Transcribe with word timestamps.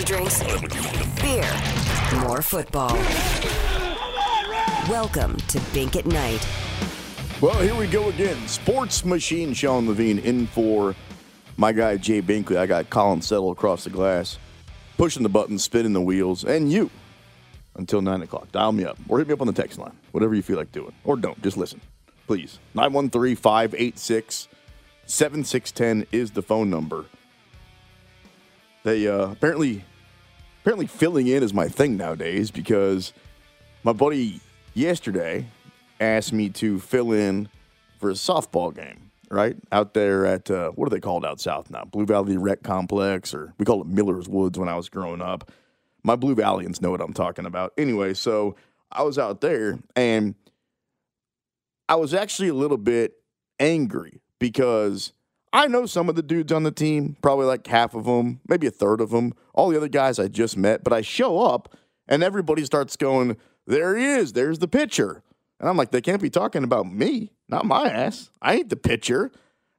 energy 0.00 0.14
drinks, 0.14 0.42
beer, 1.20 2.20
more 2.22 2.42
football. 2.42 2.94
Welcome 4.88 5.36
to 5.36 5.60
Bink 5.72 5.96
at 5.96 6.06
Night. 6.06 6.46
Well, 7.40 7.60
here 7.60 7.74
we 7.74 7.86
go 7.86 8.08
again. 8.08 8.36
Sports 8.48 9.04
Machine 9.04 9.52
Sean 9.54 9.86
Levine 9.86 10.18
in 10.18 10.46
for 10.46 10.94
my 11.56 11.72
guy 11.72 11.96
Jay 11.96 12.22
Binkley. 12.22 12.56
I 12.56 12.66
got 12.66 12.90
Colin 12.90 13.22
Settle 13.22 13.50
across 13.50 13.84
the 13.84 13.90
glass, 13.90 14.38
pushing 14.96 15.22
the 15.22 15.28
buttons, 15.28 15.64
spinning 15.64 15.92
the 15.92 16.00
wheels, 16.00 16.44
and 16.44 16.72
you 16.72 16.90
until 17.76 18.02
9 18.02 18.22
o'clock. 18.22 18.50
Dial 18.52 18.72
me 18.72 18.84
up 18.84 18.98
or 19.08 19.18
hit 19.18 19.28
me 19.28 19.34
up 19.34 19.40
on 19.40 19.46
the 19.46 19.52
text 19.52 19.78
line, 19.78 19.96
whatever 20.12 20.34
you 20.34 20.42
feel 20.42 20.56
like 20.56 20.72
doing. 20.72 20.92
Or 21.04 21.16
don't, 21.16 21.40
just 21.42 21.56
listen, 21.56 21.80
please. 22.26 22.58
913 22.74 23.36
586 23.36 24.48
7610 25.06 26.06
is 26.12 26.30
the 26.30 26.42
phone 26.42 26.70
number. 26.70 27.04
They 28.82 29.06
uh, 29.06 29.30
apparently 29.30 29.84
apparently 30.62 30.86
filling 30.86 31.26
in 31.26 31.42
is 31.42 31.54
my 31.54 31.68
thing 31.68 31.96
nowadays 31.96 32.50
because 32.50 33.12
my 33.82 33.92
buddy 33.92 34.40
yesterday 34.74 35.46
asked 36.00 36.32
me 36.32 36.48
to 36.50 36.78
fill 36.78 37.12
in 37.12 37.48
for 37.98 38.10
a 38.10 38.14
softball 38.14 38.74
game, 38.74 39.10
right? 39.30 39.56
Out 39.72 39.94
there 39.94 40.26
at, 40.26 40.50
uh, 40.50 40.70
what 40.70 40.86
are 40.86 40.90
they 40.90 41.00
called 41.00 41.24
out 41.24 41.40
south 41.40 41.70
now? 41.70 41.84
Blue 41.84 42.06
Valley 42.06 42.36
Rec 42.36 42.62
Complex, 42.62 43.34
or 43.34 43.52
we 43.58 43.64
called 43.64 43.86
it 43.86 43.92
Miller's 43.92 44.28
Woods 44.28 44.58
when 44.58 44.68
I 44.68 44.76
was 44.76 44.88
growing 44.88 45.20
up. 45.20 45.50
My 46.02 46.16
Blue 46.16 46.34
Valleyans 46.34 46.80
know 46.80 46.90
what 46.90 47.02
I'm 47.02 47.12
talking 47.12 47.46
about. 47.46 47.72
Anyway, 47.76 48.14
so 48.14 48.56
I 48.90 49.02
was 49.02 49.18
out 49.18 49.40
there 49.42 49.78
and 49.94 50.34
I 51.88 51.96
was 51.96 52.14
actually 52.14 52.48
a 52.48 52.54
little 52.54 52.78
bit 52.78 53.14
angry 53.58 54.20
because 54.38 55.12
I 55.52 55.66
know 55.66 55.86
some 55.86 56.08
of 56.08 56.14
the 56.14 56.22
dudes 56.22 56.52
on 56.52 56.62
the 56.62 56.70
team, 56.70 57.16
probably 57.22 57.46
like 57.46 57.66
half 57.66 57.94
of 57.94 58.04
them, 58.04 58.40
maybe 58.48 58.66
a 58.66 58.70
third 58.70 59.00
of 59.00 59.10
them, 59.10 59.34
all 59.54 59.68
the 59.68 59.76
other 59.76 59.88
guys 59.88 60.18
I 60.18 60.28
just 60.28 60.56
met, 60.56 60.84
but 60.84 60.92
I 60.92 61.00
show 61.00 61.40
up 61.40 61.76
and 62.06 62.22
everybody 62.22 62.64
starts 62.64 62.96
going, 62.96 63.36
There 63.66 63.96
he 63.96 64.04
is, 64.04 64.32
there's 64.32 64.60
the 64.60 64.68
pitcher. 64.68 65.22
And 65.58 65.68
I'm 65.68 65.76
like, 65.76 65.90
They 65.90 66.00
can't 66.00 66.22
be 66.22 66.30
talking 66.30 66.62
about 66.62 66.90
me, 66.90 67.32
not 67.48 67.64
my 67.64 67.88
ass. 67.88 68.30
I 68.40 68.54
ain't 68.56 68.68
the 68.68 68.76
pitcher. 68.76 69.32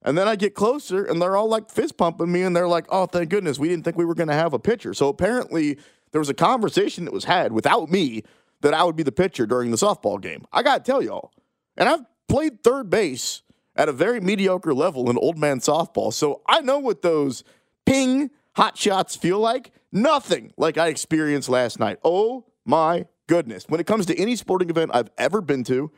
And 0.04 0.18
then 0.18 0.28
I 0.28 0.36
get 0.36 0.56
closer 0.56 1.06
and 1.06 1.22
they're 1.22 1.38
all 1.38 1.48
like 1.48 1.70
fist 1.70 1.96
pumping 1.96 2.32
me 2.32 2.42
and 2.42 2.56
they're 2.56 2.68
like, 2.68 2.88
Oh, 2.90 3.06
thank 3.06 3.30
goodness, 3.30 3.58
we 3.58 3.70
didn't 3.70 3.86
think 3.86 3.98
we 3.98 4.06
were 4.06 4.16
going 4.16 4.30
to 4.30 4.34
have 4.34 4.54
a 4.54 4.60
pitcher. 4.60 4.94
So 4.94 5.08
apparently 5.08 5.78
there 6.12 6.20
was 6.20 6.30
a 6.30 6.34
conversation 6.34 7.06
that 7.06 7.14
was 7.14 7.26
had 7.26 7.54
without 7.54 7.90
me 7.90 8.24
that 8.60 8.74
I 8.74 8.84
would 8.84 8.98
be 8.98 9.04
the 9.04 9.12
pitcher 9.12 9.46
during 9.46 9.72
the 9.72 9.78
softball 9.78 10.20
game. 10.20 10.46
I 10.52 10.64
got 10.64 10.84
to 10.84 10.92
tell 10.92 11.02
y'all. 11.02 11.32
And 11.78 11.88
I've 11.88 12.02
played 12.28 12.64
third 12.64 12.90
base 12.90 13.42
at 13.82 13.90
a 13.90 13.92
very 13.92 14.22
mediocre 14.22 14.76
level 14.76 15.10
in 15.10 15.18
old 15.18 15.40
man 15.40 15.60
softball. 15.60 16.14
So 16.14 16.44
I 16.48 16.62
know 16.62 16.78
what 16.78 17.02
those 17.02 17.44
ping 17.84 18.30
hot 18.56 18.78
shots 18.78 19.16
feel 19.16 19.40
like. 19.40 19.72
Nothing 19.92 20.54
like 20.56 20.78
I 20.78 20.90
experienced 20.90 21.50
last 21.50 21.80
night. 21.80 21.98
Oh 22.04 22.46
my 22.64 23.08
goodness. 23.26 23.66
When 23.68 23.80
it 23.80 23.88
comes 23.88 24.06
to 24.06 24.20
any 24.20 24.36
sporting 24.36 24.70
event 24.70 24.92
I've 24.94 25.10
ever 25.18 25.42
been 25.42 25.64
to, 25.64 25.92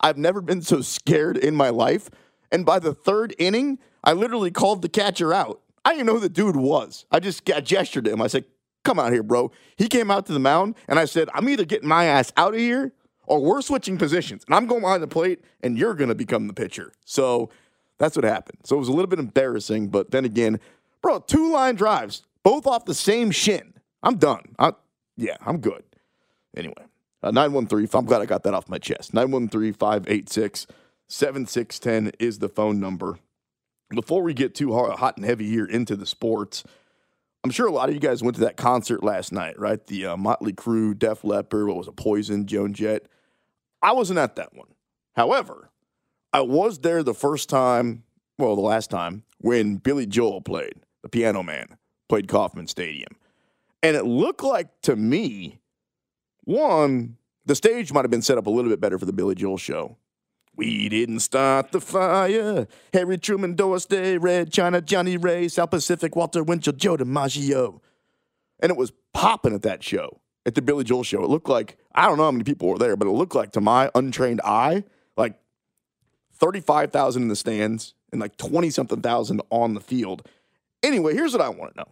I've 0.00 0.16
never 0.16 0.40
been 0.40 0.62
so 0.62 0.80
scared 0.80 1.36
in 1.36 1.54
my 1.54 1.68
life. 1.68 2.08
And 2.50 2.64
by 2.64 2.78
the 2.78 2.94
third 2.94 3.34
inning, 3.38 3.78
I 4.02 4.14
literally 4.14 4.50
called 4.50 4.80
the 4.80 4.88
catcher 4.88 5.34
out. 5.34 5.60
I 5.84 5.92
didn't 5.92 6.06
know 6.06 6.14
who 6.14 6.20
the 6.20 6.30
dude 6.30 6.56
was. 6.56 7.04
I 7.10 7.20
just 7.20 7.44
got 7.44 7.62
gestured 7.62 8.06
to 8.06 8.10
him. 8.10 8.22
I 8.22 8.28
said, 8.28 8.46
Come 8.84 8.98
out 8.98 9.12
here, 9.12 9.22
bro. 9.22 9.50
He 9.76 9.88
came 9.88 10.10
out 10.10 10.24
to 10.26 10.32
the 10.32 10.38
mound, 10.38 10.76
and 10.86 10.98
I 10.98 11.04
said, 11.04 11.28
I'm 11.34 11.46
either 11.50 11.66
getting 11.66 11.88
my 11.88 12.06
ass 12.06 12.32
out 12.38 12.54
of 12.54 12.60
here 12.60 12.94
or 13.28 13.40
we're 13.40 13.62
switching 13.62 13.98
positions. 13.98 14.44
And 14.46 14.54
I'm 14.54 14.66
going 14.66 14.80
behind 14.80 15.02
the 15.02 15.08
plate, 15.08 15.44
and 15.62 15.78
you're 15.78 15.94
going 15.94 16.08
to 16.08 16.14
become 16.14 16.46
the 16.46 16.54
pitcher. 16.54 16.92
So 17.04 17.50
that's 17.98 18.16
what 18.16 18.24
happened. 18.24 18.58
So 18.64 18.76
it 18.76 18.78
was 18.80 18.88
a 18.88 18.92
little 18.92 19.06
bit 19.06 19.18
embarrassing, 19.18 19.88
but 19.88 20.10
then 20.10 20.24
again, 20.24 20.60
bro, 21.02 21.20
two 21.20 21.52
line 21.52 21.74
drives, 21.74 22.22
both 22.42 22.66
off 22.66 22.84
the 22.84 22.94
same 22.94 23.30
shin. 23.30 23.74
I'm 24.02 24.16
done. 24.16 24.54
I, 24.58 24.72
yeah, 25.16 25.36
I'm 25.44 25.58
good. 25.58 25.84
Anyway, 26.56 26.74
uh, 27.22 27.30
913, 27.30 27.88
I'm 27.92 28.06
glad 28.06 28.22
I 28.22 28.26
got 28.26 28.42
that 28.44 28.54
off 28.54 28.68
my 28.68 28.78
chest. 28.78 29.12
913 29.14 29.72
586 29.72 30.66
7610 31.08 32.12
is 32.18 32.38
the 32.38 32.48
phone 32.48 32.80
number. 32.80 33.18
Before 33.90 34.22
we 34.22 34.34
get 34.34 34.54
too 34.54 34.74
hot 34.74 35.16
and 35.16 35.24
heavy 35.24 35.48
here 35.48 35.64
into 35.64 35.96
the 35.96 36.04
sports, 36.04 36.64
I'm 37.42 37.50
sure 37.50 37.66
a 37.66 37.72
lot 37.72 37.88
of 37.88 37.94
you 37.94 38.00
guys 38.00 38.22
went 38.22 38.36
to 38.36 38.42
that 38.42 38.56
concert 38.56 39.02
last 39.02 39.32
night, 39.32 39.58
right? 39.58 39.84
The 39.86 40.06
uh, 40.06 40.16
Motley 40.16 40.52
Crue, 40.52 40.98
Def 40.98 41.24
Leppard, 41.24 41.66
what 41.66 41.76
was 41.76 41.88
it, 41.88 41.96
Poison, 41.96 42.46
Joan 42.46 42.74
Jett. 42.74 43.06
I 43.82 43.92
wasn't 43.92 44.18
at 44.18 44.36
that 44.36 44.54
one. 44.54 44.68
However, 45.14 45.70
I 46.32 46.42
was 46.42 46.80
there 46.80 47.02
the 47.02 47.14
first 47.14 47.48
time, 47.48 48.04
well, 48.38 48.54
the 48.54 48.62
last 48.62 48.90
time, 48.90 49.24
when 49.38 49.76
Billy 49.76 50.06
Joel 50.06 50.40
played, 50.40 50.74
the 51.02 51.08
piano 51.08 51.42
man, 51.42 51.76
played 52.08 52.28
Kauffman 52.28 52.66
Stadium. 52.66 53.12
And 53.82 53.96
it 53.96 54.04
looked 54.04 54.42
like 54.42 54.68
to 54.82 54.96
me, 54.96 55.60
one, 56.44 57.16
the 57.46 57.54
stage 57.54 57.92
might 57.92 58.04
have 58.04 58.10
been 58.10 58.22
set 58.22 58.38
up 58.38 58.46
a 58.46 58.50
little 58.50 58.70
bit 58.70 58.80
better 58.80 58.98
for 58.98 59.06
the 59.06 59.12
Billy 59.12 59.34
Joel 59.34 59.58
show. 59.58 59.96
We 60.56 60.88
didn't 60.88 61.20
start 61.20 61.70
the 61.70 61.80
fire. 61.80 62.66
Harry 62.92 63.16
Truman, 63.16 63.54
Doris 63.54 63.86
Day, 63.86 64.18
Red 64.18 64.52
China, 64.52 64.80
Johnny 64.80 65.16
Ray, 65.16 65.46
South 65.46 65.70
Pacific, 65.70 66.16
Walter 66.16 66.42
Winchell, 66.42 66.72
Joe 66.72 66.96
DiMaggio. 66.96 67.80
And 68.58 68.70
it 68.70 68.76
was 68.76 68.92
popping 69.14 69.54
at 69.54 69.62
that 69.62 69.84
show, 69.84 70.20
at 70.44 70.56
the 70.56 70.62
Billy 70.62 70.82
Joel 70.82 71.04
show. 71.04 71.22
It 71.22 71.30
looked 71.30 71.48
like, 71.48 71.78
I 71.98 72.06
don't 72.06 72.16
know 72.16 72.26
how 72.26 72.30
many 72.30 72.44
people 72.44 72.68
were 72.68 72.78
there, 72.78 72.94
but 72.96 73.08
it 73.08 73.10
looked 73.10 73.34
like 73.34 73.50
to 73.52 73.60
my 73.60 73.90
untrained 73.92 74.40
eye, 74.44 74.84
like 75.16 75.34
35,000 76.34 77.22
in 77.22 77.28
the 77.28 77.34
stands 77.34 77.94
and 78.12 78.20
like 78.20 78.36
20 78.36 78.70
something 78.70 79.00
thousand 79.00 79.42
on 79.50 79.74
the 79.74 79.80
field. 79.80 80.24
Anyway, 80.84 81.14
here's 81.14 81.32
what 81.32 81.42
I 81.42 81.48
want 81.48 81.74
to 81.74 81.80
know. 81.80 81.88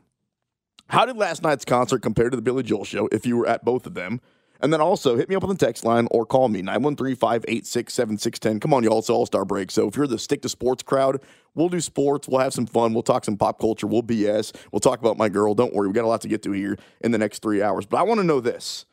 How 0.86 1.06
did 1.06 1.16
last 1.16 1.42
night's 1.42 1.64
concert 1.64 2.02
compare 2.02 2.30
to 2.30 2.36
the 2.36 2.42
Billy 2.42 2.62
Joel 2.62 2.84
show 2.84 3.08
if 3.10 3.26
you 3.26 3.36
were 3.36 3.48
at 3.48 3.64
both 3.64 3.84
of 3.84 3.94
them? 3.94 4.20
And 4.60 4.72
then 4.72 4.80
also 4.80 5.16
hit 5.16 5.28
me 5.28 5.34
up 5.34 5.42
on 5.42 5.50
the 5.50 5.56
text 5.56 5.84
line 5.84 6.06
or 6.12 6.24
call 6.24 6.48
me 6.48 6.62
913 6.62 7.16
586 7.16 7.92
7610. 7.92 8.60
Come 8.60 8.72
on, 8.72 8.84
y'all. 8.84 9.00
It's 9.00 9.10
All 9.10 9.26
Star 9.26 9.44
break. 9.44 9.72
So 9.72 9.88
if 9.88 9.96
you're 9.96 10.06
the 10.06 10.20
stick 10.20 10.40
to 10.42 10.48
sports 10.48 10.84
crowd, 10.84 11.20
we'll 11.56 11.68
do 11.68 11.80
sports. 11.80 12.28
We'll 12.28 12.40
have 12.40 12.54
some 12.54 12.66
fun. 12.66 12.94
We'll 12.94 13.02
talk 13.02 13.24
some 13.24 13.36
pop 13.36 13.58
culture. 13.58 13.88
We'll 13.88 14.04
BS. 14.04 14.54
We'll 14.70 14.78
talk 14.78 15.00
about 15.00 15.18
my 15.18 15.28
girl. 15.28 15.56
Don't 15.56 15.74
worry. 15.74 15.88
We 15.88 15.94
got 15.94 16.04
a 16.04 16.08
lot 16.08 16.20
to 16.20 16.28
get 16.28 16.44
to 16.44 16.52
here 16.52 16.78
in 17.00 17.10
the 17.10 17.18
next 17.18 17.42
three 17.42 17.60
hours. 17.60 17.86
But 17.86 17.98
I 17.98 18.02
want 18.04 18.20
to 18.20 18.24
know 18.24 18.40
this 18.40 18.86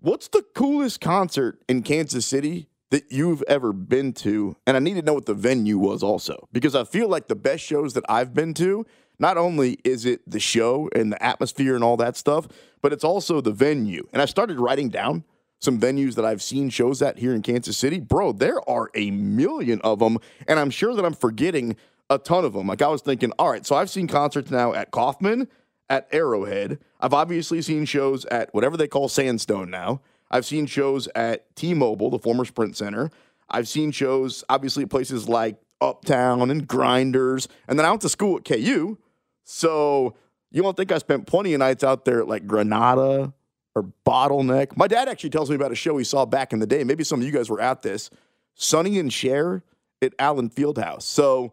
What's 0.00 0.28
the 0.28 0.44
coolest 0.54 1.00
concert 1.00 1.60
in 1.68 1.82
Kansas 1.82 2.24
City 2.24 2.68
that 2.90 3.10
you've 3.10 3.42
ever 3.48 3.72
been 3.72 4.12
to? 4.12 4.54
And 4.64 4.76
I 4.76 4.80
need 4.80 4.94
to 4.94 5.02
know 5.02 5.14
what 5.14 5.26
the 5.26 5.34
venue 5.34 5.76
was 5.76 6.04
also 6.04 6.48
because 6.52 6.76
I 6.76 6.84
feel 6.84 7.08
like 7.08 7.26
the 7.26 7.34
best 7.34 7.64
shows 7.64 7.94
that 7.94 8.04
I've 8.08 8.32
been 8.32 8.54
to 8.54 8.86
not 9.18 9.36
only 9.36 9.80
is 9.82 10.06
it 10.06 10.20
the 10.24 10.38
show 10.38 10.88
and 10.94 11.10
the 11.10 11.20
atmosphere 11.20 11.74
and 11.74 11.82
all 11.82 11.96
that 11.96 12.16
stuff, 12.16 12.46
but 12.80 12.92
it's 12.92 13.02
also 13.02 13.40
the 13.40 13.50
venue. 13.50 14.06
And 14.12 14.22
I 14.22 14.26
started 14.26 14.60
writing 14.60 14.88
down 14.88 15.24
some 15.58 15.80
venues 15.80 16.14
that 16.14 16.24
I've 16.24 16.42
seen 16.42 16.70
shows 16.70 17.02
at 17.02 17.18
here 17.18 17.34
in 17.34 17.42
Kansas 17.42 17.76
City. 17.76 17.98
Bro, 17.98 18.34
there 18.34 18.60
are 18.70 18.90
a 18.94 19.10
million 19.10 19.80
of 19.80 19.98
them, 19.98 20.18
and 20.46 20.60
I'm 20.60 20.70
sure 20.70 20.94
that 20.94 21.04
I'm 21.04 21.12
forgetting 21.12 21.74
a 22.08 22.18
ton 22.18 22.44
of 22.44 22.52
them. 22.52 22.68
Like 22.68 22.82
I 22.82 22.86
was 22.86 23.02
thinking, 23.02 23.32
all 23.36 23.50
right, 23.50 23.66
so 23.66 23.74
I've 23.74 23.90
seen 23.90 24.06
concerts 24.06 24.52
now 24.52 24.74
at 24.74 24.92
Kauffman, 24.92 25.48
at 25.90 26.08
Arrowhead. 26.12 26.78
I've 27.00 27.14
obviously 27.14 27.62
seen 27.62 27.84
shows 27.84 28.24
at 28.26 28.52
whatever 28.52 28.76
they 28.76 28.88
call 28.88 29.08
Sandstone 29.08 29.70
now. 29.70 30.00
I've 30.30 30.44
seen 30.44 30.66
shows 30.66 31.08
at 31.14 31.54
T-Mobile, 31.56 32.10
the 32.10 32.18
former 32.18 32.44
Sprint 32.44 32.76
Center. 32.76 33.10
I've 33.48 33.68
seen 33.68 33.90
shows 33.92 34.44
obviously 34.48 34.84
at 34.84 34.90
places 34.90 35.28
like 35.28 35.56
Uptown 35.80 36.50
and 36.50 36.66
Grinders. 36.66 37.48
And 37.66 37.78
then 37.78 37.86
I 37.86 37.90
went 37.90 38.02
to 38.02 38.08
school 38.08 38.36
at 38.36 38.44
KU, 38.44 38.98
So 39.44 40.14
you 40.50 40.62
don't 40.62 40.76
think 40.76 40.92
I 40.92 40.98
spent 40.98 41.26
plenty 41.26 41.54
of 41.54 41.60
nights 41.60 41.82
out 41.82 42.04
there 42.04 42.20
at 42.20 42.28
like 42.28 42.46
Granada 42.46 43.32
or 43.74 43.84
Bottleneck? 44.06 44.76
My 44.76 44.86
dad 44.86 45.08
actually 45.08 45.30
tells 45.30 45.48
me 45.48 45.56
about 45.56 45.72
a 45.72 45.76
show 45.76 45.96
he 45.96 46.04
saw 46.04 46.26
back 46.26 46.52
in 46.52 46.58
the 46.58 46.66
day. 46.66 46.84
Maybe 46.84 47.04
some 47.04 47.20
of 47.20 47.26
you 47.26 47.32
guys 47.32 47.48
were 47.48 47.60
at 47.60 47.82
this. 47.82 48.10
Sonny 48.54 48.98
and 48.98 49.12
Cher 49.12 49.62
at 50.02 50.12
Allen 50.18 50.50
Fieldhouse. 50.50 51.02
So 51.02 51.52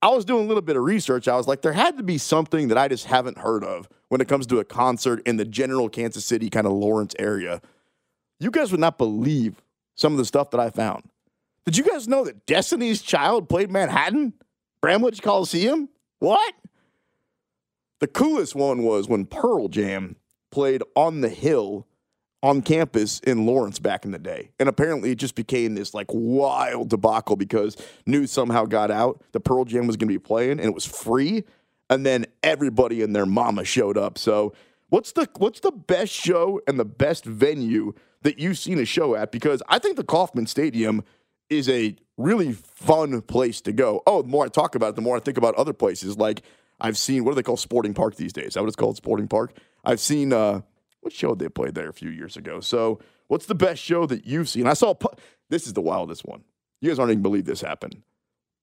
I 0.00 0.08
was 0.08 0.24
doing 0.24 0.44
a 0.44 0.48
little 0.48 0.62
bit 0.62 0.76
of 0.76 0.84
research. 0.84 1.26
I 1.26 1.36
was 1.36 1.48
like, 1.48 1.62
there 1.62 1.72
had 1.72 1.96
to 1.96 2.02
be 2.04 2.18
something 2.18 2.68
that 2.68 2.78
I 2.78 2.86
just 2.86 3.06
haven't 3.06 3.38
heard 3.38 3.64
of 3.64 3.88
when 4.08 4.20
it 4.20 4.28
comes 4.28 4.46
to 4.46 4.60
a 4.60 4.64
concert 4.64 5.20
in 5.26 5.36
the 5.36 5.44
general 5.44 5.88
Kansas 5.88 6.24
City, 6.24 6.48
kind 6.50 6.66
of 6.66 6.72
Lawrence 6.72 7.14
area. 7.18 7.60
You 8.38 8.50
guys 8.52 8.70
would 8.70 8.80
not 8.80 8.96
believe 8.96 9.60
some 9.96 10.12
of 10.12 10.18
the 10.18 10.24
stuff 10.24 10.50
that 10.50 10.60
I 10.60 10.70
found. 10.70 11.02
Did 11.64 11.76
you 11.76 11.84
guys 11.84 12.06
know 12.06 12.24
that 12.24 12.46
Destiny's 12.46 13.02
Child 13.02 13.48
played 13.48 13.70
Manhattan? 13.70 14.34
Bramlage 14.80 15.20
Coliseum? 15.20 15.88
What? 16.20 16.54
The 17.98 18.06
coolest 18.06 18.54
one 18.54 18.84
was 18.84 19.08
when 19.08 19.26
Pearl 19.26 19.66
Jam 19.66 20.14
played 20.52 20.84
on 20.94 21.20
the 21.20 21.28
hill 21.28 21.87
on 22.42 22.62
campus 22.62 23.20
in 23.20 23.46
Lawrence 23.46 23.78
back 23.78 24.04
in 24.04 24.12
the 24.12 24.18
day. 24.18 24.50
And 24.60 24.68
apparently 24.68 25.10
it 25.10 25.18
just 25.18 25.34
became 25.34 25.74
this 25.74 25.92
like 25.92 26.06
wild 26.10 26.90
debacle 26.90 27.36
because 27.36 27.76
news 28.06 28.30
somehow 28.30 28.64
got 28.64 28.90
out 28.90 29.22
the 29.32 29.40
Pearl 29.40 29.64
Jam 29.64 29.86
was 29.86 29.96
going 29.96 30.08
to 30.08 30.14
be 30.14 30.18
playing 30.18 30.52
and 30.52 30.64
it 30.64 30.74
was 30.74 30.86
free 30.86 31.44
and 31.90 32.04
then 32.06 32.26
everybody 32.42 33.02
and 33.02 33.14
their 33.14 33.26
mama 33.26 33.64
showed 33.64 33.98
up. 33.98 34.18
So, 34.18 34.52
what's 34.88 35.12
the 35.12 35.28
what's 35.36 35.60
the 35.60 35.72
best 35.72 36.12
show 36.12 36.60
and 36.66 36.78
the 36.78 36.84
best 36.84 37.24
venue 37.24 37.94
that 38.22 38.38
you've 38.38 38.58
seen 38.58 38.78
a 38.78 38.84
show 38.84 39.14
at 39.14 39.32
because 39.32 39.62
I 39.68 39.78
think 39.78 39.96
the 39.96 40.04
Kauffman 40.04 40.46
Stadium 40.46 41.04
is 41.50 41.68
a 41.68 41.96
really 42.16 42.52
fun 42.52 43.22
place 43.22 43.60
to 43.62 43.72
go. 43.72 44.02
Oh, 44.06 44.22
the 44.22 44.28
more 44.28 44.44
I 44.44 44.48
talk 44.48 44.74
about 44.74 44.90
it, 44.90 44.96
the 44.96 45.02
more 45.02 45.16
I 45.16 45.20
think 45.20 45.38
about 45.38 45.54
other 45.54 45.72
places 45.72 46.18
like 46.18 46.42
I've 46.80 46.98
seen 46.98 47.24
what 47.24 47.32
do 47.32 47.36
they 47.36 47.42
call 47.42 47.56
Sporting 47.56 47.94
Park 47.94 48.16
these 48.16 48.32
days? 48.32 48.48
Is 48.48 48.54
that 48.54 48.60
what 48.60 48.68
it's 48.68 48.76
called, 48.76 48.96
Sporting 48.96 49.28
Park? 49.28 49.56
I've 49.84 50.00
seen 50.00 50.32
uh, 50.32 50.62
what 51.00 51.12
show 51.12 51.34
they 51.34 51.48
played 51.48 51.74
there 51.74 51.88
a 51.88 51.94
few 51.94 52.10
years 52.10 52.36
ago. 52.36 52.60
So, 52.60 53.00
what's 53.28 53.46
the 53.46 53.54
best 53.54 53.82
show 53.82 54.06
that 54.06 54.26
you've 54.26 54.48
seen? 54.48 54.66
I 54.66 54.74
saw 54.74 54.94
this 55.50 55.66
is 55.66 55.72
the 55.72 55.80
wildest 55.80 56.24
one. 56.24 56.44
You 56.80 56.90
guys 56.90 56.98
aren't 56.98 57.12
even 57.12 57.22
believe 57.22 57.44
this 57.44 57.60
happened. 57.60 58.02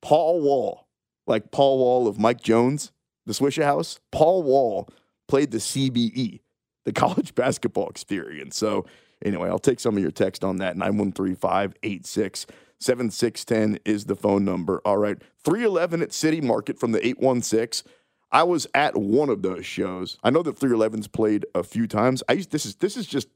Paul 0.01 0.41
Wall, 0.41 0.87
like 1.27 1.51
Paul 1.51 1.79
Wall 1.79 2.07
of 2.07 2.19
Mike 2.19 2.41
Jones, 2.41 2.91
the 3.25 3.33
Swishahouse. 3.33 3.99
Paul 4.11 4.43
Wall 4.43 4.87
played 5.27 5.51
the 5.51 5.57
CBE, 5.57 6.41
the 6.85 6.93
college 6.93 7.35
basketball 7.35 7.89
experience. 7.89 8.57
So, 8.57 8.85
anyway, 9.23 9.49
I'll 9.49 9.59
take 9.59 9.79
some 9.79 9.97
of 9.97 10.01
your 10.01 10.11
text 10.11 10.43
on 10.43 10.57
that. 10.57 10.77
913 10.77 11.35
586 11.35 12.45
7610 12.79 13.79
is 13.85 14.05
the 14.05 14.15
phone 14.15 14.43
number. 14.45 14.81
All 14.85 14.97
right. 14.97 15.17
311 15.43 16.01
at 16.01 16.13
City 16.13 16.41
Market 16.41 16.77
from 16.77 16.91
the 16.91 17.05
816. 17.05 17.89
I 18.35 18.43
was 18.43 18.67
at 18.73 18.97
one 18.97 19.29
of 19.29 19.43
those 19.43 19.65
shows. 19.65 20.17
I 20.21 20.29
know 20.29 20.43
that 20.43 20.59
311's 20.59 21.07
played 21.07 21.45
a 21.55 21.63
few 21.63 21.87
times. 21.87 22.21
I 22.27 22.33
used 22.33 22.51
this 22.51 22.65
is 22.65 22.75
this 22.75 22.97
is 22.97 23.07
just 23.07 23.29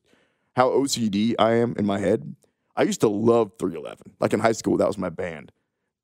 how 0.57 0.71
OCD 0.71 1.35
I 1.39 1.53
am 1.53 1.73
in 1.79 1.85
my 1.85 1.99
head. 1.99 2.35
I 2.75 2.83
used 2.83 2.99
to 2.99 3.07
love 3.07 3.53
311. 3.59 4.15
Like 4.19 4.33
in 4.33 4.41
high 4.41 4.51
school, 4.51 4.75
that 4.75 4.87
was 4.87 4.97
my 4.97 5.07
band. 5.07 5.53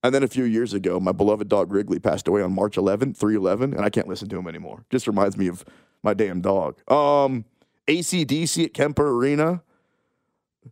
And 0.01 0.15
then 0.15 0.23
a 0.23 0.29
few 0.29 0.45
years 0.45 0.73
ago, 0.73 1.01
my 1.01 1.11
beloved 1.11 1.49
dog 1.49 1.73
Wrigley 1.73 1.99
passed 1.99 2.29
away 2.29 2.41
on 2.41 2.53
March 2.53 2.77
11th, 2.77 3.17
311, 3.17 3.73
and 3.73 3.83
I 3.83 3.89
can't 3.89 4.07
listen 4.07 4.29
to 4.29 4.37
him 4.37 4.47
anymore. 4.47 4.85
Just 4.89 5.07
reminds 5.07 5.35
me 5.35 5.47
of 5.47 5.65
my 6.01 6.13
damn 6.13 6.39
dog. 6.39 6.79
Um, 6.89 7.43
ACDC 7.89 8.63
at 8.63 8.73
Kemper 8.73 9.09
Arena. 9.09 9.61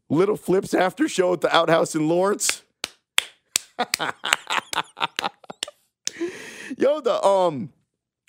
Little 0.10 0.38
Flips 0.38 0.74
after 0.74 1.10
show 1.10 1.34
at 1.34 1.42
the 1.42 1.54
Outhouse 1.54 1.94
in 1.94 2.08
Lawrence. 2.08 2.64
Yo, 6.78 7.02
the 7.02 7.22
um 7.22 7.74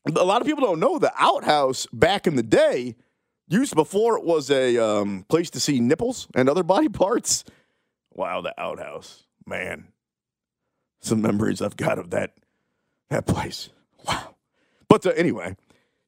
a 0.07 0.25
lot 0.25 0.41
of 0.41 0.47
people 0.47 0.65
don't 0.65 0.81
know 0.81 0.99
the 0.99 1.13
outhouse 1.19 1.87
back 1.93 2.27
in 2.27 2.37
the 2.37 2.43
day 2.43 2.97
used 3.49 3.75
before 3.75 4.17
it 4.19 4.25
was 4.25 4.51
a 4.51 4.77
um, 4.79 5.25
place 5.29 5.51
to 5.51 5.61
see 5.61 5.81
nipples 5.81 6.29
and 6.35 6.49
other 6.49 6.63
body 6.75 6.89
parts. 6.89 7.45
Wow, 8.13 8.41
the 8.41 8.59
outhouse, 8.61 9.25
man. 9.47 9.89
Some 11.01 11.21
memories 11.21 11.61
I've 11.61 11.77
got 11.77 11.99
of 11.99 12.11
that 12.11 12.35
that 13.11 13.27
place. 13.27 13.71
Wow. 14.07 14.37
But 14.89 15.07
uh, 15.07 15.11
anyway, 15.11 15.57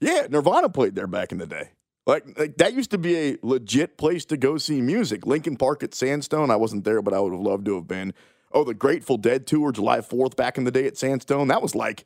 yeah, 0.01 0.27
Nirvana 0.31 0.69
played 0.69 0.95
there 0.95 1.07
back 1.07 1.33
in 1.33 1.39
the 1.39 1.47
day. 1.47 1.71
Like, 2.07 2.39
like 2.39 2.57
that 2.59 2.73
used 2.73 2.93
to 2.93 2.99
be 2.99 3.17
a 3.17 3.37
legit 3.43 3.99
place 3.99 4.25
to 4.27 4.37
go 4.37 4.59
see 4.59 4.81
music. 4.81 5.27
Linkin 5.27 5.57
Park 5.57 5.83
at 5.83 5.95
Sandstone. 5.95 6.51
I 6.51 6.57
wasn't 6.57 6.85
there, 6.85 7.03
but 7.03 7.13
I 7.13 7.21
would 7.21 7.33
have 7.33 7.41
loved 7.41 7.67
to 7.67 7.75
have 7.75 7.89
been. 7.89 8.15
Oh, 8.53 8.65
the 8.65 8.75
Grateful 8.75 9.19
Dead 9.19 9.47
tour, 9.47 9.73
July 9.73 9.99
4th 9.99 10.37
back 10.37 10.57
in 10.57 10.65
the 10.65 10.71
day 10.71 10.87
at 10.87 10.97
Sandstone. 10.97 11.49
That 11.49 11.63
was 11.63 11.75
like 11.75 12.05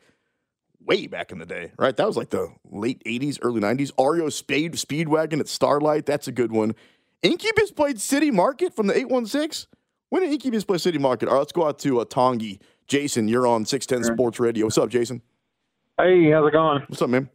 way 0.90 1.06
back 1.06 1.30
in 1.30 1.38
the 1.38 1.46
day, 1.46 1.70
right? 1.78 1.96
That 1.96 2.06
was 2.06 2.16
like 2.16 2.30
the 2.30 2.52
late 2.70 3.02
80s, 3.04 3.38
early 3.42 3.60
90s. 3.60 3.92
REO 3.96 4.28
Spade 4.28 4.72
Speedwagon 4.72 5.38
at 5.38 5.46
Starlight. 5.46 6.04
That's 6.04 6.26
a 6.26 6.32
good 6.32 6.50
one. 6.50 6.74
Incubus 7.22 7.70
played 7.70 8.00
City 8.00 8.30
Market 8.30 8.74
from 8.74 8.88
the 8.88 8.96
816. 8.96 9.68
When 10.08 10.22
did 10.22 10.32
Incubus 10.32 10.64
play 10.64 10.78
City 10.78 10.98
Market? 10.98 11.28
All 11.28 11.34
right, 11.34 11.40
let's 11.40 11.52
go 11.52 11.68
out 11.68 11.78
to 11.80 12.00
uh, 12.00 12.04
Tongi. 12.04 12.58
Jason, 12.88 13.28
you're 13.28 13.46
on 13.46 13.64
610 13.64 14.16
Sports 14.16 14.40
Radio. 14.40 14.66
What's 14.66 14.78
up, 14.78 14.88
Jason? 14.88 15.22
Hey, 15.96 16.32
how's 16.32 16.48
it 16.48 16.52
going? 16.52 16.82
What's 16.88 17.02
up, 17.02 17.10
man? 17.10 17.30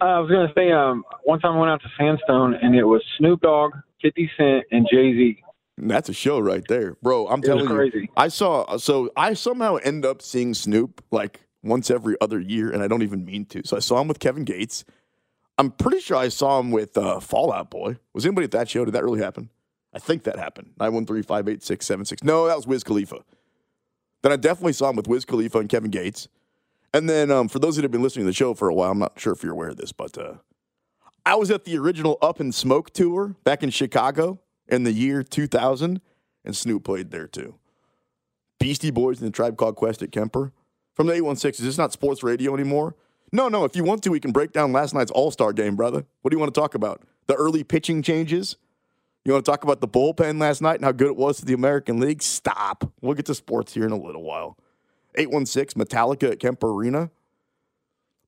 Uh, 0.00 0.04
I 0.04 0.18
was 0.20 0.30
going 0.30 0.46
to 0.46 0.54
say, 0.54 0.70
um, 0.70 1.04
one 1.24 1.40
time 1.40 1.56
I 1.56 1.58
went 1.58 1.72
out 1.72 1.82
to 1.82 1.88
Sandstone 1.98 2.54
and 2.54 2.76
it 2.76 2.84
was 2.84 3.02
Snoop 3.18 3.40
Dogg, 3.40 3.72
50 4.00 4.30
Cent, 4.36 4.64
and 4.70 4.86
Jay 4.90 5.12
Z. 5.12 5.42
That's 5.76 6.08
a 6.08 6.12
show 6.12 6.38
right 6.38 6.62
there, 6.68 6.94
bro. 7.02 7.26
I'm 7.26 7.42
telling 7.42 7.68
you, 7.68 8.06
I 8.16 8.28
saw. 8.28 8.76
So 8.76 9.10
I 9.16 9.32
somehow 9.32 9.76
end 9.76 10.04
up 10.04 10.20
seeing 10.20 10.52
Snoop 10.52 11.02
like 11.10 11.40
once 11.62 11.90
every 11.90 12.16
other 12.20 12.40
year, 12.40 12.70
and 12.70 12.82
I 12.82 12.88
don't 12.88 13.02
even 13.02 13.24
mean 13.24 13.44
to. 13.46 13.62
So 13.64 13.76
I 13.76 13.80
saw 13.80 14.00
him 14.00 14.08
with 14.08 14.18
Kevin 14.18 14.44
Gates. 14.44 14.84
I'm 15.58 15.70
pretty 15.70 16.00
sure 16.00 16.16
I 16.16 16.28
saw 16.28 16.58
him 16.58 16.70
with 16.70 16.96
uh, 16.96 17.20
Fall 17.20 17.52
Out 17.52 17.70
Boy. 17.70 17.98
Was 18.14 18.24
anybody 18.24 18.46
at 18.46 18.50
that 18.52 18.68
show? 18.68 18.84
Did 18.84 18.94
that 18.94 19.04
really 19.04 19.20
happen? 19.20 19.50
I 19.92 19.98
think 19.98 20.22
that 20.24 20.38
happened. 20.38 20.72
913 20.78 21.22
586 21.22 21.84
76. 21.84 22.24
No, 22.24 22.46
that 22.46 22.56
was 22.56 22.66
Wiz 22.66 22.84
Khalifa. 22.84 23.18
Then 24.22 24.32
I 24.32 24.36
definitely 24.36 24.72
saw 24.72 24.90
him 24.90 24.96
with 24.96 25.08
Wiz 25.08 25.24
Khalifa 25.24 25.58
and 25.58 25.68
Kevin 25.68 25.90
Gates. 25.90 26.28
And 26.92 27.08
then 27.08 27.30
um, 27.30 27.48
for 27.48 27.58
those 27.58 27.76
that 27.76 27.82
have 27.82 27.90
been 27.90 28.02
listening 28.02 28.24
to 28.24 28.30
the 28.30 28.34
show 28.34 28.54
for 28.54 28.68
a 28.68 28.74
while, 28.74 28.90
I'm 28.90 28.98
not 28.98 29.18
sure 29.18 29.32
if 29.32 29.42
you're 29.42 29.52
aware 29.52 29.68
of 29.68 29.76
this, 29.76 29.92
but 29.92 30.16
uh, 30.18 30.34
I 31.24 31.36
was 31.36 31.50
at 31.50 31.64
the 31.64 31.78
original 31.78 32.18
Up 32.20 32.40
in 32.40 32.52
Smoke 32.52 32.90
tour 32.90 33.36
back 33.44 33.62
in 33.62 33.70
Chicago 33.70 34.40
in 34.66 34.82
the 34.82 34.92
year 34.92 35.22
2000, 35.22 36.00
and 36.44 36.56
Snoop 36.56 36.84
played 36.84 37.10
there 37.10 37.28
too. 37.28 37.54
Beastie 38.58 38.90
Boys 38.90 39.20
and 39.20 39.28
the 39.28 39.32
Tribe 39.32 39.56
Called 39.56 39.76
Quest 39.76 40.02
at 40.02 40.12
Kemper 40.12 40.52
from 41.00 41.06
the 41.06 41.14
816. 41.14 41.64
Is 41.64 41.66
this 41.66 41.78
not 41.78 41.94
sports 41.94 42.22
radio 42.22 42.52
anymore? 42.52 42.94
No, 43.32 43.48
no. 43.48 43.64
If 43.64 43.74
you 43.74 43.84
want 43.84 44.02
to, 44.02 44.10
we 44.10 44.20
can 44.20 44.32
break 44.32 44.52
down 44.52 44.70
last 44.70 44.92
night's 44.92 45.10
All 45.10 45.30
Star 45.30 45.54
game, 45.54 45.74
brother. 45.74 46.04
What 46.20 46.30
do 46.30 46.34
you 46.34 46.38
want 46.38 46.52
to 46.54 46.60
talk 46.60 46.74
about? 46.74 47.00
The 47.26 47.34
early 47.36 47.64
pitching 47.64 48.02
changes? 48.02 48.56
You 49.24 49.32
want 49.32 49.42
to 49.42 49.50
talk 49.50 49.64
about 49.64 49.80
the 49.80 49.88
bullpen 49.88 50.38
last 50.38 50.60
night 50.60 50.74
and 50.74 50.84
how 50.84 50.92
good 50.92 51.06
it 51.06 51.16
was 51.16 51.38
to 51.38 51.46
the 51.46 51.54
American 51.54 52.00
League? 52.00 52.20
Stop. 52.20 52.92
We'll 53.00 53.14
get 53.14 53.24
to 53.26 53.34
sports 53.34 53.72
here 53.72 53.86
in 53.86 53.92
a 53.92 53.96
little 53.96 54.22
while. 54.22 54.58
816 55.14 55.82
Metallica 55.82 56.32
at 56.32 56.38
Kemper 56.38 56.70
Arena. 56.70 57.10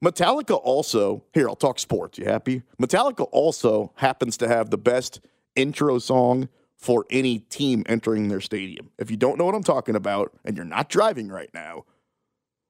Metallica 0.03 0.59
also, 0.59 1.25
here, 1.35 1.51
I'll 1.51 1.57
talk 1.57 1.79
sports. 1.79 2.19
You 2.19 2.25
happy? 2.25 2.63
Metallica 2.81 3.29
also 3.33 3.93
happens 3.97 4.39
to 4.39 4.49
have 4.49 4.71
the 4.71 4.79
best 4.79 5.21
intro 5.57 5.99
song 5.99 6.49
for 6.79 7.05
any 7.11 7.41
team 7.41 7.85
entering 7.87 8.29
their 8.29 8.41
stadium. 8.41 8.89
If 8.99 9.11
you 9.11 9.19
don't 9.19 9.37
know 9.37 9.45
what 9.45 9.55
I'm 9.55 9.63
talking 9.63 9.95
about 9.95 10.33
and 10.47 10.57
you're 10.57 10.65
not 10.65 10.89
driving 10.89 11.29
right 11.29 11.51
now, 11.53 11.85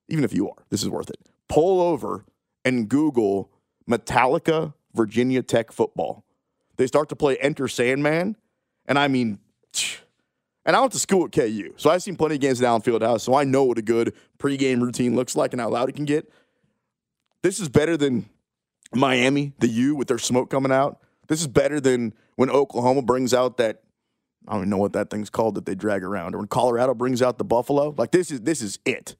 even 0.09 0.25
if 0.25 0.32
you 0.35 0.49
are, 0.49 0.64
this 0.71 0.82
is 0.82 0.88
worth 0.88 1.11
it. 1.11 1.18
Pull 1.49 1.80
over 1.80 2.25
and 2.64 2.88
Google 2.88 3.50
Metallica 3.88 4.75
Virginia 4.94 5.42
Tech 5.42 5.73
football. 5.73 6.25
They 6.76 6.87
start 6.87 7.09
to 7.11 7.16
play 7.16 7.37
Enter 7.38 7.68
Sandman, 7.68 8.37
and 8.87 8.99
I 8.99 9.09
mean, 9.09 9.38
and 10.64 10.76
I 10.76 10.80
went 10.80 10.92
to 10.92 10.99
school 10.99 11.26
at 11.26 11.32
KU, 11.32 11.75
so 11.76 11.90
I've 11.90 12.02
seen 12.02 12.16
plenty 12.16 12.37
of 12.37 12.40
games 12.40 12.61
at 12.61 12.66
Allen 12.66 12.82
Fieldhouse, 12.82 13.21
so 13.21 13.35
I 13.35 13.44
know 13.44 13.64
what 13.64 13.78
a 13.78 13.82
good 13.82 14.14
pregame 14.38 14.80
routine 14.80 15.14
looks 15.14 15.37
like 15.37 15.52
and 15.52 15.61
how 15.61 15.68
loud 15.68 15.88
it 15.88 15.97
can 15.97 16.04
get. 16.04 16.30
This 17.42 17.61
is 17.61 17.68
better 17.68 17.97
than 17.97 18.28
Miami, 18.94 19.52
the 19.59 19.68
U, 19.68 19.94
with 19.94 20.09
their 20.09 20.18
smoke 20.18 20.50
coming 20.50 20.73
out. 20.73 21.00
This 21.28 21.40
is 21.40 21.49
better 21.49 21.80
than 21.80 22.14
when 22.37 22.50
Oklahoma 22.50 23.02
brings 23.02 23.35
out 23.35 23.56
that 23.56 23.82
I 24.47 24.52
don't 24.52 24.62
even 24.62 24.71
know 24.71 24.78
what 24.78 24.92
that 24.94 25.11
thing's 25.11 25.30
called 25.30 25.54
that 25.54 25.66
they 25.66 25.75
drag 25.75 26.02
around, 26.02 26.35
or 26.35 26.38
when 26.38 26.49
Colorado 26.49 26.94
brings 26.94 27.23
out 27.23 27.38
the 27.38 27.44
Buffalo. 27.44 27.94
Like 27.97 28.11
this 28.11 28.30
is 28.30 28.40
this 28.40 28.61
is 28.61 28.78
it. 28.85 29.16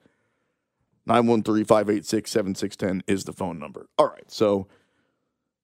913-586-7610 1.09 3.03
is 3.07 3.25
the 3.25 3.33
phone 3.33 3.59
number. 3.59 3.89
All 3.99 4.07
right, 4.07 4.31
so 4.31 4.69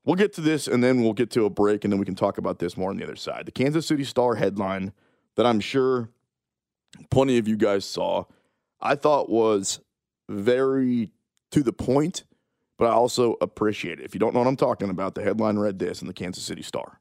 we'll 0.05 0.17
get 0.17 0.33
to 0.35 0.41
this 0.41 0.67
and 0.67 0.83
then 0.83 1.03
we'll 1.03 1.13
get 1.13 1.31
to 1.33 1.45
a 1.45 1.51
break 1.51 1.85
and 1.85 1.93
then 1.93 2.01
we 2.01 2.07
can 2.07 2.15
talk 2.15 2.39
about 2.39 2.59
this 2.59 2.77
more 2.77 2.91
on 2.91 2.97
the 2.97 3.05
other 3.05 3.17
side. 3.17 3.47
The 3.47 3.53
Kansas 3.53 3.87
City 3.87 4.05
Star 4.05 4.35
headline 4.35 4.93
that 5.37 5.47
I'm 5.47 5.61
sure 5.61 6.09
plenty 7.11 7.39
of 7.39 7.47
you 7.47 7.57
guys 7.57 7.85
saw, 7.85 8.25
I 8.81 8.95
thought 8.95 9.29
was 9.29 9.81
very 10.29 11.11
to 11.51 11.63
the 11.63 11.73
point, 11.73 12.25
but 12.77 12.87
I 12.87 12.93
also 12.93 13.37
appreciate 13.41 14.01
it. 14.01 14.05
If 14.05 14.15
you 14.15 14.21
don't 14.21 14.35
know 14.35 14.41
what 14.41 14.49
I'm 14.49 14.57
talking 14.57 14.91
about, 14.91 15.15
the 15.15 15.23
headline 15.23 15.59
read 15.59 15.79
this 15.79 16.01
in 16.01 16.09
the 16.09 16.15
Kansas 16.15 16.45
City 16.45 16.63
Star. 16.63 17.01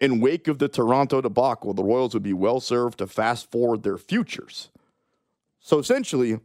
In 0.00 0.20
wake 0.20 0.46
of 0.46 0.58
the 0.58 0.68
Toronto 0.68 1.20
debacle, 1.20 1.72
the 1.72 1.82
Royals 1.82 2.12
would 2.14 2.22
be 2.22 2.34
well 2.34 2.60
served 2.60 2.98
to 2.98 3.06
fast 3.06 3.50
forward 3.50 3.82
their 3.82 3.96
futures. 3.96 4.70
So 5.58 5.78
essentially, 5.78 6.38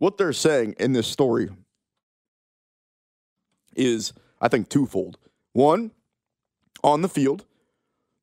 what 0.00 0.16
they're 0.16 0.32
saying 0.32 0.74
in 0.80 0.94
this 0.94 1.06
story 1.06 1.50
is, 3.76 4.12
I 4.40 4.48
think, 4.48 4.68
twofold. 4.68 5.18
One, 5.52 5.92
on 6.82 7.02
the 7.02 7.08
field, 7.08 7.44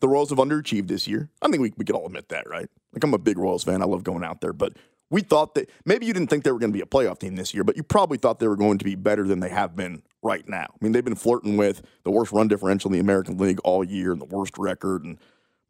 the 0.01 0.07
Royals 0.07 0.31
have 0.31 0.39
underachieved 0.39 0.87
this 0.87 1.07
year. 1.07 1.29
I 1.41 1.47
think 1.49 1.61
we, 1.61 1.71
we 1.77 1.85
could 1.85 1.95
all 1.95 2.07
admit 2.07 2.29
that, 2.29 2.49
right? 2.49 2.67
Like, 2.93 3.03
I'm 3.03 3.13
a 3.13 3.19
big 3.19 3.37
Royals 3.37 3.63
fan. 3.63 3.81
I 3.83 3.85
love 3.85 4.03
going 4.03 4.23
out 4.23 4.41
there. 4.41 4.53
But 4.53 4.73
we 5.11 5.21
thought 5.21 5.53
that 5.53 5.69
maybe 5.85 6.07
you 6.07 6.13
didn't 6.13 6.29
think 6.29 6.43
they 6.43 6.51
were 6.51 6.59
going 6.59 6.71
to 6.71 6.77
be 6.77 6.81
a 6.81 6.87
playoff 6.87 7.19
team 7.19 7.35
this 7.35 7.53
year, 7.53 7.63
but 7.63 7.77
you 7.77 7.83
probably 7.83 8.17
thought 8.17 8.39
they 8.39 8.47
were 8.47 8.57
going 8.57 8.79
to 8.79 8.85
be 8.85 8.95
better 8.95 9.27
than 9.27 9.39
they 9.39 9.49
have 9.49 9.75
been 9.75 10.01
right 10.23 10.49
now. 10.49 10.65
I 10.69 10.77
mean, 10.81 10.93
they've 10.93 11.05
been 11.05 11.15
flirting 11.15 11.57
with 11.57 11.83
the 12.03 12.11
worst 12.11 12.31
run 12.31 12.47
differential 12.47 12.89
in 12.89 12.93
the 12.93 12.99
American 12.99 13.37
League 13.37 13.59
all 13.63 13.83
year 13.83 14.11
and 14.11 14.19
the 14.19 14.25
worst 14.25 14.57
record 14.57 15.03
and 15.03 15.19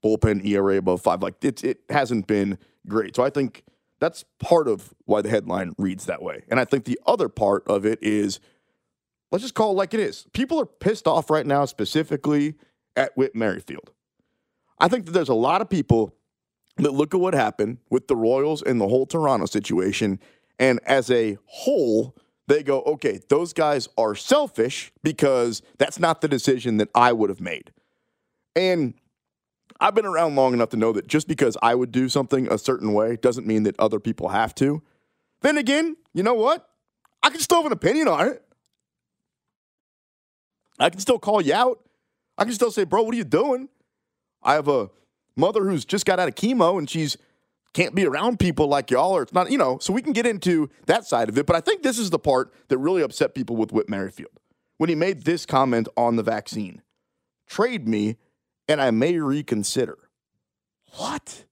bullpen 0.02 0.46
ERA 0.46 0.78
above 0.78 1.02
five. 1.02 1.22
Like, 1.22 1.44
it, 1.44 1.66
it 1.66 1.82
hasn't 1.90 2.28
been 2.28 2.58
great. 2.88 3.14
So 3.14 3.24
I 3.24 3.30
think 3.30 3.66
that's 4.00 4.24
part 4.40 4.68
of 4.68 4.94
why 5.06 5.22
the 5.22 5.30
headline 5.30 5.74
reads 5.78 6.06
that 6.06 6.22
way. 6.22 6.44
And 6.50 6.60
I 6.60 6.66
think 6.66 6.86
the 6.86 7.00
other 7.06 7.30
part 7.30 7.64
of 7.68 7.86
it 7.86 8.00
is 8.02 8.40
let's 9.32 9.44
just 9.44 9.56
call 9.56 9.72
it 9.72 9.76
like 9.76 9.94
it 9.94 10.00
is. 10.00 10.28
People 10.34 10.60
are 10.60 10.66
pissed 10.66 11.08
off 11.08 11.30
right 11.30 11.46
now, 11.46 11.66
specifically 11.66 12.56
at 12.96 13.16
Whit 13.16 13.36
Merrifield. 13.36 13.92
I 14.80 14.88
think 14.88 15.06
that 15.06 15.12
there's 15.12 15.30
a 15.30 15.34
lot 15.34 15.62
of 15.62 15.70
people 15.70 16.14
that 16.78 16.94
look 16.94 17.14
at 17.14 17.20
what 17.20 17.34
happened 17.34 17.80
with 17.90 18.08
the 18.08 18.16
Royals 18.16 18.62
and 18.62 18.80
the 18.80 18.88
whole 18.88 19.06
Toronto 19.06 19.48
situation, 19.48 20.20
and 20.60 20.80
as 20.86 21.10
a 21.10 21.38
whole, 21.46 22.16
they 22.48 22.64
go, 22.64 22.82
okay, 22.84 23.20
those 23.30 23.54
guys 23.54 23.90
are 23.98 24.16
selfish 24.16 24.92
because 25.04 25.62
that's 25.78 26.00
not 26.00 26.22
the 26.22 26.28
decision 26.28 26.78
that 26.78 26.90
I 26.96 27.14
would 27.14 27.30
have 27.30 27.42
made. 27.42 27.72
And 28.56 28.94
I've 29.80 29.96
been 29.96 30.06
around 30.06 30.36
long 30.36 30.54
enough 30.54 30.70
to 30.70 30.78
know 30.78 30.92
that 30.94 31.08
just 31.08 31.28
because 31.28 31.58
I 31.62 31.76
would 31.76 31.92
do 31.92 32.10
something 32.10 32.52
a 32.52 32.58
certain 32.58 32.94
way 32.94 33.16
doesn't 33.16 33.46
mean 33.46 33.64
that 33.64 33.80
other 33.80 34.00
people 34.00 34.30
have 34.30 34.56
to. 34.56 34.82
Then 35.42 35.58
again, 35.58 35.98
you 36.14 36.24
know 36.24 36.34
what? 36.34 36.68
I 37.22 37.30
can 37.30 37.40
still 37.40 37.58
have 37.58 37.66
an 37.68 37.72
opinion 37.72 38.08
on 38.08 38.28
it. 38.28 38.44
I 40.80 40.90
can 40.90 41.00
still 41.00 41.20
call 41.20 41.42
you 41.42 41.54
out. 41.54 41.80
I 42.38 42.44
can 42.44 42.54
still 42.54 42.72
say, 42.72 42.84
bro, 42.84 43.04
what 43.04 43.14
are 43.14 43.18
you 43.18 43.24
doing? 43.24 43.70
I 44.44 44.54
have 44.54 44.68
a 44.68 44.90
mother 45.36 45.68
who's 45.68 45.86
just 45.86 46.06
got 46.06 46.20
out 46.20 46.28
of 46.28 46.36
chemo 46.36 46.78
and 46.78 46.90
she's 46.90 47.18
can't 47.74 47.94
be 47.94 48.08
around 48.08 48.40
people 48.40 48.68
like 48.68 48.90
y'all, 48.90 49.12
or 49.12 49.22
it's 49.22 49.34
not, 49.34 49.52
you 49.52 49.58
know, 49.58 49.78
so 49.80 49.94
we 49.94 50.02
can 50.02 50.14
get 50.14 50.26
into 50.26 50.68
that 50.88 51.06
side 51.06 51.30
of 51.30 51.38
it. 51.38 51.46
But 51.46 51.56
I 51.56 51.62
think 51.62 51.84
this 51.84 52.00
is 52.00 52.10
the 52.10 52.18
part 52.18 52.52
that 52.70 52.78
really 52.80 53.04
upset 53.04 53.36
people 53.36 53.56
with 53.56 53.72
Whit 53.72 53.88
Merrifield 53.88 54.32
when 54.78 54.90
he 54.90 54.96
made 54.96 55.26
this 55.26 55.46
comment 55.46 55.88
on 55.96 56.16
the 56.16 56.24
vaccine 56.24 56.82
trade 57.48 57.88
me 57.88 58.18
and 58.68 58.82
I 58.82 58.92
may 58.92 59.18
reconsider. 59.18 59.98
What? 60.98 61.46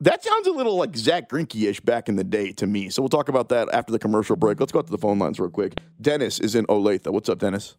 That 0.00 0.24
sounds 0.24 0.46
a 0.46 0.52
little 0.52 0.76
like 0.76 0.96
Zack 0.96 1.28
Greinke 1.28 1.68
ish 1.68 1.80
back 1.80 2.08
in 2.08 2.16
the 2.16 2.24
day 2.24 2.52
to 2.52 2.66
me. 2.66 2.88
So 2.88 3.02
we'll 3.02 3.10
talk 3.10 3.28
about 3.28 3.50
that 3.50 3.68
after 3.72 3.92
the 3.92 3.98
commercial 3.98 4.34
break. 4.34 4.58
Let's 4.58 4.72
go 4.72 4.78
out 4.78 4.86
to 4.86 4.92
the 4.92 4.98
phone 4.98 5.18
lines 5.18 5.38
real 5.38 5.50
quick. 5.50 5.78
Dennis 6.00 6.40
is 6.40 6.54
in 6.54 6.66
Olathe. 6.66 7.06
What's 7.12 7.28
up, 7.28 7.38
Dennis? 7.38 7.76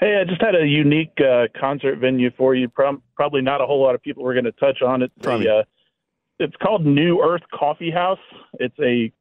Hey, 0.00 0.18
I 0.20 0.24
just 0.24 0.40
had 0.40 0.54
a 0.54 0.66
unique 0.66 1.12
uh, 1.20 1.48
concert 1.60 1.98
venue 1.98 2.30
for 2.36 2.54
you. 2.54 2.68
Pro- 2.68 3.02
probably 3.14 3.42
not 3.42 3.60
a 3.60 3.66
whole 3.66 3.82
lot 3.82 3.94
of 3.94 4.02
people 4.02 4.22
were 4.22 4.32
going 4.32 4.44
to 4.44 4.52
touch 4.52 4.80
on 4.80 5.02
it. 5.02 5.10
The, 5.20 5.56
uh, 5.58 5.62
it's 6.38 6.56
called 6.62 6.86
New 6.86 7.20
Earth 7.20 7.42
Coffee 7.52 7.90
House. 7.90 8.18
It's 8.54 8.78
a 8.78 9.12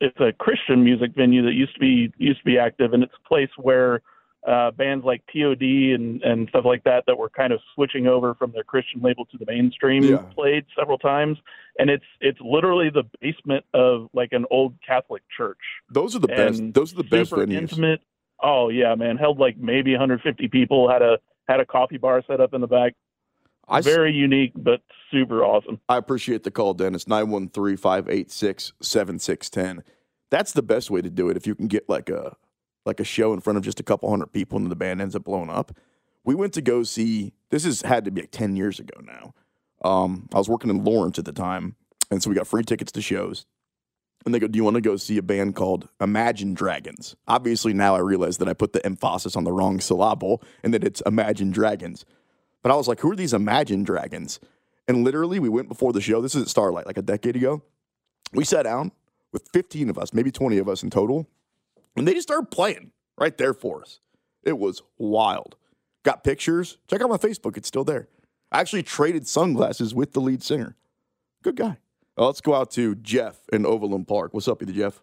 it's 0.00 0.20
a 0.20 0.32
Christian 0.32 0.84
music 0.84 1.12
venue 1.16 1.42
that 1.42 1.54
used 1.54 1.74
to 1.74 1.80
be 1.80 2.12
used 2.16 2.38
to 2.38 2.44
be 2.44 2.58
active, 2.58 2.92
and 2.92 3.02
it's 3.02 3.12
a 3.22 3.28
place 3.28 3.50
where 3.56 4.02
uh, 4.46 4.70
bands 4.70 5.04
like 5.04 5.22
POD 5.32 5.62
and 5.94 6.22
and 6.22 6.48
stuff 6.48 6.64
like 6.64 6.82
that 6.84 7.04
that 7.06 7.16
were 7.18 7.28
kind 7.28 7.52
of 7.52 7.60
switching 7.74 8.06
over 8.06 8.34
from 8.34 8.52
their 8.52 8.64
Christian 8.64 9.00
label 9.02 9.26
to 9.26 9.36
the 9.38 9.44
mainstream 9.46 10.02
Yeah. 10.02 10.18
played 10.34 10.64
several 10.78 10.96
times. 10.98 11.36
And 11.78 11.90
it's 11.90 12.04
it's 12.20 12.38
literally 12.40 12.88
the 12.90 13.04
basement 13.20 13.64
of 13.74 14.08
like 14.14 14.32
an 14.32 14.46
old 14.50 14.74
Catholic 14.86 15.22
church. 15.36 15.58
Those 15.90 16.16
are 16.16 16.20
the 16.20 16.28
best. 16.28 16.62
Those 16.72 16.92
are 16.94 16.96
the 16.96 17.04
best 17.04 17.30
venues. 17.32 17.52
Intimate. 17.52 18.00
Oh 18.42 18.70
yeah, 18.70 18.94
man. 18.94 19.16
Held 19.18 19.38
like 19.38 19.58
maybe 19.58 19.90
150 19.92 20.48
people. 20.48 20.88
Had 20.90 21.02
a 21.02 21.18
had 21.48 21.60
a 21.60 21.66
coffee 21.66 21.98
bar 21.98 22.22
set 22.26 22.40
up 22.40 22.54
in 22.54 22.60
the 22.62 22.66
back. 22.66 22.94
I, 23.68 23.78
s- 23.78 23.84
Very 23.84 24.12
unique, 24.12 24.52
but 24.56 24.80
super 25.12 25.44
awesome. 25.44 25.78
I 25.88 25.96
appreciate 25.96 26.42
the 26.44 26.50
call, 26.50 26.72
Dennis. 26.74 27.06
913 27.06 27.76
586 27.76 28.72
7610. 28.80 29.84
That's 30.30 30.52
the 30.52 30.62
best 30.62 30.90
way 30.90 31.02
to 31.02 31.10
do 31.10 31.28
it 31.28 31.36
if 31.36 31.46
you 31.46 31.54
can 31.54 31.66
get 31.68 31.88
like 31.88 32.08
a 32.08 32.36
like 32.84 33.00
a 33.00 33.04
show 33.04 33.32
in 33.32 33.40
front 33.40 33.56
of 33.56 33.64
just 33.64 33.80
a 33.80 33.82
couple 33.82 34.10
hundred 34.10 34.32
people 34.32 34.58
and 34.58 34.70
the 34.70 34.76
band 34.76 35.00
ends 35.00 35.14
up 35.14 35.24
blowing 35.24 35.50
up. 35.50 35.76
We 36.24 36.34
went 36.34 36.52
to 36.54 36.62
go 36.62 36.82
see 36.82 37.32
this 37.50 37.64
has 37.64 37.82
had 37.82 38.04
to 38.04 38.10
be 38.10 38.22
like 38.22 38.30
10 38.30 38.56
years 38.56 38.78
ago 38.78 39.00
now. 39.02 39.34
Um, 39.82 40.28
I 40.32 40.38
was 40.38 40.48
working 40.48 40.70
in 40.70 40.84
Lawrence 40.84 41.18
at 41.18 41.24
the 41.24 41.32
time, 41.32 41.76
and 42.10 42.22
so 42.22 42.28
we 42.28 42.36
got 42.36 42.46
free 42.46 42.62
tickets 42.62 42.92
to 42.92 43.02
shows. 43.02 43.46
And 44.24 44.34
they 44.34 44.38
go, 44.38 44.46
Do 44.46 44.58
you 44.58 44.64
want 44.64 44.74
to 44.74 44.82
go 44.82 44.96
see 44.96 45.16
a 45.16 45.22
band 45.22 45.56
called 45.56 45.88
Imagine 46.00 46.52
Dragons? 46.52 47.16
Obviously, 47.26 47.72
now 47.72 47.94
I 47.94 48.00
realize 48.00 48.36
that 48.38 48.48
I 48.48 48.52
put 48.52 48.74
the 48.74 48.84
emphasis 48.84 49.34
on 49.34 49.44
the 49.44 49.52
wrong 49.52 49.80
syllable 49.80 50.42
and 50.62 50.74
that 50.74 50.84
it's 50.84 51.00
Imagine 51.06 51.50
Dragons. 51.50 52.04
But 52.62 52.70
I 52.70 52.76
was 52.76 52.86
like, 52.86 53.00
Who 53.00 53.10
are 53.12 53.16
these 53.16 53.32
Imagine 53.32 53.82
Dragons? 53.82 54.38
And 54.86 55.04
literally, 55.04 55.38
we 55.38 55.48
went 55.48 55.68
before 55.68 55.92
the 55.92 56.00
show. 56.00 56.20
This 56.20 56.34
is 56.34 56.42
at 56.42 56.48
Starlight, 56.48 56.86
like 56.86 56.98
a 56.98 57.02
decade 57.02 57.36
ago. 57.36 57.62
We 58.32 58.44
sat 58.44 58.64
down 58.64 58.92
with 59.32 59.48
15 59.52 59.88
of 59.88 59.98
us, 59.98 60.12
maybe 60.12 60.30
20 60.30 60.58
of 60.58 60.68
us 60.68 60.82
in 60.82 60.90
total, 60.90 61.26
and 61.96 62.06
they 62.06 62.14
just 62.14 62.28
started 62.28 62.50
playing 62.50 62.92
right 63.18 63.36
there 63.36 63.54
for 63.54 63.82
us. 63.82 64.00
It 64.42 64.58
was 64.58 64.82
wild. 64.98 65.56
Got 66.04 66.24
pictures. 66.24 66.78
Check 66.88 67.02
out 67.02 67.10
my 67.10 67.18
Facebook, 67.18 67.56
it's 67.56 67.68
still 67.68 67.84
there. 67.84 68.08
I 68.52 68.60
actually 68.60 68.82
traded 68.82 69.28
sunglasses 69.28 69.94
with 69.94 70.12
the 70.12 70.20
lead 70.20 70.42
singer. 70.42 70.76
Good 71.42 71.56
guy. 71.56 71.76
Uh, 72.18 72.26
let's 72.26 72.40
go 72.40 72.54
out 72.54 72.70
to 72.72 72.94
Jeff 72.96 73.38
in 73.52 73.64
Overland 73.64 74.08
Park. 74.08 74.34
What's 74.34 74.48
up, 74.48 74.60
you, 74.60 74.72
Jeff? 74.72 75.00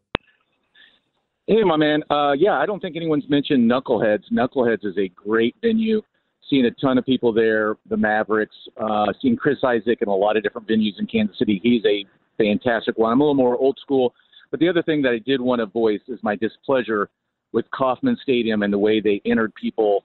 Hey, 1.47 1.63
my 1.63 1.77
man. 1.77 2.03
Uh, 2.09 2.33
yeah, 2.37 2.59
I 2.59 2.65
don't 2.65 2.81
think 2.81 2.97
anyone's 2.97 3.29
mentioned 3.29 3.69
Knuckleheads. 3.71 4.23
Knuckleheads 4.33 4.85
is 4.85 4.97
a 4.97 5.07
great 5.09 5.55
venue. 5.61 6.01
Seen 6.49 6.65
a 6.65 6.71
ton 6.71 6.97
of 6.97 7.05
people 7.05 7.31
there. 7.31 7.75
The 7.89 7.95
Mavericks. 7.95 8.55
Uh, 8.75 9.07
seen 9.21 9.37
Chris 9.37 9.57
Isaak 9.63 10.01
in 10.01 10.09
a 10.09 10.15
lot 10.15 10.35
of 10.35 10.43
different 10.43 10.67
venues 10.67 10.99
in 10.99 11.07
Kansas 11.07 11.37
City. 11.39 11.61
He's 11.63 11.83
a 11.85 12.05
fantastic 12.37 12.97
one. 12.97 13.13
I'm 13.13 13.21
a 13.21 13.23
little 13.23 13.35
more 13.35 13.55
old 13.55 13.77
school. 13.81 14.13
But 14.51 14.59
the 14.59 14.69
other 14.69 14.83
thing 14.83 15.01
that 15.03 15.11
I 15.11 15.19
did 15.19 15.41
want 15.41 15.59
to 15.59 15.65
voice 15.65 16.01
is 16.07 16.19
my 16.23 16.35
displeasure 16.35 17.09
with 17.53 17.65
Kauffman 17.71 18.17
Stadium 18.21 18.63
and 18.63 18.71
the 18.71 18.77
way 18.77 18.99
they 18.99 19.21
entered 19.25 19.53
people 19.55 20.03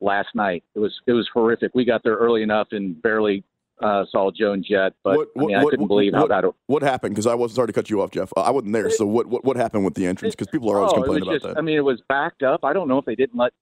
last 0.00 0.28
night. 0.34 0.62
It 0.74 0.78
was 0.78 0.92
it 1.06 1.12
was 1.12 1.28
horrific. 1.32 1.74
We 1.74 1.84
got 1.84 2.02
there 2.02 2.16
early 2.16 2.42
enough 2.42 2.68
and 2.72 3.00
barely 3.02 3.44
uh, 3.82 4.04
saw 4.10 4.30
Joan 4.30 4.62
Jett, 4.62 4.94
but 5.02 5.16
What- 5.16 5.28
I 5.36 5.40
mean, 5.40 5.56
I 5.56 5.64
what- 5.64 5.70
couldn't 5.70 5.88
believe 5.88 6.12
how 6.12 6.22
what- 6.22 6.28
bad 6.28 6.44
it 6.44 6.54
What 6.66 6.82
happened? 6.82 7.14
Because 7.14 7.26
I 7.26 7.34
wasn't 7.34 7.56
sorry 7.56 7.66
to 7.68 7.72
cut 7.72 7.90
you 7.90 8.02
off, 8.02 8.10
Jeff. 8.10 8.32
Uh, 8.36 8.42
I 8.42 8.50
wasn't 8.50 8.72
there. 8.72 8.88
So 8.90 9.06
what, 9.06 9.26
what 9.26 9.44
what 9.44 9.56
happened 9.56 9.84
with 9.84 9.94
the 9.94 10.06
entrance? 10.06 10.34
Because 10.34 10.48
people 10.48 10.70
are 10.70 10.78
always 10.78 10.92
oh, 10.92 10.96
complaining 10.96 11.22
about 11.24 11.32
just, 11.34 11.44
that. 11.44 11.58
I 11.58 11.60
mean, 11.60 11.76
it 11.76 11.84
was 11.84 12.00
backed 12.08 12.42
up. 12.42 12.64
I 12.64 12.72
don't 12.72 12.88
know 12.88 12.98
if 12.98 13.04
they 13.04 13.16
didn't 13.16 13.36
let 13.38 13.52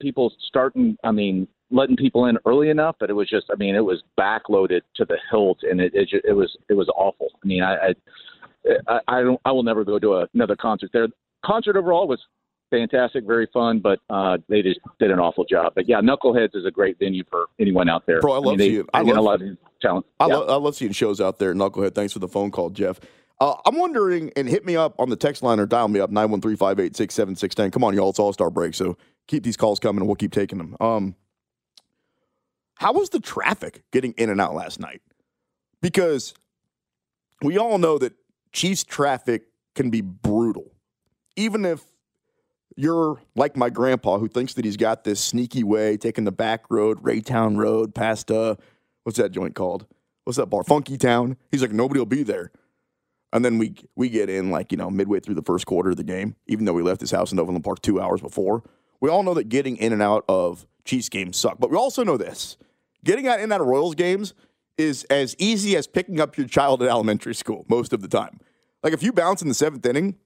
people 0.00 0.32
start. 0.48 0.74
And, 0.74 0.98
I 1.04 1.12
mean, 1.12 1.46
letting 1.70 1.96
people 1.96 2.26
in 2.26 2.38
early 2.46 2.70
enough, 2.70 2.96
but 2.98 3.10
it 3.10 3.12
was 3.12 3.28
just. 3.28 3.46
I 3.52 3.56
mean, 3.56 3.76
it 3.76 3.84
was 3.84 4.02
backloaded 4.18 4.80
to 4.96 5.04
the 5.04 5.18
hilt, 5.30 5.58
and 5.62 5.80
it 5.80 5.92
it, 5.94 6.08
it 6.24 6.32
was 6.32 6.56
it 6.68 6.74
was 6.74 6.88
awful. 6.88 7.28
I 7.42 7.46
mean, 7.46 7.62
I 7.62 7.74
I, 7.76 7.94
I 8.88 9.00
I 9.08 9.22
don't. 9.22 9.40
I 9.44 9.52
will 9.52 9.62
never 9.62 9.84
go 9.84 9.98
to 9.98 10.14
a, 10.16 10.26
another 10.34 10.56
concert 10.56 10.90
there. 10.92 11.08
Concert 11.44 11.76
overall 11.76 12.06
was 12.06 12.20
fantastic, 12.70 13.24
very 13.26 13.48
fun, 13.52 13.80
but 13.80 13.98
uh, 14.10 14.38
they 14.48 14.62
just 14.62 14.78
did 15.00 15.10
an 15.10 15.18
awful 15.18 15.44
job. 15.44 15.72
But 15.74 15.88
yeah, 15.88 16.00
Knuckleheads 16.00 16.54
is 16.54 16.64
a 16.66 16.70
great 16.70 16.98
venue 16.98 17.24
for 17.28 17.46
anyone 17.58 17.88
out 17.88 18.04
there. 18.06 18.20
Bro, 18.20 18.32
I 18.32 18.36
mean, 18.36 18.44
love 18.44 18.58
seeing- 18.60 18.86
I 18.94 19.00
love- 19.00 19.16
a 19.16 19.20
lot 19.20 19.42
of 19.42 19.48
talent. 19.82 20.06
I, 20.20 20.26
Yeah. 20.28 20.36
lo- 20.36 20.46
I 20.46 20.54
love 20.56 20.76
seeing 20.76 20.92
shows 20.92 21.20
out 21.20 21.38
there. 21.40 21.52
Knucklehead, 21.54 21.94
thanks 21.94 22.12
for 22.12 22.20
the 22.20 22.28
phone 22.28 22.50
call, 22.52 22.70
Jeff. 22.70 23.00
Uh, 23.40 23.54
I'm 23.66 23.76
wondering, 23.78 24.30
and 24.36 24.46
hit 24.46 24.64
me 24.66 24.76
up 24.76 24.94
on 25.00 25.08
the 25.08 25.16
text 25.16 25.42
line 25.42 25.58
or 25.58 25.66
dial 25.66 25.88
me 25.88 25.98
up, 25.98 26.10
913-586-7610. 26.10 27.72
Come 27.72 27.82
on, 27.82 27.94
y'all. 27.94 28.10
It's 28.10 28.18
All-Star 28.18 28.50
break, 28.50 28.74
so 28.74 28.96
keep 29.26 29.42
these 29.42 29.56
calls 29.56 29.80
coming 29.80 30.00
and 30.02 30.06
we'll 30.08 30.14
keep 30.16 30.30
taking 30.32 30.58
them. 30.58 30.76
Um, 30.78 31.14
how 32.76 32.92
was 32.92 33.08
the 33.10 33.20
traffic 33.20 33.82
getting 33.92 34.12
in 34.16 34.30
and 34.30 34.40
out 34.40 34.54
last 34.54 34.78
night? 34.78 35.00
Because 35.80 36.34
we 37.42 37.58
all 37.58 37.78
know 37.78 37.98
that 37.98 38.12
Chiefs 38.52 38.84
traffic 38.84 39.44
can 39.74 39.90
be 39.90 40.00
brutal. 40.00 40.72
Even 41.36 41.64
if 41.64 41.82
you're 42.76 43.20
like 43.36 43.56
my 43.56 43.70
grandpa 43.70 44.18
who 44.18 44.28
thinks 44.28 44.54
that 44.54 44.64
he's 44.64 44.76
got 44.76 45.04
this 45.04 45.20
sneaky 45.20 45.62
way, 45.62 45.96
taking 45.96 46.24
the 46.24 46.32
back 46.32 46.64
road, 46.70 47.02
Raytown 47.02 47.56
Road, 47.56 47.94
past 47.94 48.30
uh 48.30 48.56
what's 49.04 49.18
that 49.18 49.32
joint 49.32 49.54
called? 49.54 49.86
What's 50.24 50.36
that 50.36 50.46
bar? 50.46 50.64
Funky 50.64 50.96
Town. 50.98 51.36
He's 51.50 51.62
like, 51.62 51.72
nobody 51.72 51.98
will 51.98 52.06
be 52.06 52.22
there. 52.22 52.52
And 53.32 53.44
then 53.44 53.58
we 53.58 53.74
we 53.94 54.08
get 54.08 54.28
in 54.28 54.50
like, 54.50 54.72
you 54.72 54.78
know, 54.78 54.90
midway 54.90 55.20
through 55.20 55.36
the 55.36 55.42
first 55.42 55.66
quarter 55.66 55.90
of 55.90 55.96
the 55.96 56.04
game, 56.04 56.36
even 56.46 56.64
though 56.64 56.72
we 56.72 56.82
left 56.82 57.00
his 57.00 57.10
house 57.10 57.32
in 57.32 57.38
Overland 57.38 57.64
Park 57.64 57.80
two 57.80 58.00
hours 58.00 58.20
before. 58.20 58.62
We 59.00 59.08
all 59.08 59.22
know 59.22 59.34
that 59.34 59.48
getting 59.48 59.76
in 59.76 59.92
and 59.92 60.02
out 60.02 60.24
of 60.28 60.66
Chiefs 60.84 61.08
games 61.08 61.36
suck. 61.36 61.58
But 61.58 61.70
we 61.70 61.76
also 61.76 62.04
know 62.04 62.16
this. 62.16 62.56
Getting 63.04 63.28
out 63.28 63.38
in 63.38 63.44
and 63.44 63.52
out 63.52 63.60
of 63.60 63.66
Royals 63.66 63.94
games 63.94 64.34
is 64.80 65.04
as 65.04 65.36
easy 65.38 65.76
as 65.76 65.86
picking 65.86 66.18
up 66.20 66.36
your 66.36 66.48
child 66.48 66.82
at 66.82 66.88
elementary 66.88 67.34
school 67.34 67.64
most 67.68 67.92
of 67.92 68.00
the 68.02 68.08
time. 68.08 68.40
Like 68.82 68.92
if 68.92 69.02
you 69.02 69.12
bounce 69.12 69.42
in 69.42 69.48
the 69.48 69.54
seventh 69.54 69.86
inning, 69.86 70.16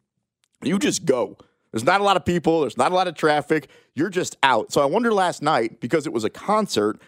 you 0.63 0.79
just 0.79 1.05
go. 1.05 1.37
There's 1.73 1.85
not 1.85 2.01
a 2.01 2.05
lot 2.05 2.17
of 2.17 2.25
people, 2.25 2.61
there's 2.61 2.79
not 2.79 2.93
a 2.93 2.95
lot 2.95 3.09
of 3.09 3.15
traffic. 3.15 3.69
You're 3.95 4.09
just 4.09 4.37
out. 4.43 4.73
So 4.73 4.81
I 4.81 4.85
wonder 4.87 5.13
last 5.13 5.43
night, 5.43 5.81
because 5.81 6.07
it 6.07 6.13
was 6.13 6.25
a 6.25 6.31
concert, 6.31 7.01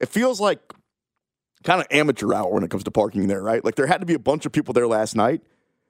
it 0.00 0.08
feels 0.08 0.40
like 0.40 0.60
kind 1.64 1.80
of 1.80 1.86
amateur 1.90 2.32
hour 2.32 2.50
when 2.52 2.62
it 2.62 2.70
comes 2.70 2.84
to 2.84 2.90
parking 2.90 3.26
there, 3.26 3.42
right? 3.42 3.64
Like 3.64 3.74
there 3.74 3.88
had 3.88 4.00
to 4.00 4.06
be 4.06 4.14
a 4.14 4.18
bunch 4.20 4.46
of 4.46 4.52
people 4.52 4.72
there 4.72 4.86
last 4.86 5.16
night. 5.16 5.42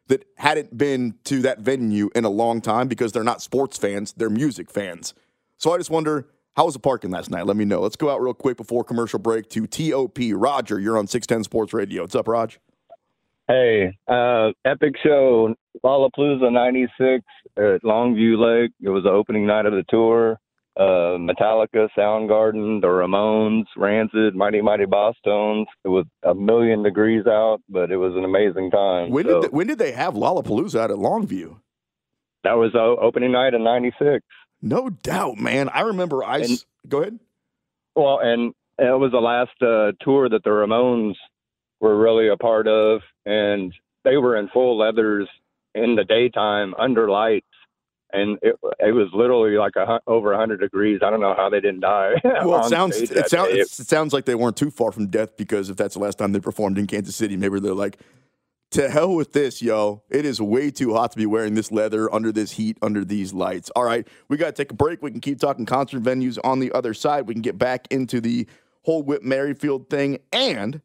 that 0.09 0.25
hadn't 0.37 0.77
been 0.77 1.15
to 1.25 1.41
that 1.43 1.61
venue 1.61 2.11
in 2.15 2.25
a 2.25 2.31
long 2.31 2.61
time 2.61 2.89
because 2.89 3.13
they're 3.13 3.25
not 3.25 3.41
sports 3.41 3.79
fans, 3.79 4.13
they're 4.17 4.31
music 4.31 4.71
fans. 4.71 5.15
So 5.57 5.73
I 5.73 5.79
just 5.79 5.91
wonder, 5.91 6.27
how 6.57 6.65
was 6.67 6.75
the 6.75 6.81
parking 6.81 7.11
last 7.11 7.31
night? 7.31 7.47
Let 7.47 7.57
me 7.57 7.65
know. 7.65 7.81
Let's 7.81 7.97
go 7.97 8.11
out 8.11 8.21
real 8.21 8.35
quick 8.35 8.57
before 8.57 8.85
commercial 8.85 9.19
break 9.19 9.49
to 9.51 9.67
TOP. 9.67 10.19
Roger, 10.35 10.79
you're 10.79 10.99
on 10.99 11.07
610 11.07 11.45
Sports 11.45 11.73
Radio. 11.73 12.03
What's 12.03 12.15
up, 12.15 12.29
Raj? 12.29 12.59
Hey, 13.49 13.97
uh, 14.07 14.53
epic 14.65 14.95
show, 15.03 15.55
Lollapalooza 15.85 16.53
96 16.53 17.25
at 17.57 17.83
Longview 17.83 18.39
Lake. 18.39 18.71
It 18.81 18.89
was 18.89 19.05
the 19.05 19.11
opening 19.11 19.47
night 19.47 19.67
of 19.67 19.73
the 19.73 19.85
tour. 19.89 20.39
Uh, 20.75 21.19
Metallica, 21.19 21.89
Soundgarden, 21.99 22.81
the 22.81 22.87
Ramones, 22.87 23.65
Rancid, 23.77 24.35
Mighty 24.35 24.63
Mighty 24.63 24.87
Bosstones. 24.87 25.67
It 25.85 25.89
was 25.89 26.07
a 26.23 26.35
million 26.35 26.83
degrees 26.83 27.27
out, 27.27 27.59
but 27.69 27.91
it 27.91 27.97
was 27.99 28.15
an 28.17 28.25
amazing 28.25 28.71
time. 28.71 29.11
When 29.11 29.27
So, 29.27 29.41
did 29.43 29.51
they, 29.51 29.55
when 29.55 29.67
did 29.67 29.79
they 29.79 29.93
have 29.93 30.15
Lollapalooza 30.15 30.79
out 30.81 30.91
at 30.91 30.97
Longview? 30.97 31.57
that 32.45 32.55
was 32.55 32.73
the 32.73 32.81
opening 32.81 33.33
night 33.33 33.55
in 33.55 33.63
96. 33.63 34.25
No 34.63 34.89
doubt, 34.89 35.39
man. 35.39 35.69
I 35.69 35.81
remember 35.81 36.23
I. 36.25 36.41
s- 36.41 36.65
go 36.89 37.03
ahead. 37.03 37.19
Well, 37.97 38.21
and 38.23 38.55
it 38.79 38.99
was 38.99 39.11
the 39.11 39.19
last 39.21 39.51
uh, 39.61 39.93
tour 40.05 40.29
that 40.29 40.45
the 40.45 40.51
Ramones 40.51 41.15
were 41.81 41.99
really 41.99 42.29
a 42.29 42.37
part 42.37 42.69
of, 42.69 43.01
and 43.27 43.75
they 44.05 44.17
were 44.17 44.37
in 44.37 44.49
full 44.49 44.79
leathers 44.79 45.29
in 45.75 45.97
the 45.97 46.05
daytime 46.05 46.75
under 46.79 47.11
lights, 47.11 47.47
and 48.13 48.39
it 48.41 48.55
it 48.79 48.93
was 48.93 49.09
literally 49.13 49.57
like 49.57 49.75
a, 49.77 50.01
over 50.07 50.31
100 50.31 50.61
degrees. 50.61 51.01
I 51.05 51.11
don't 51.11 51.21
know 51.21 51.35
how 51.37 51.51
they 51.51 51.61
didn't 51.61 51.81
die. 51.81 52.15
Well, 52.45 52.65
it 52.65 52.71
sounds 52.71 53.01
it 53.01 53.11
day. 53.11 53.61
it 53.61 53.69
sounds 53.89 54.13
like 54.13 54.25
they 54.25 54.35
weren't 54.35 54.57
too 54.57 54.71
far 54.71 54.93
from 54.93 55.09
death 55.09 55.37
because 55.37 55.71
if 55.71 55.77
that's 55.77 55.95
the 55.95 56.01
last 56.01 56.19
time 56.19 56.33
they 56.33 56.41
performed 56.41 56.79
in 56.79 56.87
Kansas 56.87 57.17
City, 57.17 57.37
maybe 57.37 57.61
they're 57.61 57.75
like, 57.75 57.99
to 58.73 58.91
hell 58.91 59.15
with 59.15 59.33
this, 59.33 59.63
yo. 59.63 60.03
It 60.11 60.25
is 60.25 60.41
way 60.41 60.71
too 60.71 60.95
hot 60.95 61.13
to 61.13 61.17
be 61.17 61.27
wearing 61.27 61.55
this 61.55 61.71
leather 61.71 62.13
under 62.13 62.33
this 62.33 62.53
heat, 62.53 62.79
under 62.83 63.05
these 63.05 63.33
lights. 63.33 63.71
All 63.77 63.85
right, 63.85 64.07
we 64.29 64.37
got 64.37 64.47
to 64.47 64.53
take 64.53 64.71
a 64.71 64.75
break. 64.75 65.03
We 65.03 65.11
can 65.11 65.21
keep 65.21 65.39
talking 65.41 65.67
concert 65.67 66.03
venues 66.03 66.39
on 66.43 66.59
the 66.59 66.73
other 66.73 66.95
side. 66.95 67.27
We 67.27 67.35
can 67.35 67.43
get 67.43 67.59
back 67.59 67.87
into 67.91 68.21
the 68.21 68.47
whole 68.83 69.03
Whit 69.03 69.23
Merrifield 69.23 69.89
thing. 69.89 70.19
And 70.33 70.81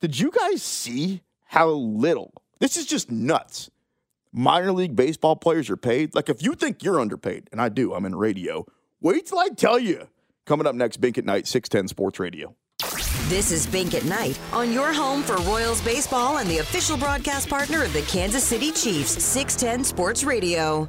did 0.00 0.18
you 0.18 0.30
guys 0.30 0.62
see 0.62 1.22
how 1.44 1.68
little? 1.68 2.32
This 2.58 2.76
is 2.76 2.86
just 2.86 3.10
nuts. 3.10 3.70
Minor 4.32 4.72
league 4.72 4.96
baseball 4.96 5.36
players 5.36 5.70
are 5.70 5.76
paid. 5.76 6.14
Like, 6.14 6.28
if 6.28 6.42
you 6.42 6.54
think 6.54 6.82
you're 6.82 7.00
underpaid, 7.00 7.48
and 7.52 7.60
I 7.60 7.68
do, 7.68 7.94
I'm 7.94 8.04
in 8.04 8.16
radio, 8.16 8.66
wait 9.00 9.26
till 9.26 9.38
I 9.38 9.48
tell 9.48 9.78
you. 9.78 10.08
Coming 10.44 10.66
up 10.66 10.74
next, 10.74 10.98
Bink 10.98 11.18
at 11.18 11.24
Night, 11.24 11.46
610 11.46 11.88
Sports 11.88 12.20
Radio. 12.20 12.54
This 13.28 13.50
is 13.50 13.66
Bink 13.66 13.92
at 13.94 14.04
Night 14.04 14.38
on 14.52 14.72
your 14.72 14.92
home 14.92 15.24
for 15.24 15.34
Royals 15.38 15.80
baseball 15.80 16.38
and 16.38 16.48
the 16.48 16.58
official 16.58 16.96
broadcast 16.96 17.48
partner 17.48 17.82
of 17.82 17.92
the 17.92 18.02
Kansas 18.02 18.44
City 18.44 18.70
Chiefs, 18.70 19.20
610 19.20 19.82
Sports 19.82 20.22
Radio. 20.22 20.88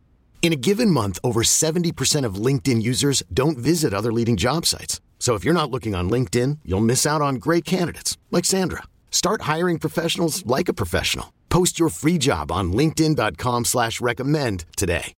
In 0.41 0.53
a 0.53 0.55
given 0.55 0.89
month, 0.89 1.19
over 1.23 1.43
70% 1.43 2.25
of 2.25 2.45
LinkedIn 2.45 2.81
users 2.81 3.21
don't 3.31 3.59
visit 3.59 3.93
other 3.93 4.11
leading 4.11 4.37
job 4.37 4.65
sites. 4.65 4.99
So 5.19 5.35
if 5.35 5.45
you're 5.45 5.53
not 5.53 5.69
looking 5.69 5.93
on 5.93 6.09
LinkedIn, 6.09 6.57
you'll 6.65 6.81
miss 6.81 7.05
out 7.05 7.21
on 7.21 7.35
great 7.35 7.63
candidates 7.63 8.17
like 8.31 8.43
Sandra. 8.43 8.81
Start 9.11 9.41
hiring 9.43 9.77
professionals 9.77 10.43
like 10.47 10.67
a 10.67 10.73
professional. 10.73 11.31
Post 11.49 11.77
your 11.77 11.89
free 11.89 12.17
job 12.17 12.51
on 12.51 12.73
linkedin.com 12.73 13.65
slash 13.65 14.01
recommend 14.01 14.65
today. 14.75 15.13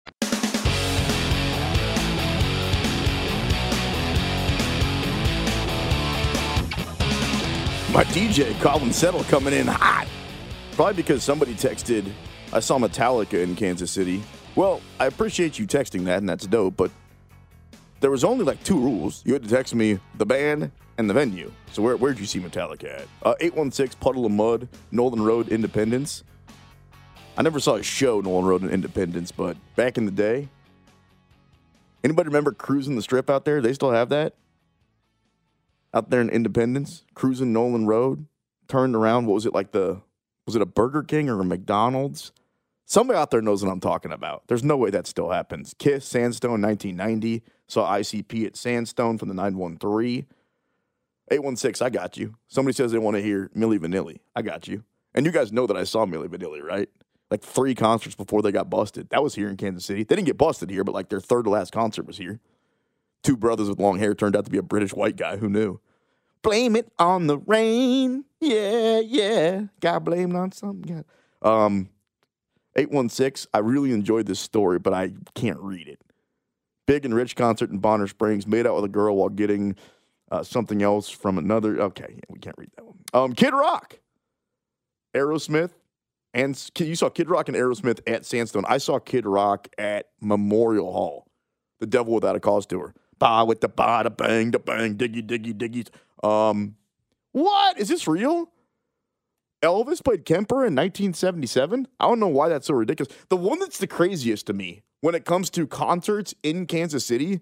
My 7.94 8.04
DJ, 8.06 8.60
Colin 8.60 8.92
Settle, 8.92 9.24
coming 9.26 9.54
in 9.54 9.68
hot. 9.68 10.08
Probably 10.72 10.96
because 10.96 11.24
somebody 11.24 11.54
texted, 11.54 12.12
I 12.52 12.60
saw 12.60 12.78
Metallica 12.80 13.42
in 13.42 13.56
Kansas 13.56 13.92
City. 13.92 14.22
Well, 14.56 14.82
I 15.00 15.08
appreciate 15.08 15.58
you 15.58 15.66
texting 15.66 16.06
that, 16.06 16.20
and 16.20 16.30
that's 16.30 16.46
dope, 16.46 16.78
but 16.78 16.92
there 18.02 18.12
was 18.12 18.24
only 18.24 18.46
like 18.46 18.64
two 18.64 18.78
rules. 18.78 19.24
You 19.26 19.34
had 19.34 19.44
to 19.44 19.50
text 19.50 19.74
me 19.74 20.00
the 20.18 20.26
band 20.26 20.72
and 21.00 21.10
the 21.10 21.14
venue. 21.14 21.52
So 21.72 21.82
where, 21.82 21.98
where'd 21.98 22.20
you 22.20 22.28
see 22.28 22.40
Metallica 22.40 23.02
at? 23.02 23.08
Uh, 23.24 23.34
816 23.40 24.00
Puddle 24.00 24.26
of 24.26 24.32
Mudd, 24.32 24.68
Nolan 24.92 25.24
Road, 25.24 25.50
Independence. 25.50 26.24
I 27.36 27.42
never 27.42 27.60
saw 27.60 27.76
a 27.76 27.84
show, 27.84 28.22
Nolan 28.22 28.46
Road 28.46 28.62
and 28.62 28.70
Independence, 28.70 29.32
but 29.32 29.58
back 29.76 29.98
in 29.98 30.06
the 30.06 30.12
day, 30.12 30.50
anybody 32.04 32.28
remember 32.28 32.52
cruising 32.52 32.96
the 32.96 33.02
strip 33.02 33.32
out 33.32 33.46
there? 33.46 33.60
They 33.60 33.74
still 33.74 33.92
have 33.92 34.10
that? 34.10 34.36
Out 35.96 36.12
there 36.12 36.22
in 36.22 36.30
Independence, 36.30 37.06
cruising 37.16 37.54
Nolan 37.54 37.88
Road, 37.88 38.28
turned 38.68 38.96
around. 38.96 39.26
What 39.26 39.34
was 39.34 39.48
it 39.48 39.54
like 39.54 39.72
the, 39.72 40.02
was 40.46 40.56
it 40.56 40.62
a 40.62 40.68
Burger 40.68 41.02
King 41.02 41.28
or 41.28 41.40
a 41.40 41.46
McDonald's? 41.46 42.32
Somebody 42.86 43.18
out 43.18 43.32
there 43.32 43.42
knows 43.42 43.64
what 43.64 43.72
I'm 43.72 43.80
talking 43.80 44.12
about. 44.12 44.44
There's 44.48 44.64
no 44.64 44.76
way 44.78 44.90
that 44.90 45.08
still 45.08 45.30
happens. 45.30 45.74
Kiss, 45.80 46.06
Sandstone, 46.06 46.62
1990. 46.62 47.44
Saw 47.68 47.90
ICP 47.98 48.46
at 48.46 48.56
Sandstone 48.56 49.18
from 49.18 49.30
the 49.30 49.34
913. 49.34 50.26
816, 51.32 51.86
I 51.86 51.90
got 51.90 52.18
you. 52.18 52.36
Somebody 52.48 52.76
says 52.76 52.92
they 52.92 52.98
want 52.98 53.16
to 53.16 53.24
hear 53.24 53.50
Milli 53.56 53.80
Vanilli. 53.80 54.20
I 54.36 54.42
got 54.42 54.68
you. 54.68 54.84
And 55.16 55.26
you 55.26 55.32
guys 55.32 55.52
know 55.52 55.66
that 55.68 55.78
I 55.78 55.86
saw 55.86 56.06
Milli 56.06 56.28
Vanilli, 56.28 56.62
right? 56.62 56.90
Like 57.32 57.42
three 57.42 57.74
concerts 57.74 58.16
before 58.16 58.42
they 58.42 58.52
got 58.52 58.70
busted. 58.70 59.10
That 59.10 59.24
was 59.24 59.36
here 59.36 59.50
in 59.50 59.58
Kansas 59.58 59.86
City. 59.86 60.04
They 60.04 60.16
didn't 60.16 60.28
get 60.28 60.38
busted 60.38 60.70
here, 60.70 60.84
but 60.84 60.94
like 60.94 61.10
their 61.10 61.22
third 61.22 61.46
to 61.46 61.50
last 61.50 61.72
concert 61.72 62.06
was 62.06 62.18
here. 62.18 62.40
Two 63.24 63.38
brothers 63.38 63.70
with 63.70 63.80
long 63.80 64.00
hair 64.00 64.14
turned 64.14 64.36
out 64.36 64.46
to 64.46 64.52
be 64.52 64.58
a 64.58 64.64
British 64.64 64.94
white 64.94 65.16
guy. 65.16 65.38
Who 65.38 65.50
knew? 65.50 65.80
Blame 66.42 66.76
it 66.76 66.92
on 67.00 67.28
the 67.28 67.38
rain. 67.38 68.26
Yeah, 68.42 69.00
yeah. 69.00 69.62
Got 69.80 70.04
blamed 70.04 70.36
on 70.36 70.52
something. 70.52 71.06
God. 71.42 71.50
Um, 71.66 71.90
816, 72.76 73.50
I 73.54 73.60
really 73.60 73.92
enjoyed 73.92 74.26
this 74.26 74.40
story, 74.40 74.80
but 74.80 74.94
I 74.94 75.12
can't 75.36 75.60
read 75.60 75.88
it. 75.88 76.02
Big 76.86 77.06
and 77.06 77.14
rich 77.14 77.36
concert 77.36 77.70
in 77.70 77.78
Bonner 77.78 78.08
Springs, 78.08 78.46
made 78.46 78.68
out 78.68 78.76
with 78.76 78.86
a 78.86 78.90
girl 78.90 79.16
while 79.16 79.30
getting 79.30 79.76
uh, 80.32 80.44
something 80.44 80.82
else 80.82 81.10
from 81.10 81.38
another. 81.38 81.80
Okay, 81.80 82.20
we 82.30 82.40
can't 82.40 82.58
read 82.58 82.70
that 82.76 82.86
one. 82.86 82.98
Um, 83.14 83.34
Kid 83.34 83.54
Rock, 83.54 84.00
Aerosmith, 85.14 85.72
and 86.34 86.72
you 86.80 86.96
saw 86.96 87.10
Kid 87.10 87.30
Rock 87.30 87.48
and 87.48 87.56
Aerosmith 87.56 88.00
at 88.08 88.26
Sandstone. 88.26 88.66
I 88.68 88.80
saw 88.80 89.00
Kid 89.00 89.26
Rock 89.26 89.68
at 89.78 90.08
Memorial 90.20 90.92
Hall, 90.92 91.28
the 91.80 91.86
Devil 91.86 92.16
Without 92.16 92.36
a 92.36 92.40
Cause 92.40 92.66
tour. 92.66 92.94
Ba 93.20 93.46
with 93.46 93.62
the 93.62 93.70
ba, 93.70 94.02
da 94.04 94.10
bang, 94.10 94.52
da 94.52 94.60
bang, 94.60 94.96
diggy, 94.96 95.26
diggy, 95.26 95.54
diggy. 95.54 95.88
Um, 96.28 96.76
what 97.32 97.80
is 97.80 97.88
this 97.88 98.08
real? 98.08 98.50
Elvis 99.64 100.04
played 100.04 100.26
Kemper 100.26 100.58
in 100.58 100.76
1977. 100.76 101.88
I 102.00 102.08
don't 102.08 102.20
know 102.20 102.28
why 102.28 102.50
that's 102.50 102.68
so 102.68 102.74
ridiculous. 102.74 103.16
The 103.30 103.38
one 103.38 103.60
that's 103.60 103.78
the 103.78 103.88
craziest 103.88 104.46
to 104.48 104.54
me 104.54 104.84
when 105.00 105.16
it 105.16 105.24
comes 105.26 105.50
to 105.52 105.66
concerts 105.66 106.36
in 106.44 106.66
Kansas 106.68 107.06
City 107.06 107.40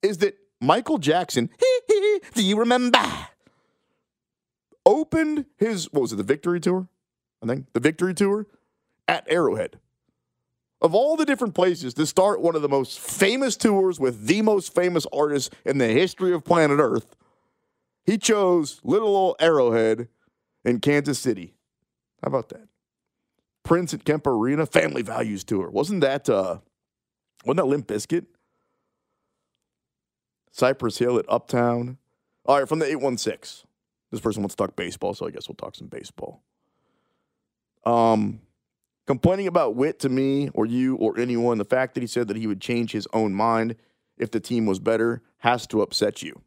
is 0.00 0.18
that 0.18 0.38
Michael 0.60 0.98
Jackson, 0.98 1.50
do 2.34 2.42
you 2.42 2.56
remember? 2.56 2.98
Opened 4.86 5.46
his, 5.56 5.92
what 5.92 6.02
was 6.02 6.12
it, 6.12 6.16
the 6.16 6.22
Victory 6.22 6.60
Tour? 6.60 6.88
I 7.42 7.46
think 7.46 7.72
the 7.72 7.80
Victory 7.80 8.14
Tour 8.14 8.46
at 9.08 9.26
Arrowhead. 9.28 9.78
Of 10.80 10.94
all 10.94 11.16
the 11.16 11.26
different 11.26 11.54
places 11.54 11.94
to 11.94 12.06
start 12.06 12.40
one 12.40 12.54
of 12.54 12.62
the 12.62 12.68
most 12.68 13.00
famous 13.00 13.56
tours 13.56 13.98
with 13.98 14.26
the 14.26 14.42
most 14.42 14.74
famous 14.74 15.06
artists 15.12 15.50
in 15.64 15.78
the 15.78 15.88
history 15.88 16.32
of 16.32 16.44
planet 16.44 16.78
Earth, 16.78 17.16
he 18.04 18.16
chose 18.16 18.80
little 18.84 19.16
old 19.16 19.36
Arrowhead 19.40 20.08
in 20.64 20.80
Kansas 20.80 21.18
City. 21.18 21.54
How 22.24 22.28
about 22.28 22.48
that? 22.48 22.68
Prince 23.64 23.92
at 23.92 24.04
Kemp 24.04 24.26
Arena, 24.26 24.64
Family 24.64 25.02
Values 25.02 25.44
Tour. 25.44 25.68
Wasn't 25.68 26.00
that 26.00 26.28
uh 26.28 26.58
wasn't 27.44 27.58
that 27.58 27.66
Limp 27.66 27.86
Bizkit? 27.86 28.24
Cypress 30.50 30.98
Hill 30.98 31.18
at 31.18 31.26
Uptown. 31.28 31.98
All 32.46 32.58
right, 32.58 32.68
from 32.68 32.78
the 32.78 32.86
816. 32.86 33.68
This 34.10 34.20
person 34.20 34.42
wants 34.42 34.54
to 34.54 34.64
talk 34.64 34.76
baseball, 34.76 35.12
so 35.12 35.26
I 35.26 35.30
guess 35.30 35.48
we'll 35.48 35.56
talk 35.56 35.74
some 35.74 35.88
baseball. 35.88 36.42
Um 37.84 38.40
complaining 39.06 39.46
about 39.46 39.74
Whit 39.76 39.98
to 40.00 40.08
me 40.08 40.48
or 40.54 40.64
you 40.64 40.96
or 40.96 41.18
anyone, 41.20 41.58
the 41.58 41.64
fact 41.66 41.92
that 41.94 42.00
he 42.00 42.06
said 42.06 42.28
that 42.28 42.38
he 42.38 42.46
would 42.46 42.60
change 42.62 42.92
his 42.92 43.06
own 43.12 43.34
mind 43.34 43.76
if 44.16 44.30
the 44.30 44.40
team 44.40 44.64
was 44.64 44.78
better 44.78 45.22
has 45.38 45.66
to 45.66 45.82
upset 45.82 46.22
you. 46.22 46.40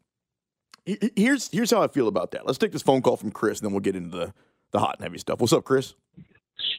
Here's 1.14 1.48
here's 1.52 1.70
how 1.70 1.82
I 1.82 1.86
feel 1.86 2.08
about 2.08 2.32
that. 2.32 2.46
Let's 2.46 2.58
take 2.58 2.72
this 2.72 2.82
phone 2.82 3.02
call 3.02 3.16
from 3.16 3.30
Chris, 3.30 3.60
and 3.60 3.66
then 3.66 3.72
we'll 3.72 3.80
get 3.80 3.94
into 3.94 4.16
the, 4.16 4.34
the 4.72 4.78
hot 4.78 4.96
and 4.98 5.04
heavy 5.04 5.18
stuff. 5.18 5.40
What's 5.40 5.52
up, 5.52 5.64
Chris? 5.64 5.94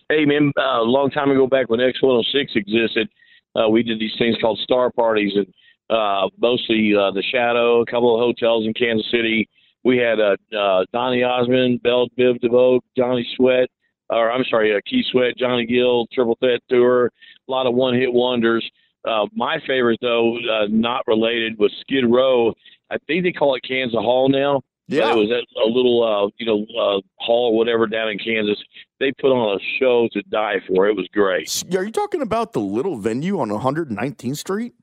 Hey, 0.10 0.26
man, 0.26 0.52
uh, 0.58 0.82
a 0.82 0.84
long 0.84 1.10
time 1.12 1.32
ago 1.32 1.48
back 1.48 1.70
when 1.70 1.80
X106 1.80 2.56
existed, 2.56 3.10
uh, 3.56 3.70
we 3.70 3.84
did 3.84 4.00
these 4.00 4.14
things 4.18 4.36
called 4.42 4.60
star 4.60 4.92
parties, 4.92 5.34
and 5.36 5.48
uh, 5.90 6.30
mostly 6.40 6.94
uh, 6.96 7.12
the 7.12 7.24
Shadow, 7.32 7.82
a 7.82 7.86
couple 7.86 8.16
of 8.16 8.20
hotels 8.20 8.66
in 8.66 8.74
Kansas 8.74 9.10
City. 9.12 9.48
We 9.84 9.98
had 9.98 10.20
uh, 10.20 10.36
uh, 10.56 10.86
Donny 10.92 11.24
Osmond, 11.24 11.82
Bell 11.84 12.08
Biv 12.18 12.40
DeVoe, 12.42 12.82
Johnny 12.98 13.28
Sweat, 13.36 13.70
or 14.10 14.32
I'm 14.32 14.44
sorry, 14.50 14.76
uh, 14.76 14.80
Keith 14.86 15.06
Sweat, 15.12 15.38
Johnny 15.38 15.66
Gill, 15.66 16.08
Triple 16.14 16.38
Threat 16.40 16.62
Tour, 16.70 17.06
a 17.06 17.52
lot 17.52 17.68
of 17.68 17.76
one 17.76 17.96
hit 17.96 18.12
wonders. 18.12 18.70
Uh, 19.06 19.26
my 19.34 19.58
favorite, 19.66 20.00
though, 20.02 20.38
uh, 20.38 20.68
not 20.70 21.08
related, 21.08 21.58
was 21.58 21.72
Skid 21.82 22.06
Row. 22.08 22.54
I 22.92 22.98
think 23.08 23.24
they 23.24 23.32
call 23.32 23.56
it 23.56 23.64
Kansas 23.68 23.94
Hall 23.96 24.28
now. 24.28 24.62
Yeah. 24.90 25.02
But 25.02 25.12
it 25.12 25.16
was 25.18 25.32
at 25.32 25.64
a 25.64 25.70
little, 25.70 26.04
uh, 26.04 26.30
you 26.40 26.46
know, 26.48 26.66
uh, 26.80 27.00
hall 27.18 27.52
or 27.54 27.58
whatever 27.58 27.86
down 27.86 28.10
in 28.10 28.18
Kansas. 28.18 28.58
They 29.00 29.12
put 29.12 29.32
on 29.32 29.56
a 29.56 29.60
show 29.80 30.10
to 30.14 30.22
die 30.24 30.56
for. 30.68 30.88
It 30.88 30.96
was 30.96 31.08
great. 31.14 31.64
Are 31.76 31.84
you 31.84 31.92
talking 31.92 32.24
about 32.24 32.54
the 32.54 32.60
little 32.60 32.98
venue 32.98 33.40
on 33.40 33.50
119th 33.50 34.38
Street? 34.38 34.74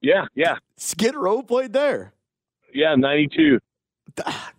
Yeah, 0.00 0.26
yeah. 0.36 0.54
Skid 0.76 1.16
Row 1.16 1.42
played 1.42 1.72
there. 1.72 2.12
Yeah, 2.72 2.94
92. 2.94 3.58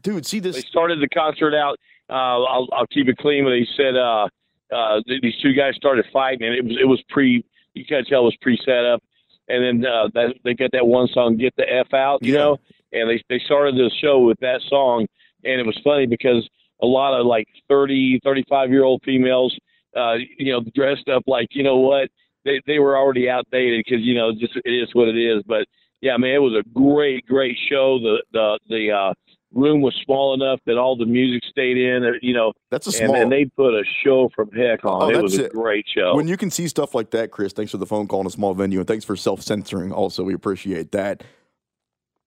Dude, 0.01 0.25
see 0.25 0.39
this. 0.39 0.57
They 0.57 0.61
started 0.63 1.01
the 1.01 1.07
concert 1.07 1.55
out. 1.55 1.77
Uh, 2.09 2.43
I'll, 2.43 2.67
I'll 2.73 2.87
keep 2.87 3.07
it 3.07 3.17
clean, 3.17 3.45
but 3.45 3.51
they 3.51 3.67
said 3.77 3.95
uh, 3.95 4.27
uh, 4.75 5.01
these 5.07 5.35
two 5.41 5.53
guys 5.53 5.75
started 5.75 6.05
fighting, 6.11 6.45
and 6.45 6.55
it 6.55 6.65
was 6.65 6.77
it 6.81 6.85
was 6.85 7.01
pre. 7.09 7.45
You 7.75 7.85
can 7.85 8.03
tell 8.05 8.21
it 8.21 8.25
was 8.25 8.37
pre 8.41 8.57
set 8.65 8.83
up, 8.85 9.01
and 9.47 9.63
then 9.83 9.89
uh, 9.89 10.09
that, 10.15 10.35
they 10.43 10.53
got 10.53 10.71
that 10.73 10.85
one 10.85 11.07
song, 11.13 11.37
"Get 11.37 11.55
the 11.55 11.71
F 11.71 11.93
Out," 11.93 12.23
you 12.23 12.33
know, 12.33 12.57
and 12.91 13.09
they 13.09 13.21
they 13.29 13.39
started 13.45 13.75
the 13.75 13.89
show 14.01 14.19
with 14.19 14.39
that 14.41 14.61
song, 14.69 15.05
and 15.43 15.59
it 15.59 15.65
was 15.65 15.79
funny 15.83 16.05
because 16.05 16.47
a 16.81 16.85
lot 16.85 17.19
of 17.19 17.25
like 17.25 17.47
30, 17.67 18.19
35 18.23 18.69
year 18.71 18.83
old 18.83 19.01
females, 19.03 19.55
uh, 19.97 20.15
you 20.37 20.51
know, 20.51 20.61
dressed 20.75 21.09
up 21.09 21.23
like 21.27 21.47
you 21.51 21.63
know 21.63 21.77
what 21.77 22.09
they 22.45 22.61
they 22.67 22.79
were 22.79 22.97
already 22.97 23.29
outdated 23.29 23.83
because 23.85 24.03
you 24.03 24.15
know 24.15 24.31
just 24.33 24.55
it 24.63 24.69
is 24.71 24.89
what 24.93 25.07
it 25.07 25.17
is, 25.17 25.43
but 25.47 25.65
yeah, 26.01 26.15
man, 26.17 26.31
it 26.35 26.37
was 26.41 26.53
a 26.53 26.63
great 26.77 27.25
great 27.27 27.57
show. 27.69 27.99
The 27.99 28.23
the 28.31 28.59
the 28.69 28.91
uh, 28.91 29.13
room 29.53 29.81
was 29.81 29.93
small 30.05 30.33
enough 30.33 30.59
that 30.67 30.77
all 30.77 30.95
the 30.95 31.05
music 31.05 31.43
stayed 31.49 31.75
in. 31.75 32.05
uh, 32.05 32.11
You 32.21 32.33
know, 32.33 32.53
That's 32.71 32.85
a 32.87 33.01
and, 33.01 33.09
small- 33.09 33.21
and 33.21 33.31
they 33.31 33.45
put 33.45 33.73
a 33.73 33.83
show 34.05 34.29
from 34.35 34.49
heck 34.51 34.85
on. 34.85 35.01
Oh, 35.03 35.09
it 35.09 35.21
was 35.21 35.37
a 35.37 35.45
it. 35.45 35.51
great 35.51 35.85
show. 35.93 36.15
When 36.15 36.27
you 36.27 36.37
can 36.37 36.49
see 36.51 36.67
stuff 36.69 36.93
like 36.95 37.09
that, 37.11 37.31
Chris, 37.31 37.51
thanks 37.51 37.71
for 37.71 37.77
the 37.77 37.85
phone 37.87 38.07
call 38.07 38.21
in 38.21 38.27
a 38.27 38.29
small 38.29 38.53
venue, 38.53 38.79
and 38.79 38.87
thanks 38.87 39.03
for 39.03 39.15
self 39.17 39.41
censoring. 39.41 39.91
Also, 39.91 40.23
we 40.23 40.33
appreciate 40.33 40.91
that. 40.93 41.23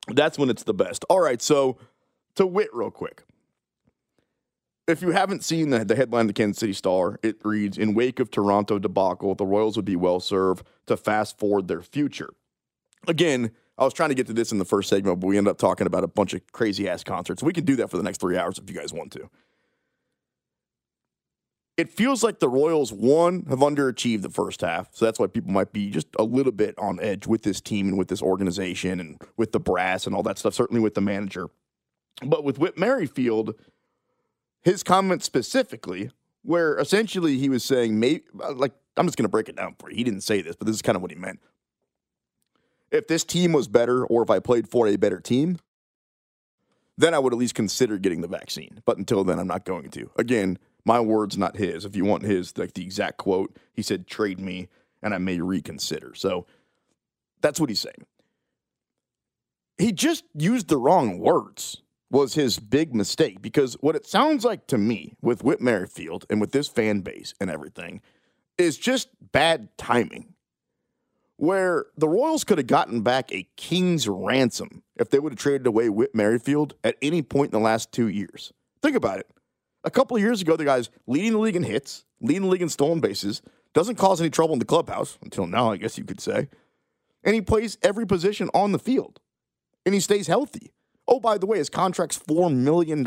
That's 0.09 0.38
when 0.38 0.51
it's 0.51 0.65
the 0.65 0.75
best. 0.75 1.05
All 1.09 1.21
right, 1.21 1.41
so 1.41 1.79
to 2.37 2.47
Whit, 2.47 2.71
real 2.73 2.91
quick. 2.91 3.25
If 4.88 5.01
you 5.01 5.12
haven't 5.12 5.45
seen 5.45 5.71
the, 5.71 5.85
the 5.85 5.95
headline 5.95 6.23
of 6.23 6.27
the 6.29 6.33
Kansas 6.33 6.59
City 6.59 6.73
Star, 6.73 7.19
it 7.23 7.37
reads 7.45 7.79
In 7.79 7.95
wake 7.95 8.19
of 8.19 8.31
Toronto 8.31 8.79
debacle, 8.79 9.35
the 9.35 9.47
Royals 9.47 9.77
would 9.77 9.85
be 9.85 9.97
well 9.97 10.19
served 10.19 10.67
to 10.87 10.97
fast 10.97 11.38
forward 11.38 11.69
their 11.69 11.83
future. 11.83 12.31
Again, 13.07 13.53
I 13.79 13.85
was 13.85 13.95
trying 13.95 14.11
to 14.11 14.15
get 14.15 14.27
to 14.27 14.33
this 14.33 14.53
in 14.53 14.59
the 14.59 14.65
first 14.65 14.88
segment, 14.88 15.21
but 15.21 15.27
we 15.27 15.38
ended 15.38 15.53
up 15.53 15.59
talking 15.59 15.87
about 15.87 16.05
a 16.05 16.09
bunch 16.09 16.35
of 16.35 16.41
crazy 16.53 16.88
ass 16.88 17.05
concerts. 17.05 17.43
We 17.43 17.53
can 17.53 17.65
do 17.65 17.77
that 17.77 17.91
for 17.91 17.97
the 17.97 18.03
next 18.03 18.21
three 18.21 18.37
hours 18.37 18.59
if 18.59 18.69
you 18.69 18.77
guys 18.77 18.93
want 18.93 19.12
to. 19.12 19.31
It 21.76 21.90
feels 21.90 22.22
like 22.22 22.38
the 22.38 22.48
Royals, 22.48 22.92
one, 22.92 23.46
have 23.48 23.61
underachieved 23.61 24.22
the 24.22 24.30
first 24.30 24.61
half. 24.61 24.94
So 24.94 25.06
that's 25.06 25.18
why 25.18 25.26
people 25.26 25.52
might 25.52 25.72
be 25.72 25.90
just 25.90 26.06
a 26.18 26.22
little 26.22 26.52
bit 26.52 26.74
on 26.78 27.00
edge 27.00 27.26
with 27.26 27.42
this 27.42 27.61
team 27.61 27.88
and 27.88 27.98
with 27.98 28.08
this 28.08 28.20
organization 28.20 29.00
and 29.00 29.20
with 29.38 29.52
the 29.52 29.61
brass 29.61 30.06
and 30.06 30.14
all 30.14 30.22
that 30.24 30.38
stuff, 30.38 30.52
certainly 30.52 30.82
with 30.82 30.94
the 30.94 31.00
manager. 31.00 31.48
But 32.22 32.44
with 32.44 32.58
Whit 32.58 32.76
Merrifield, 32.76 33.54
his 34.61 34.82
comments 34.82 35.24
specifically, 35.24 36.11
where 36.42 36.76
essentially 36.76 37.38
he 37.38 37.48
was 37.48 37.64
saying, 37.64 37.98
maybe, 37.98 38.24
like, 38.54 38.72
I'm 38.96 39.06
just 39.06 39.16
going 39.16 39.24
to 39.24 39.30
break 39.30 39.48
it 39.48 39.56
down 39.56 39.74
for 39.78 39.90
you. 39.90 39.96
He 39.96 40.04
didn't 40.04 40.20
say 40.20 40.42
this, 40.42 40.56
but 40.56 40.66
this 40.66 40.76
is 40.76 40.82
kind 40.82 40.96
of 40.96 41.02
what 41.02 41.11
he 41.11 41.16
meant. 41.16 41.40
If 42.90 43.08
this 43.08 43.24
team 43.24 43.52
was 43.52 43.66
better, 43.66 44.04
or 44.04 44.22
if 44.22 44.28
I 44.28 44.40
played 44.40 44.68
for 44.68 44.87
a 44.87 44.96
better 44.96 45.20
team, 45.20 45.58
then 46.98 47.14
I 47.14 47.18
would 47.18 47.32
at 47.32 47.38
least 47.38 47.54
consider 47.54 47.96
getting 47.96 48.20
the 48.20 48.28
vaccine. 48.28 48.82
But 48.85 48.98
until 48.98 49.24
then, 49.24 49.38
I'm 49.38 49.46
not 49.46 49.64
going 49.64 49.88
to. 49.90 50.11
Again, 50.16 50.58
my 50.85 51.01
words, 51.01 51.38
not 51.38 51.57
his. 51.57 51.85
If 51.85 51.97
you 51.97 52.05
want 52.05 52.23
his, 52.25 52.57
like 52.59 52.75
the 52.75 52.85
exact 52.85 53.18
quote, 53.18 53.57
he 53.73 53.83
said, 53.83 54.07
trade 54.07 54.40
me 54.40 54.68
and 55.03 55.14
I 55.14 55.18
may 55.18 55.40
reconsider. 55.40 56.14
So 56.14 56.47
that's 57.40 57.61
what 57.61 57.68
he's 57.68 57.81
saying. 57.81 58.07
He 59.79 59.92
just 59.92 60.25
used 60.35 60.68
the 60.68 60.77
wrong 60.77 61.18
words, 61.18 61.83
was 62.11 62.35
his 62.35 62.59
big 62.59 62.95
mistake. 62.95 63.42
Because 63.42 63.75
what 63.81 63.97
it 63.97 64.07
sounds 64.07 64.45
like 64.45 64.66
to 64.68 64.79
me 64.79 65.16
with 65.21 65.42
Whit 65.42 65.61
Merrifield 65.61 66.27
and 66.31 66.40
with 66.40 66.53
this 66.53 66.68
fan 66.68 67.01
base 67.01 67.35
and 67.40 67.51
everything 67.51 68.01
is 68.59 68.77
just 68.77 69.09
bad 69.33 69.68
timing 69.79 70.35
where 71.37 71.87
the 71.97 72.09
Royals 72.09 72.45
could 72.45 72.59
have 72.59 72.68
gotten 72.68 73.01
back 73.01 73.33
a 73.33 73.49
king's 73.57 74.07
ransom 74.07 74.83
if 74.97 75.11
they 75.11 75.18
would 75.18 75.33
have 75.33 75.38
traded 75.38 75.66
away 75.66 75.88
Whit 75.88 76.14
Merrifield 76.14 76.75
at 76.85 76.97
any 77.03 77.23
point 77.23 77.53
in 77.53 77.59
the 77.59 77.64
last 77.64 77.90
two 77.90 78.07
years. 78.07 78.53
Think 78.81 78.95
about 78.95 79.18
it. 79.18 79.27
A 79.85 79.90
couple 79.90 80.16
of 80.16 80.23
years 80.23 80.40
ago, 80.40 80.57
the 80.57 80.64
guy's 80.64 80.90
leading 81.07 81.33
the 81.33 81.38
league 81.38 81.57
in 81.57 81.64
hits, 81.64 82.05
leading 82.21 82.42
the 82.42 82.49
league 82.49 82.62
in 82.62 82.68
stolen 82.68 83.01
bases, 83.01 83.42
doesn't 83.75 83.97
cause 83.97 84.21
any 84.21 84.31
trouble 84.31 84.53
in 84.53 84.59
the 84.59 84.64
clubhouse 84.64 85.18
until 85.23 85.47
now, 85.47 85.73
I 85.73 85.77
guess 85.77 85.99
you 85.99 86.05
could 86.05 86.21
say. 86.21 86.49
And 87.25 87.35
he 87.35 87.40
plays 87.40 87.79
every 87.83 88.07
position 88.07 88.51
on 88.55 88.73
the 88.73 88.79
field. 88.79 89.21
And 89.85 89.95
he 89.95 90.01
stays 90.01 90.27
healthy. 90.27 90.73
Oh, 91.09 91.21
by 91.21 91.38
the 91.38 91.47
way, 91.47 91.59
his 91.59 91.71
contract's 91.71 92.18
$4 92.18 92.55
million. 92.55 93.05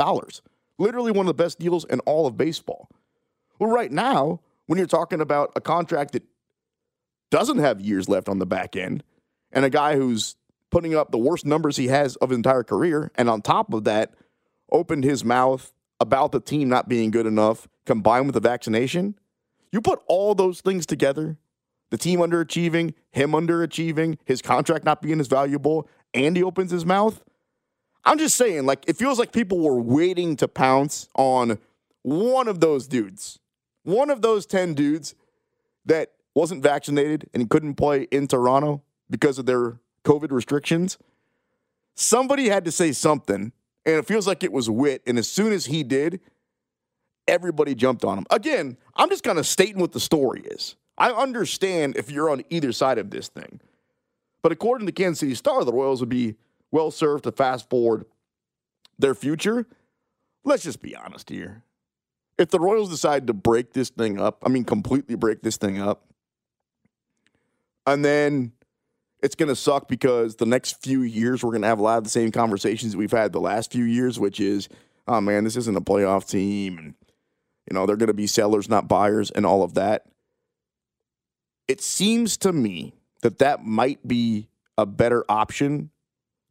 Literally 0.78 1.12
one 1.12 1.26
of 1.26 1.38
the 1.38 1.44
best 1.44 1.60
deals 1.60 1.86
in 1.86 2.00
all 2.02 2.28
of 2.28 2.36
baseball. 2.36 2.90
Well, 3.60 3.70
right 3.70 3.92
now, 3.92 4.42
when 4.66 4.78
you're 4.78 4.88
talking 4.88 5.22
about 5.22 5.52
a 5.56 5.62
contract 5.62 6.12
that 6.14 6.24
doesn't 7.32 7.60
have 7.60 7.80
years 7.80 8.10
left 8.10 8.28
on 8.28 8.40
the 8.40 8.46
back 8.46 8.76
end, 8.76 9.04
and 9.52 9.64
a 9.64 9.70
guy 9.70 9.96
who's 9.96 10.36
putting 10.72 10.96
up 10.96 11.12
the 11.12 11.18
worst 11.18 11.46
numbers 11.46 11.78
he 11.78 11.88
has 11.88 12.16
of 12.18 12.30
his 12.30 12.38
entire 12.38 12.64
career, 12.64 13.12
and 13.16 13.30
on 13.30 13.42
top 13.42 13.74
of 13.74 13.86
that, 13.86 14.14
opened 14.72 15.04
his 15.04 15.24
mouth 15.24 15.72
about 16.00 16.32
the 16.32 16.40
team 16.40 16.70
not 16.70 16.90
being 16.90 17.12
good 17.12 17.26
enough, 17.26 17.68
combined 17.86 18.26
with 18.26 18.34
the 18.34 18.40
vaccination, 18.40 19.16
you 19.72 19.82
put 19.82 20.00
all 20.08 20.36
those 20.36 20.62
things 20.62 20.86
together 20.86 21.38
the 21.92 21.98
team 21.98 22.20
underachieving, 22.20 22.94
him 23.12 23.32
underachieving, 23.32 24.18
his 24.26 24.42
contract 24.42 24.86
not 24.86 25.02
being 25.02 25.20
as 25.20 25.28
valuable, 25.28 25.88
and 26.14 26.36
he 26.36 26.44
opens 26.44 26.72
his 26.72 26.86
mouth. 26.86 27.24
I'm 28.04 28.18
just 28.18 28.36
saying, 28.36 28.66
like, 28.66 28.84
it 28.88 28.98
feels 28.98 29.20
like 29.20 29.32
people 29.32 29.60
were 29.60 29.80
waiting 29.80 30.36
to 30.38 30.48
pounce 30.48 31.10
on 31.16 31.60
one 32.02 32.48
of 32.48 32.60
those 32.60 32.88
dudes, 32.88 33.40
one 33.84 34.10
of 34.10 34.22
those 34.22 34.46
10 34.46 34.74
dudes 34.74 35.16
that 35.86 36.12
wasn't 36.34 36.62
vaccinated 36.62 37.30
and 37.34 37.50
couldn't 37.50 37.76
play 37.76 38.04
in 38.12 38.28
Toronto 38.28 38.84
because 39.10 39.40
of 39.40 39.46
their 39.46 39.80
COVID 40.04 40.32
restrictions. 40.32 40.98
Somebody 41.96 42.50
had 42.50 42.66
to 42.66 42.72
say 42.72 42.92
something, 42.92 43.54
and 43.86 43.96
it 43.96 44.06
feels 44.08 44.28
like 44.28 44.44
it 44.44 44.52
was 44.52 44.70
Whit. 44.70 45.02
And 45.06 45.18
as 45.18 45.30
soon 45.30 45.54
as 45.54 45.66
he 45.66 45.84
did, 45.84 46.20
everybody 47.28 47.76
jumped 47.76 48.04
on 48.04 48.18
him. 48.18 48.26
Again, 48.30 48.78
I'm 48.96 49.10
just 49.10 49.24
kind 49.24 49.38
of 49.38 49.46
stating 49.46 49.80
what 49.80 49.92
the 49.92 50.00
story 50.00 50.42
is. 50.42 50.76
I 50.98 51.12
understand 51.12 51.98
if 51.98 52.10
you're 52.10 52.30
on 52.30 52.44
either 52.50 52.72
side 52.72 52.98
of 52.98 53.10
this 53.10 53.28
thing. 53.28 53.60
But 54.42 54.52
according 54.52 54.88
to 54.88 54.94
Kansas 54.94 55.20
City 55.20 55.36
Star, 55.36 55.64
the 55.66 55.74
Royals 55.74 56.00
would 56.00 56.10
be 56.10 56.36
well 56.72 56.92
served 56.92 57.24
to 57.26 57.32
fast 57.32 57.70
forward 57.70 58.06
their 58.98 59.16
future. 59.16 59.66
Let's 60.44 60.64
just 60.64 60.82
be 60.82 60.96
honest 60.96 61.30
here. 61.30 61.64
If 62.38 62.50
the 62.50 62.60
Royals 62.60 62.90
decide 62.90 63.28
to 63.28 63.34
break 63.34 63.74
this 63.74 63.90
thing 63.90 64.20
up, 64.20 64.44
I 64.46 64.50
mean, 64.50 64.64
completely 64.64 65.16
break 65.16 65.42
this 65.42 65.58
thing 65.58 65.80
up, 65.80 66.06
And 67.88 68.04
then 68.04 68.52
it's 69.26 69.34
going 69.34 69.50
to 69.50 69.56
suck 69.56 69.88
because 69.88 70.36
the 70.36 70.46
next 70.46 70.84
few 70.84 71.02
years 71.02 71.44
we're 71.44 71.50
going 71.50 71.64
to 71.64 71.68
have 71.68 71.80
a 71.80 71.84
lot 71.84 71.98
of 71.98 72.04
the 72.04 72.12
same 72.12 72.32
conversations 72.32 72.92
that 72.92 73.00
we've 73.00 73.12
had 73.12 73.32
the 73.32 73.42
last 73.42 73.72
few 73.72 73.84
years, 73.84 74.20
which 74.20 74.40
is, 74.40 74.70
oh 75.08 75.20
man, 75.20 75.44
this 75.44 75.56
isn't 75.56 75.76
a 75.76 75.82
playoff 75.82 76.30
team. 76.30 76.78
And, 76.78 76.94
you 77.68 77.74
know, 77.74 77.88
they're 77.88 77.98
going 77.98 78.06
to 78.06 78.14
be 78.14 78.28
sellers, 78.28 78.70
not 78.70 78.88
buyers, 78.88 79.32
and 79.32 79.44
all 79.44 79.64
of 79.64 79.74
that. 79.74 80.06
It 81.68 81.82
seems 81.82 82.38
to 82.38 82.54
me 82.54 82.94
that 83.24 83.40
that 83.40 83.66
might 83.66 84.08
be 84.08 84.48
a 84.78 84.86
better 84.86 85.26
option 85.28 85.90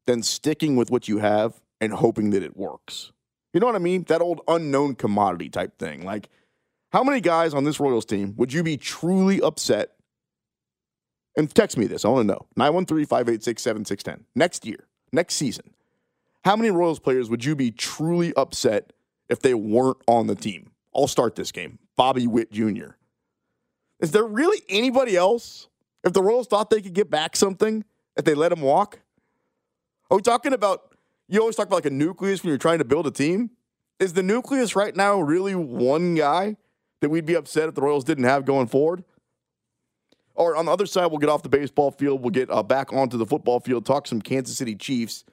than 0.06 0.24
sticking 0.24 0.74
with 0.74 0.90
what 0.90 1.06
you 1.06 1.18
have 1.18 1.60
and 1.80 1.92
hoping 1.92 2.30
that 2.30 2.42
it 2.42 2.56
works. 2.56 3.12
You 3.52 3.60
know 3.60 3.66
what 3.66 3.76
I 3.76 3.78
mean? 3.78 4.02
That 4.08 4.20
old 4.20 4.40
unknown 4.48 4.96
commodity 4.96 5.48
type 5.48 5.78
thing. 5.78 6.04
Like, 6.04 6.28
how 6.90 7.04
many 7.04 7.20
guys 7.20 7.54
on 7.54 7.62
this 7.62 7.78
Royals 7.78 8.04
team 8.04 8.34
would 8.36 8.52
you 8.52 8.64
be 8.64 8.76
truly 8.76 9.40
upset? 9.40 9.92
And 11.36 11.52
text 11.52 11.76
me 11.76 11.86
this. 11.86 12.04
I 12.04 12.08
want 12.08 12.28
to 12.28 12.32
know. 12.32 12.46
913 12.56 13.06
586 13.06 13.62
7610. 13.62 14.26
Next 14.34 14.64
year, 14.64 14.86
next 15.12 15.34
season, 15.34 15.74
how 16.44 16.56
many 16.56 16.70
Royals 16.70 16.98
players 16.98 17.28
would 17.30 17.44
you 17.44 17.56
be 17.56 17.70
truly 17.70 18.32
upset 18.34 18.92
if 19.28 19.40
they 19.40 19.54
weren't 19.54 19.98
on 20.06 20.26
the 20.26 20.34
team? 20.34 20.70
I'll 20.94 21.08
start 21.08 21.34
this 21.34 21.50
game. 21.50 21.78
Bobby 21.96 22.26
Witt 22.26 22.52
Jr. 22.52 22.90
Is 24.00 24.12
there 24.12 24.24
really 24.24 24.62
anybody 24.68 25.16
else? 25.16 25.68
If 26.04 26.12
the 26.12 26.22
Royals 26.22 26.46
thought 26.46 26.70
they 26.70 26.82
could 26.82 26.92
get 26.92 27.10
back 27.10 27.36
something, 27.36 27.84
if 28.16 28.24
they 28.24 28.34
let 28.34 28.52
him 28.52 28.60
walk? 28.60 29.00
Are 30.10 30.16
we 30.16 30.22
talking 30.22 30.52
about, 30.52 30.94
you 31.28 31.40
always 31.40 31.56
talk 31.56 31.66
about 31.66 31.76
like 31.76 31.86
a 31.86 31.90
nucleus 31.90 32.42
when 32.42 32.50
you're 32.50 32.58
trying 32.58 32.78
to 32.78 32.84
build 32.84 33.06
a 33.06 33.10
team? 33.10 33.50
Is 33.98 34.12
the 34.12 34.22
nucleus 34.22 34.76
right 34.76 34.94
now 34.94 35.20
really 35.20 35.54
one 35.54 36.14
guy 36.14 36.56
that 37.00 37.08
we'd 37.08 37.26
be 37.26 37.34
upset 37.34 37.68
if 37.68 37.74
the 37.74 37.80
Royals 37.80 38.04
didn't 38.04 38.24
have 38.24 38.44
going 38.44 38.66
forward? 38.66 39.04
Or 40.34 40.56
on 40.56 40.66
the 40.66 40.72
other 40.72 40.86
side, 40.86 41.06
we'll 41.06 41.18
get 41.18 41.28
off 41.28 41.42
the 41.42 41.48
baseball 41.48 41.90
field, 41.90 42.20
we'll 42.20 42.30
get 42.30 42.50
uh, 42.50 42.62
back 42.62 42.92
onto 42.92 43.16
the 43.16 43.26
football 43.26 43.60
field, 43.60 43.86
talk 43.86 44.06
some 44.06 44.20
Kansas 44.20 44.56
City 44.56 44.74
Chiefs. 44.74 45.24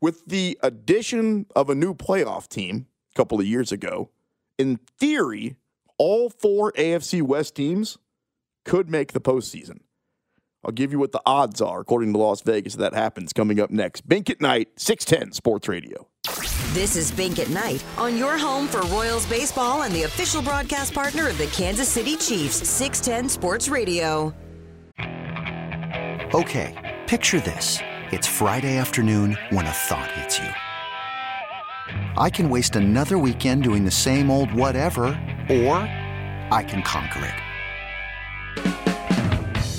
With 0.00 0.26
the 0.26 0.58
addition 0.62 1.46
of 1.56 1.70
a 1.70 1.74
new 1.74 1.94
playoff 1.94 2.48
team 2.48 2.86
a 3.14 3.16
couple 3.16 3.40
of 3.40 3.46
years 3.46 3.72
ago, 3.72 4.10
in 4.58 4.78
theory, 4.98 5.56
all 5.96 6.28
four 6.28 6.72
AFC 6.72 7.22
West 7.22 7.54
teams 7.54 7.96
could 8.64 8.90
make 8.90 9.12
the 9.12 9.20
postseason. 9.20 9.80
I'll 10.64 10.72
give 10.72 10.92
you 10.92 10.98
what 10.98 11.12
the 11.12 11.20
odds 11.26 11.60
are 11.60 11.80
according 11.80 12.12
to 12.12 12.18
Las 12.18 12.40
Vegas 12.40 12.76
that 12.76 12.94
happens 12.94 13.32
coming 13.32 13.60
up 13.60 13.70
next. 13.70 14.08
Bink 14.08 14.30
at 14.30 14.40
Night, 14.40 14.68
610 14.76 15.32
Sports 15.32 15.68
Radio. 15.68 16.08
This 16.72 16.96
is 16.96 17.12
Bink 17.12 17.38
at 17.38 17.50
Night 17.50 17.84
on 17.98 18.16
your 18.16 18.38
home 18.38 18.66
for 18.66 18.80
Royals 18.82 19.26
baseball 19.26 19.82
and 19.82 19.94
the 19.94 20.04
official 20.04 20.42
broadcast 20.42 20.94
partner 20.94 21.28
of 21.28 21.38
the 21.38 21.46
Kansas 21.46 21.88
City 21.88 22.16
Chiefs, 22.16 22.68
610 22.68 23.28
Sports 23.28 23.68
Radio. 23.68 24.34
Okay, 26.34 26.96
picture 27.06 27.38
this. 27.40 27.78
It's 28.10 28.26
Friday 28.26 28.76
afternoon 28.76 29.38
when 29.50 29.66
a 29.66 29.70
thought 29.70 30.10
hits 30.12 30.38
you. 30.38 30.48
I 32.16 32.30
can 32.30 32.48
waste 32.50 32.74
another 32.74 33.18
weekend 33.18 33.62
doing 33.62 33.84
the 33.84 33.90
same 33.90 34.30
old 34.30 34.52
whatever, 34.52 35.04
or 35.48 35.76
I 36.50 36.64
can 36.66 36.82
conquer 36.82 37.24
it. 37.24 37.43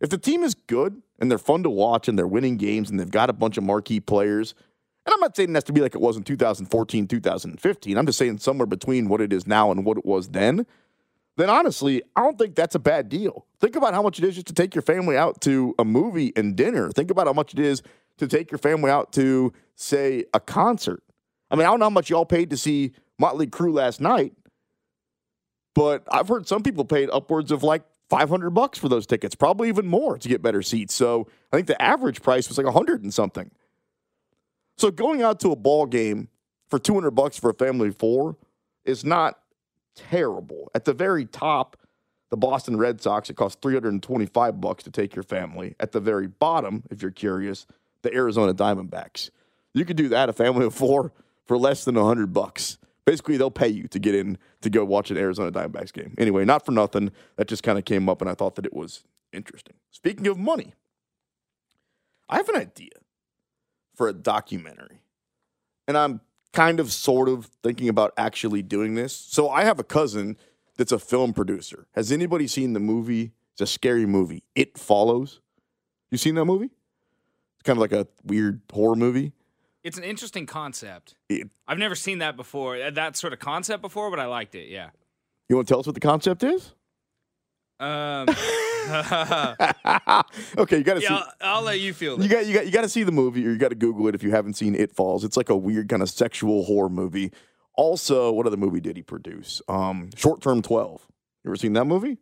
If 0.00 0.10
the 0.10 0.18
team 0.18 0.42
is 0.42 0.54
good 0.54 1.00
and 1.18 1.30
they're 1.30 1.38
fun 1.38 1.62
to 1.62 1.70
watch 1.70 2.08
and 2.08 2.18
they're 2.18 2.26
winning 2.26 2.56
games 2.56 2.90
and 2.90 3.00
they've 3.00 3.10
got 3.10 3.30
a 3.30 3.32
bunch 3.32 3.56
of 3.56 3.64
marquee 3.64 4.00
players, 4.00 4.54
and 5.06 5.14
I'm 5.14 5.20
not 5.20 5.36
saying 5.36 5.50
it 5.50 5.54
has 5.54 5.64
to 5.64 5.72
be 5.72 5.80
like 5.80 5.94
it 5.94 6.00
was 6.00 6.16
in 6.16 6.24
2014, 6.24 7.06
2015. 7.06 7.96
I'm 7.96 8.06
just 8.06 8.18
saying 8.18 8.38
somewhere 8.38 8.66
between 8.66 9.08
what 9.08 9.20
it 9.20 9.32
is 9.32 9.46
now 9.46 9.70
and 9.70 9.84
what 9.84 9.96
it 9.96 10.04
was 10.04 10.28
then. 10.28 10.66
then 11.36 11.48
honestly, 11.48 12.02
I 12.16 12.22
don't 12.22 12.36
think 12.38 12.54
that's 12.56 12.74
a 12.74 12.80
bad 12.80 13.08
deal. 13.08 13.46
Think 13.60 13.76
about 13.76 13.94
how 13.94 14.02
much 14.02 14.18
it 14.18 14.24
is 14.24 14.34
just 14.34 14.48
to 14.48 14.52
take 14.52 14.74
your 14.74 14.82
family 14.82 15.16
out 15.16 15.40
to 15.42 15.74
a 15.78 15.84
movie 15.84 16.32
and 16.36 16.56
dinner. 16.56 16.90
Think 16.90 17.10
about 17.10 17.26
how 17.26 17.32
much 17.32 17.54
it 17.54 17.60
is 17.60 17.82
to 18.18 18.26
take 18.26 18.50
your 18.50 18.58
family 18.58 18.90
out 18.90 19.12
to, 19.12 19.52
say, 19.76 20.24
a 20.34 20.40
concert. 20.40 21.02
I 21.50 21.56
mean, 21.56 21.66
I 21.66 21.70
don't 21.70 21.78
know 21.78 21.86
how 21.86 21.90
much 21.90 22.10
y'all 22.10 22.26
paid 22.26 22.50
to 22.50 22.56
see 22.56 22.92
Motley 23.18 23.46
Crue 23.46 23.72
last 23.72 24.00
night, 24.00 24.32
but 25.74 26.02
I've 26.10 26.28
heard 26.28 26.48
some 26.48 26.62
people 26.62 26.84
paid 26.84 27.08
upwards 27.12 27.52
of 27.52 27.62
like 27.62 27.82
500 28.08 28.50
bucks 28.50 28.78
for 28.78 28.88
those 28.88 29.06
tickets, 29.06 29.34
probably 29.34 29.68
even 29.68 29.86
more 29.86 30.16
to 30.18 30.28
get 30.28 30.42
better 30.42 30.62
seats. 30.62 30.94
So 30.94 31.26
I 31.52 31.56
think 31.56 31.66
the 31.66 31.80
average 31.80 32.22
price 32.22 32.48
was 32.48 32.56
like 32.58 32.66
100 32.66 33.02
and 33.02 33.12
something. 33.12 33.50
So 34.78 34.90
going 34.90 35.22
out 35.22 35.40
to 35.40 35.52
a 35.52 35.56
ball 35.56 35.86
game 35.86 36.28
for 36.68 36.78
200 36.78 37.10
bucks 37.12 37.38
for 37.38 37.50
a 37.50 37.54
family 37.54 37.88
of 37.88 37.96
four 37.96 38.36
is 38.84 39.04
not 39.04 39.38
terrible. 39.94 40.70
At 40.74 40.84
the 40.84 40.92
very 40.92 41.24
top, 41.24 41.76
the 42.30 42.36
Boston 42.36 42.76
Red 42.76 43.00
Sox, 43.00 43.30
it 43.30 43.36
costs 43.36 43.58
325 43.62 44.60
bucks 44.60 44.84
to 44.84 44.90
take 44.90 45.14
your 45.14 45.22
family. 45.22 45.74
At 45.80 45.92
the 45.92 46.00
very 46.00 46.26
bottom, 46.26 46.82
if 46.90 47.02
you're 47.02 47.10
curious, 47.10 47.66
the 48.02 48.12
Arizona 48.12 48.52
Diamondbacks. 48.52 49.30
You 49.72 49.84
could 49.84 49.96
do 49.96 50.08
that, 50.08 50.28
a 50.28 50.32
family 50.32 50.66
of 50.66 50.74
four, 50.74 51.12
for 51.44 51.56
less 51.56 51.84
than 51.84 51.94
100 51.94 52.32
bucks. 52.32 52.78
Basically, 53.06 53.36
they'll 53.36 53.50
pay 53.52 53.68
you 53.68 53.86
to 53.88 53.98
get 53.98 54.14
in 54.14 54.36
to 54.62 54.68
go 54.68 54.84
watch 54.84 55.10
an 55.10 55.16
Arizona 55.16 55.52
Diamondbacks 55.52 55.92
game. 55.92 56.14
Anyway, 56.18 56.44
not 56.44 56.66
for 56.66 56.72
nothing. 56.72 57.12
That 57.36 57.46
just 57.46 57.62
kind 57.62 57.78
of 57.78 57.84
came 57.84 58.08
up, 58.08 58.20
and 58.20 58.28
I 58.28 58.34
thought 58.34 58.56
that 58.56 58.66
it 58.66 58.74
was 58.74 59.04
interesting. 59.32 59.76
Speaking 59.92 60.26
of 60.26 60.36
money, 60.36 60.74
I 62.28 62.36
have 62.38 62.48
an 62.48 62.56
idea 62.56 62.90
for 63.94 64.08
a 64.08 64.12
documentary. 64.12 65.02
And 65.88 65.96
I'm 65.96 66.20
kind 66.52 66.80
of 66.80 66.92
sort 66.92 67.28
of 67.28 67.46
thinking 67.62 67.88
about 67.88 68.12
actually 68.16 68.62
doing 68.62 68.94
this. 68.94 69.14
So 69.14 69.48
I 69.48 69.64
have 69.64 69.78
a 69.78 69.84
cousin 69.84 70.36
that's 70.76 70.92
a 70.92 70.98
film 70.98 71.32
producer. 71.32 71.86
Has 71.92 72.10
anybody 72.12 72.46
seen 72.46 72.72
the 72.72 72.80
movie? 72.80 73.32
It's 73.52 73.60
a 73.60 73.66
scary 73.66 74.06
movie. 74.06 74.42
It 74.54 74.76
Follows. 74.76 75.40
You 76.10 76.18
seen 76.18 76.34
that 76.34 76.44
movie? 76.44 76.66
It's 76.66 77.62
kind 77.64 77.76
of 77.76 77.80
like 77.80 77.92
a 77.92 78.06
weird 78.24 78.60
horror 78.72 78.96
movie. 78.96 79.32
It's 79.86 79.96
an 79.96 80.02
interesting 80.02 80.46
concept. 80.46 81.14
It- 81.28 81.48
I've 81.68 81.78
never 81.78 81.94
seen 81.94 82.18
that 82.18 82.36
before, 82.36 82.76
uh, 82.76 82.90
that 82.90 83.16
sort 83.16 83.32
of 83.32 83.38
concept 83.38 83.82
before, 83.82 84.10
but 84.10 84.18
I 84.18 84.26
liked 84.26 84.56
it. 84.56 84.68
Yeah. 84.68 84.90
You 85.48 85.54
want 85.54 85.68
to 85.68 85.72
tell 85.72 85.78
us 85.78 85.86
what 85.86 85.94
the 85.94 86.00
concept 86.00 86.42
is? 86.42 86.74
Um, 87.78 88.28
okay, 90.58 90.78
you 90.78 90.82
got 90.82 90.94
to 90.94 91.00
yeah, 91.00 91.08
see. 91.08 91.10
I'll, 91.14 91.32
I'll 91.40 91.62
let 91.62 91.78
you 91.78 91.94
feel 91.94 92.20
You 92.20 92.28
got 92.28 92.46
you 92.46 92.54
got 92.54 92.66
you 92.66 92.72
got 92.72 92.80
to 92.80 92.88
see 92.88 93.04
the 93.04 93.12
movie, 93.12 93.46
or 93.46 93.50
you 93.50 93.58
got 93.58 93.68
to 93.68 93.76
Google 93.76 94.08
it 94.08 94.16
if 94.16 94.24
you 94.24 94.32
haven't 94.32 94.54
seen 94.54 94.74
It 94.74 94.92
Follows. 94.92 95.22
It's 95.22 95.36
like 95.36 95.50
a 95.50 95.56
weird 95.56 95.88
kind 95.88 96.02
of 96.02 96.10
sexual 96.10 96.64
horror 96.64 96.88
movie. 96.88 97.30
Also, 97.74 98.32
what 98.32 98.46
other 98.46 98.56
movie 98.56 98.80
did 98.80 98.96
he 98.96 99.02
produce? 99.02 99.62
Um, 99.68 100.10
Short 100.16 100.40
Term 100.40 100.62
Twelve. 100.62 101.06
You 101.44 101.50
ever 101.50 101.56
seen 101.56 101.74
that 101.74 101.84
movie? 101.84 102.18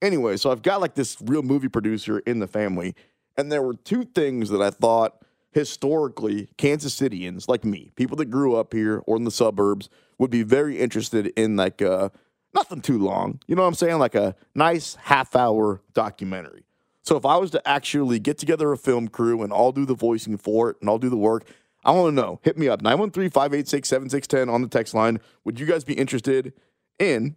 Anyway, 0.00 0.38
so 0.38 0.50
I've 0.50 0.62
got 0.62 0.80
like 0.80 0.94
this 0.94 1.18
real 1.20 1.42
movie 1.42 1.68
producer 1.68 2.20
in 2.20 2.38
the 2.38 2.46
family, 2.46 2.94
and 3.36 3.52
there 3.52 3.62
were 3.62 3.74
two 3.74 4.04
things 4.04 4.48
that 4.48 4.62
I 4.62 4.70
thought 4.70 5.22
historically 5.52 6.48
Kansas 6.56 6.98
Cityans 6.98 7.48
like 7.48 7.64
me, 7.64 7.92
people 7.96 8.16
that 8.16 8.26
grew 8.26 8.56
up 8.56 8.72
here 8.72 9.02
or 9.06 9.16
in 9.16 9.24
the 9.24 9.30
suburbs, 9.30 9.88
would 10.18 10.30
be 10.30 10.42
very 10.42 10.78
interested 10.78 11.26
in 11.36 11.56
like 11.56 11.80
uh, 11.82 12.08
nothing 12.54 12.80
too 12.80 12.98
long. 12.98 13.40
You 13.46 13.54
know 13.54 13.62
what 13.62 13.68
I'm 13.68 13.74
saying? 13.74 13.98
Like 13.98 14.14
a 14.14 14.34
nice 14.54 14.96
half 14.96 15.36
hour 15.36 15.82
documentary. 15.94 16.64
So 17.02 17.16
if 17.16 17.26
I 17.26 17.36
was 17.36 17.50
to 17.50 17.68
actually 17.68 18.18
get 18.18 18.38
together 18.38 18.72
a 18.72 18.78
film 18.78 19.08
crew 19.08 19.42
and 19.42 19.52
all 19.52 19.72
do 19.72 19.84
the 19.84 19.94
voicing 19.94 20.38
for 20.38 20.70
it 20.70 20.76
and 20.80 20.88
all 20.88 20.98
do 20.98 21.10
the 21.10 21.16
work, 21.16 21.44
I 21.84 21.90
want 21.90 22.14
to 22.14 22.22
know. 22.22 22.38
Hit 22.42 22.56
me 22.56 22.68
up 22.68 22.80
913-586-7610 22.82 24.52
on 24.52 24.62
the 24.62 24.68
text 24.68 24.94
line. 24.94 25.18
Would 25.44 25.58
you 25.58 25.66
guys 25.66 25.82
be 25.82 25.94
interested 25.94 26.52
in 26.98 27.34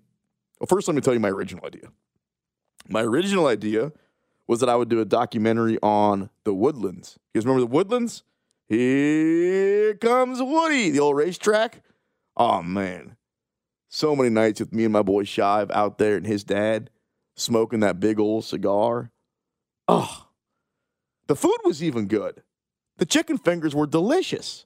Well, 0.59 0.67
first 0.67 0.87
let 0.87 0.95
me 0.95 1.01
tell 1.01 1.13
you 1.15 1.19
my 1.19 1.29
original 1.29 1.65
idea. 1.65 1.89
My 2.87 3.01
original 3.01 3.47
idea 3.47 3.91
was 4.47 4.59
that 4.59 4.69
I 4.69 4.75
would 4.75 4.89
do 4.89 5.01
a 5.01 5.05
documentary 5.05 5.77
on 5.81 6.29
the 6.43 6.53
Woodlands. 6.53 7.17
You 7.33 7.41
guys 7.41 7.45
remember 7.45 7.61
the 7.61 7.73
Woodlands? 7.73 8.23
Here 8.67 9.93
comes 9.95 10.41
Woody, 10.41 10.89
the 10.89 10.99
old 10.99 11.17
racetrack. 11.17 11.81
Oh 12.35 12.61
man. 12.61 13.17
So 13.89 14.15
many 14.15 14.29
nights 14.29 14.59
with 14.59 14.73
me 14.73 14.83
and 14.83 14.93
my 14.93 15.01
boy 15.01 15.23
Shive 15.23 15.71
out 15.71 15.97
there 15.97 16.17
and 16.17 16.25
his 16.25 16.43
dad 16.43 16.89
smoking 17.35 17.79
that 17.81 17.99
big 17.99 18.19
old 18.19 18.43
cigar. 18.43 19.11
Oh, 19.87 20.27
the 21.27 21.35
food 21.35 21.57
was 21.63 21.83
even 21.83 22.07
good. 22.07 22.41
The 22.97 23.05
chicken 23.05 23.37
fingers 23.37 23.75
were 23.75 23.87
delicious. 23.87 24.65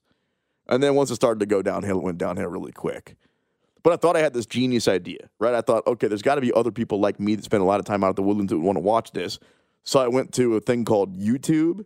And 0.68 0.82
then 0.84 0.96
once 0.96 1.10
it 1.12 1.16
started 1.16 1.40
to 1.40 1.46
go 1.46 1.62
downhill, 1.62 1.98
it 1.98 2.04
went 2.04 2.18
downhill 2.20 2.48
really 2.48 2.72
quick. 2.72 3.18
But 3.82 3.94
I 3.94 3.96
thought 3.96 4.16
I 4.16 4.20
had 4.20 4.34
this 4.34 4.46
genius 4.46 4.88
idea, 4.88 5.30
right? 5.40 5.54
I 5.54 5.62
thought, 5.62 5.88
okay, 5.88 6.08
there's 6.08 6.22
got 6.22 6.36
to 6.36 6.42
be 6.42 6.54
other 6.54 6.72
people 6.72 7.00
like 7.00 7.20
me 7.20 7.36
that 7.36 7.46
spend 7.46 7.64
a 7.64 7.66
lot 7.66 7.80
of 7.80 7.86
time 7.86 8.04
out 8.04 8.10
at 8.10 8.16
the 8.18 8.24
woodlands 8.24 8.52
that 8.52 8.58
would 8.58 8.66
want 8.66 8.76
to 8.76 8.82
watch 8.82 9.12
this. 9.12 9.40
So 9.90 10.00
I 10.00 10.08
went 10.08 10.32
to 10.34 10.56
a 10.56 10.60
thing 10.60 10.86
called 10.86 11.18
YouTube, 11.18 11.84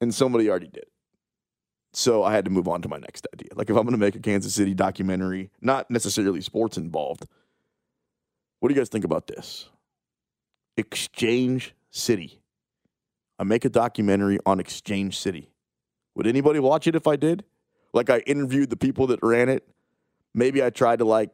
and 0.00 0.14
somebody 0.14 0.48
already 0.48 0.68
did. 0.68 0.84
So 1.92 2.22
I 2.22 2.32
had 2.32 2.44
to 2.44 2.52
move 2.52 2.68
on 2.68 2.82
to 2.82 2.88
my 2.88 2.98
next 2.98 3.26
idea. 3.34 3.48
Like 3.56 3.68
if 3.68 3.76
I'm 3.76 3.82
going 3.82 3.94
to 3.94 3.98
make 3.98 4.14
a 4.14 4.20
Kansas 4.20 4.54
City 4.54 4.74
documentary, 4.74 5.50
not 5.60 5.90
necessarily 5.90 6.40
sports 6.40 6.76
involved, 6.76 7.26
what 8.60 8.68
do 8.68 8.76
you 8.76 8.80
guys 8.80 8.90
think 8.90 9.04
about 9.04 9.26
this? 9.26 9.68
Exchange 10.76 11.74
City. 11.90 12.40
I 13.40 13.42
make 13.42 13.64
a 13.64 13.70
documentary 13.70 14.38
on 14.46 14.60
Exchange 14.60 15.18
City. 15.18 15.50
Would 16.14 16.28
anybody 16.28 16.60
watch 16.60 16.86
it 16.86 16.94
if 16.94 17.08
I 17.08 17.16
did? 17.16 17.42
Like 17.92 18.08
I 18.08 18.18
interviewed 18.18 18.70
the 18.70 18.76
people 18.76 19.08
that 19.08 19.18
ran 19.20 19.48
it. 19.48 19.66
Maybe 20.32 20.62
I 20.62 20.70
tried 20.70 21.00
to 21.00 21.04
like 21.04 21.30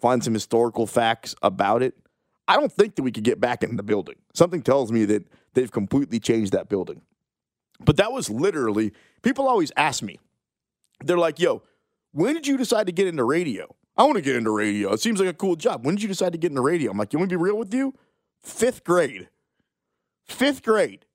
find 0.00 0.24
some 0.24 0.32
historical 0.32 0.86
facts 0.86 1.34
about 1.42 1.82
it. 1.82 1.94
I 2.46 2.56
don't 2.56 2.72
think 2.72 2.96
that 2.96 3.02
we 3.02 3.12
could 3.12 3.24
get 3.24 3.40
back 3.40 3.62
in 3.62 3.76
the 3.76 3.82
building. 3.82 4.16
Something 4.34 4.62
tells 4.62 4.92
me 4.92 5.04
that 5.06 5.26
they've 5.54 5.70
completely 5.70 6.20
changed 6.20 6.52
that 6.52 6.68
building. 6.68 7.00
But 7.80 7.96
that 7.96 8.12
was 8.12 8.30
literally, 8.30 8.92
people 9.22 9.48
always 9.48 9.72
ask 9.76 10.02
me, 10.02 10.18
they're 11.00 11.18
like, 11.18 11.38
yo, 11.38 11.62
when 12.12 12.34
did 12.34 12.46
you 12.46 12.56
decide 12.56 12.86
to 12.86 12.92
get 12.92 13.06
into 13.06 13.24
radio? 13.24 13.74
I 13.96 14.04
want 14.04 14.16
to 14.16 14.22
get 14.22 14.36
into 14.36 14.50
radio. 14.50 14.92
It 14.92 15.00
seems 15.00 15.20
like 15.20 15.28
a 15.28 15.34
cool 15.34 15.56
job. 15.56 15.84
When 15.84 15.94
did 15.94 16.02
you 16.02 16.08
decide 16.08 16.32
to 16.32 16.38
get 16.38 16.50
into 16.50 16.62
radio? 16.62 16.90
I'm 16.90 16.98
like, 16.98 17.12
you 17.12 17.18
want 17.18 17.30
me 17.30 17.34
to 17.34 17.38
be 17.38 17.44
real 17.44 17.58
with 17.58 17.72
you? 17.72 17.94
Fifth 18.42 18.84
grade. 18.84 19.28
Fifth 20.26 20.62
grade. 20.62 21.06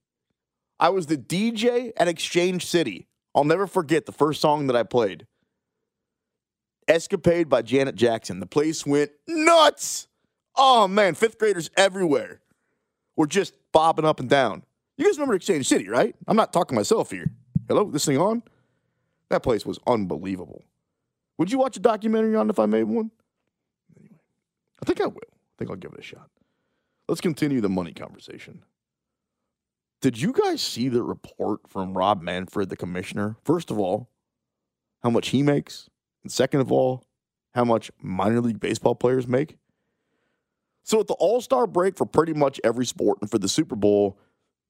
I 0.80 0.89
was 0.89 1.08
the 1.08 1.18
DJ 1.18 1.92
at 1.98 2.08
Exchange 2.08 2.65
City. 2.65 3.08
I'll 3.36 3.44
never 3.44 3.68
forget 3.68 4.06
the 4.06 4.12
first 4.12 4.42
song 4.42 4.68
that 4.68 4.76
I 4.76 4.84
played. 4.84 5.28
Escapade 6.88 7.50
by 7.50 7.62
Janet 7.62 7.96
Jackson. 7.96 8.39
The 8.39 8.46
place 8.46 8.86
went 8.86 9.12
nuts. 9.28 10.08
Oh 10.55 10.88
man, 10.88 11.15
fifth 11.15 11.38
graders 11.38 11.69
everywhere 11.77 12.41
were 13.15 13.27
just 13.27 13.53
bobbing 13.71 14.05
up 14.05 14.19
and 14.19 14.29
down. 14.29 14.63
You 14.97 15.05
guys 15.05 15.17
remember 15.17 15.35
Exchange 15.35 15.67
City, 15.67 15.88
right? 15.88 16.15
I'm 16.27 16.35
not 16.35 16.51
talking 16.51 16.75
myself 16.75 17.12
here. 17.12 17.31
Hello, 17.67 17.89
this 17.89 18.05
thing 18.05 18.17
on? 18.17 18.43
That 19.29 19.43
place 19.43 19.65
was 19.65 19.79
unbelievable. 19.88 20.63
Would 21.38 21.51
you 21.51 21.59
watch 21.59 21.77
a 21.77 21.79
documentary 21.79 22.35
on 22.35 22.49
if 22.49 22.59
I 22.59 22.65
made 22.65 22.83
one? 22.83 23.12
Anyway, 23.97 24.19
I 24.81 24.85
think 24.85 24.99
I 24.99 25.05
will. 25.07 25.15
I 25.15 25.55
think 25.57 25.69
I'll 25.71 25.77
give 25.77 25.93
it 25.93 25.99
a 25.99 26.03
shot. 26.03 26.29
Let's 27.07 27.21
continue 27.21 27.62
the 27.62 27.69
money 27.69 27.93
conversation. 27.93 28.63
Did 30.01 30.19
you 30.19 30.31
guys 30.31 30.62
see 30.62 30.89
the 30.89 31.03
report 31.03 31.62
from 31.67 31.97
Rob 31.97 32.21
Manfred, 32.21 32.69
the 32.69 32.77
commissioner? 32.77 33.35
First 33.43 33.69
of 33.69 33.79
all, 33.79 34.09
how 35.03 35.09
much 35.09 35.29
he 35.29 35.43
makes, 35.43 35.89
and 36.23 36.31
second 36.31 36.62
of 36.62 36.71
all, 36.71 37.05
how 37.53 37.65
much 37.65 37.91
minor 38.01 38.41
league 38.41 38.59
baseball 38.59 38.95
players 38.95 39.27
make. 39.27 39.57
So 40.84 41.00
at 41.00 41.08
the 41.08 41.13
All 41.15 41.42
Star 41.42 41.68
break 41.68 41.98
for 41.98 42.06
pretty 42.06 42.34
much 42.34 42.60
every 42.63 42.86
sport 42.86 43.20
and 43.22 43.30
for 43.30 43.38
the 43.38 43.50
Super 43.50 43.76
Bowl, 43.76 44.18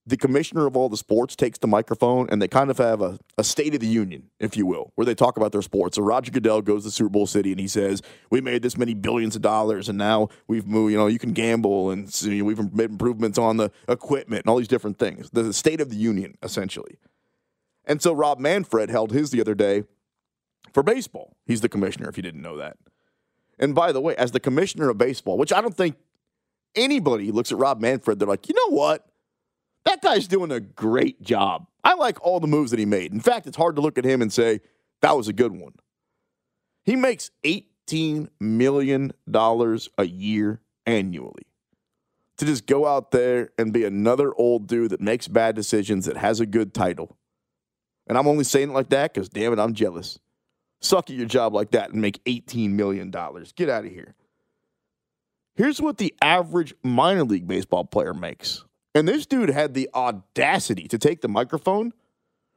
the 0.06 0.18
commissioner 0.18 0.66
of 0.66 0.76
all 0.76 0.90
the 0.90 0.98
sports 0.98 1.36
takes 1.36 1.60
the 1.60 1.68
microphone 1.68 2.28
and 2.32 2.42
they 2.42 2.48
kind 2.48 2.72
of 2.72 2.80
have 2.80 3.02
a, 3.02 3.20
a 3.38 3.44
state 3.44 3.76
of 3.76 3.80
the 3.80 3.88
union, 3.88 4.32
if 4.40 4.58
you 4.58 4.66
will, 4.66 4.92
where 4.96 5.06
they 5.06 5.14
talk 5.14 5.38
about 5.38 5.52
their 5.52 5.62
sports. 5.62 5.98
So 5.98 6.02
Roger 6.02 6.32
Goodell 6.32 6.62
goes 6.62 6.84
to 6.84 6.92
Super 6.92 7.12
Bowl 7.12 7.28
City 7.28 7.52
and 7.52 7.60
he 7.60 7.68
says, 7.68 8.02
"We 8.32 8.42
made 8.42 8.64
this 8.64 8.78
many 8.78 8.96
billions 8.96 9.36
of 9.36 9.44
dollars, 9.44 9.88
and 9.88 9.98
now 9.98 10.30
we've 10.48 10.66
moved. 10.66 10.92
You 10.92 10.98
know, 10.98 11.08
you 11.08 11.20
can 11.20 11.34
gamble, 11.34 11.92
and 11.92 12.22
you 12.24 12.40
know, 12.40 12.46
we've 12.46 12.74
made 12.74 12.90
improvements 12.90 13.38
on 13.38 13.58
the 13.58 13.72
equipment 13.88 14.46
and 14.46 14.50
all 14.50 14.58
these 14.58 14.68
different 14.68 14.98
things." 14.98 15.30
The 15.30 15.54
state 15.54 15.80
of 15.80 15.90
the 15.90 15.98
union, 15.98 16.38
essentially. 16.42 16.98
And 17.86 18.02
so 18.02 18.14
Rob 18.14 18.40
Manfred 18.40 18.90
held 18.90 19.12
his 19.12 19.32
the 19.32 19.42
other 19.42 19.56
day 19.56 19.84
for 20.74 20.84
baseball. 20.84 21.36
He's 21.46 21.62
the 21.62 21.70
commissioner, 21.70 22.10
if 22.10 22.18
you 22.18 22.24
didn't 22.24 22.42
know 22.42 22.58
that. 22.58 22.78
And 23.60 23.76
by 23.76 23.92
the 23.92 24.02
way, 24.02 24.16
as 24.16 24.32
the 24.32 24.40
commissioner 24.40 24.90
of 24.90 24.98
baseball, 24.98 25.38
which 25.38 25.54
I 25.54 25.62
don't 25.62 25.76
think 25.76 25.96
anybody 26.76 27.32
looks 27.32 27.52
at 27.52 27.58
Rob 27.58 27.80
Manfred, 27.82 28.20
they're 28.20 28.28
like, 28.28 28.48
you 28.48 28.56
know 28.56 28.76
what? 28.76 29.06
That 29.86 30.02
guy's 30.02 30.28
doing 30.28 30.52
a 30.52 30.60
great 30.60 31.22
job. 31.22 31.68
I 31.84 31.96
like 31.96 32.22
all 32.22 32.40
the 32.40 32.48
moves 32.48 32.72
that 32.72 32.80
he 32.80 32.86
made. 32.86 33.14
In 33.14 33.20
fact, 33.20 33.48
it's 33.48 33.58
hard 33.58 33.76
to 33.76 33.82
look 33.82 33.98
at 33.98 34.06
him 34.06 34.22
and 34.22 34.32
say, 34.32 34.62
that 35.02 35.16
was 35.16 35.28
a 35.28 35.34
good 35.34 35.52
one. 35.52 35.74
He 36.84 36.96
makes 36.96 37.32
$18 37.44 38.30
million 38.40 39.14
a 39.34 40.06
year 40.06 40.62
annually. 40.86 41.44
To 42.38 42.46
just 42.46 42.66
go 42.68 42.88
out 42.88 43.12
there 43.12 43.50
and 43.58 43.74
be 43.74 43.84
another 43.84 44.34
old 44.34 44.68
dude 44.68 44.92
that 44.92 45.02
makes 45.02 45.28
bad 45.28 45.56
decisions 45.56 46.06
that 46.06 46.16
has 46.16 46.40
a 46.40 46.46
good 46.46 46.74
title. 46.74 47.18
And 48.08 48.18
I'm 48.18 48.28
only 48.28 48.46
saying 48.46 48.70
it 48.70 48.74
like 48.74 48.90
that 48.90 49.14
because, 49.14 49.28
damn 49.28 49.52
it, 49.52 49.60
I'm 49.60 49.74
jealous. 49.74 50.20
Suck 50.82 51.10
at 51.10 51.16
your 51.16 51.26
job 51.26 51.54
like 51.54 51.72
that 51.72 51.92
and 51.92 52.02
make 52.02 52.24
$18 52.24 52.72
million. 52.72 53.12
Get 53.12 53.70
out 53.70 53.86
of 53.86 53.92
here. 53.92 54.16
Here's 55.56 55.82
what 55.82 55.98
the 55.98 56.14
average 56.22 56.74
minor 56.84 57.24
league 57.24 57.48
baseball 57.48 57.84
player 57.84 58.14
makes. 58.14 58.64
And 58.96 59.08
this 59.08 59.26
dude 59.26 59.50
had 59.50 59.74
the 59.74 59.90
audacity 59.94 60.88
to 60.88 60.98
take 60.98 61.22
the 61.22 61.28
microphone 61.28 61.94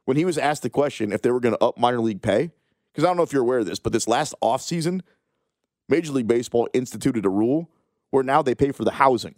when 0.05 0.17
he 0.17 0.25
was 0.25 0.37
asked 0.37 0.63
the 0.63 0.69
question 0.69 1.11
if 1.11 1.21
they 1.21 1.31
were 1.31 1.39
going 1.39 1.55
to 1.55 1.63
up 1.63 1.77
minor 1.77 1.99
league 1.99 2.21
pay. 2.21 2.51
Because 2.91 3.03
I 3.03 3.07
don't 3.07 3.17
know 3.17 3.23
if 3.23 3.33
you're 3.33 3.41
aware 3.41 3.59
of 3.59 3.65
this, 3.65 3.79
but 3.79 3.91
this 3.91 4.07
last 4.07 4.35
offseason, 4.41 5.01
Major 5.89 6.11
League 6.11 6.27
Baseball 6.27 6.69
instituted 6.73 7.25
a 7.25 7.29
rule 7.29 7.69
where 8.11 8.23
now 8.23 8.41
they 8.41 8.55
pay 8.55 8.71
for 8.71 8.85
the 8.85 8.91
housing 8.91 9.35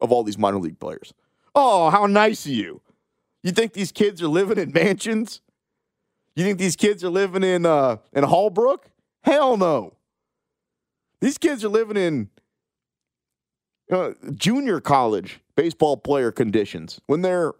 of 0.00 0.12
all 0.12 0.24
these 0.24 0.36
minor 0.36 0.58
league 0.58 0.78
players. 0.78 1.14
Oh, 1.54 1.88
how 1.90 2.06
nice 2.06 2.44
of 2.44 2.52
you. 2.52 2.82
You 3.42 3.52
think 3.52 3.72
these 3.72 3.92
kids 3.92 4.20
are 4.20 4.28
living 4.28 4.58
in 4.58 4.72
mansions? 4.72 5.40
You 6.36 6.44
think 6.44 6.58
these 6.58 6.76
kids 6.76 7.02
are 7.02 7.10
living 7.10 7.42
in 7.42 7.64
uh, 7.64 7.96
in 8.12 8.22
Hallbrook? 8.24 8.84
Hell 9.24 9.56
no. 9.56 9.94
These 11.20 11.38
kids 11.38 11.64
are 11.64 11.68
living 11.68 11.96
in 11.96 12.28
uh, 13.90 14.10
junior 14.34 14.80
college 14.80 15.40
baseball 15.56 15.96
player 15.96 16.30
conditions 16.30 17.00
when 17.06 17.22
they're 17.22 17.54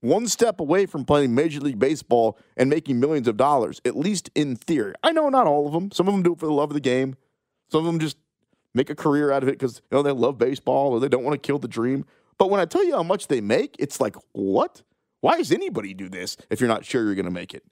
one 0.00 0.28
step 0.28 0.60
away 0.60 0.86
from 0.86 1.04
playing 1.04 1.34
Major 1.34 1.60
League 1.60 1.78
Baseball 1.78 2.38
and 2.56 2.70
making 2.70 3.00
millions 3.00 3.26
of 3.26 3.36
dollars, 3.36 3.80
at 3.84 3.96
least 3.96 4.30
in 4.34 4.54
theory. 4.54 4.94
I 5.02 5.12
know 5.12 5.28
not 5.28 5.46
all 5.46 5.66
of 5.66 5.72
them. 5.72 5.90
Some 5.90 6.06
of 6.06 6.14
them 6.14 6.22
do 6.22 6.34
it 6.34 6.38
for 6.38 6.46
the 6.46 6.52
love 6.52 6.70
of 6.70 6.74
the 6.74 6.80
game. 6.80 7.16
Some 7.70 7.80
of 7.80 7.86
them 7.86 7.98
just 7.98 8.18
make 8.74 8.90
a 8.90 8.94
career 8.94 9.32
out 9.32 9.42
of 9.42 9.48
it 9.48 9.58
because 9.58 9.82
you 9.90 9.96
know 9.96 10.02
they 10.02 10.12
love 10.12 10.38
baseball 10.38 10.92
or 10.92 11.00
they 11.00 11.08
don't 11.08 11.24
want 11.24 11.34
to 11.34 11.44
kill 11.44 11.58
the 11.58 11.68
dream. 11.68 12.04
But 12.38 12.48
when 12.48 12.60
I 12.60 12.64
tell 12.64 12.84
you 12.84 12.94
how 12.94 13.02
much 13.02 13.26
they 13.26 13.40
make, 13.40 13.74
it's 13.78 14.00
like, 14.00 14.14
what? 14.32 14.82
Why 15.20 15.38
does 15.38 15.50
anybody 15.50 15.94
do 15.94 16.08
this 16.08 16.36
if 16.50 16.60
you're 16.60 16.68
not 16.68 16.84
sure 16.84 17.02
you're 17.02 17.14
going 17.14 17.24
to 17.24 17.30
make 17.30 17.54
it? 17.54 17.64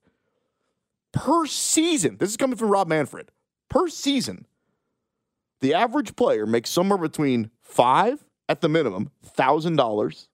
Per 1.13 1.47
season, 1.47 2.17
this 2.19 2.31
is 2.31 2.37
coming 2.37 2.57
from 2.57 2.69
Rob 2.71 2.89
Manfred. 2.89 3.31
Per 3.69 3.89
season, 3.89 4.47
the 5.61 5.75
average 5.75 6.17
player 6.17 6.47
makes 6.47 6.71
somewhere 6.71 6.99
between 6.99 7.51
five 7.61 8.25
at 8.49 8.61
the 8.61 8.69
minimum 8.69 9.11
thousand 9.23 9.77
dollars 9.77 10.29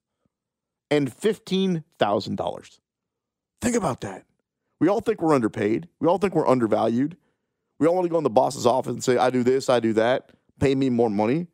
and 0.89 1.13
fifteen 1.13 1.83
thousand 1.97 2.35
dollars. 2.35 2.79
Think 3.61 3.75
about 3.75 4.01
that. 4.01 4.25
We 4.79 4.87
all 4.87 5.01
think 5.01 5.21
we're 5.21 5.35
underpaid. 5.35 5.89
We 5.99 6.07
all 6.07 6.17
think 6.17 6.33
we're 6.33 6.47
undervalued. 6.47 7.17
We 7.79 7.87
all 7.87 7.95
want 7.95 8.05
to 8.05 8.09
go 8.09 8.17
in 8.17 8.23
the 8.23 8.29
boss's 8.29 8.65
office 8.65 8.93
and 8.93 9.03
say, 9.03 9.17
I 9.17 9.29
do 9.29 9.43
this, 9.43 9.69
I 9.69 9.79
do 9.79 9.93
that, 9.93 10.31
pay 10.59 10.75
me 10.75 10.89
more 10.89 11.09
money. 11.09 11.47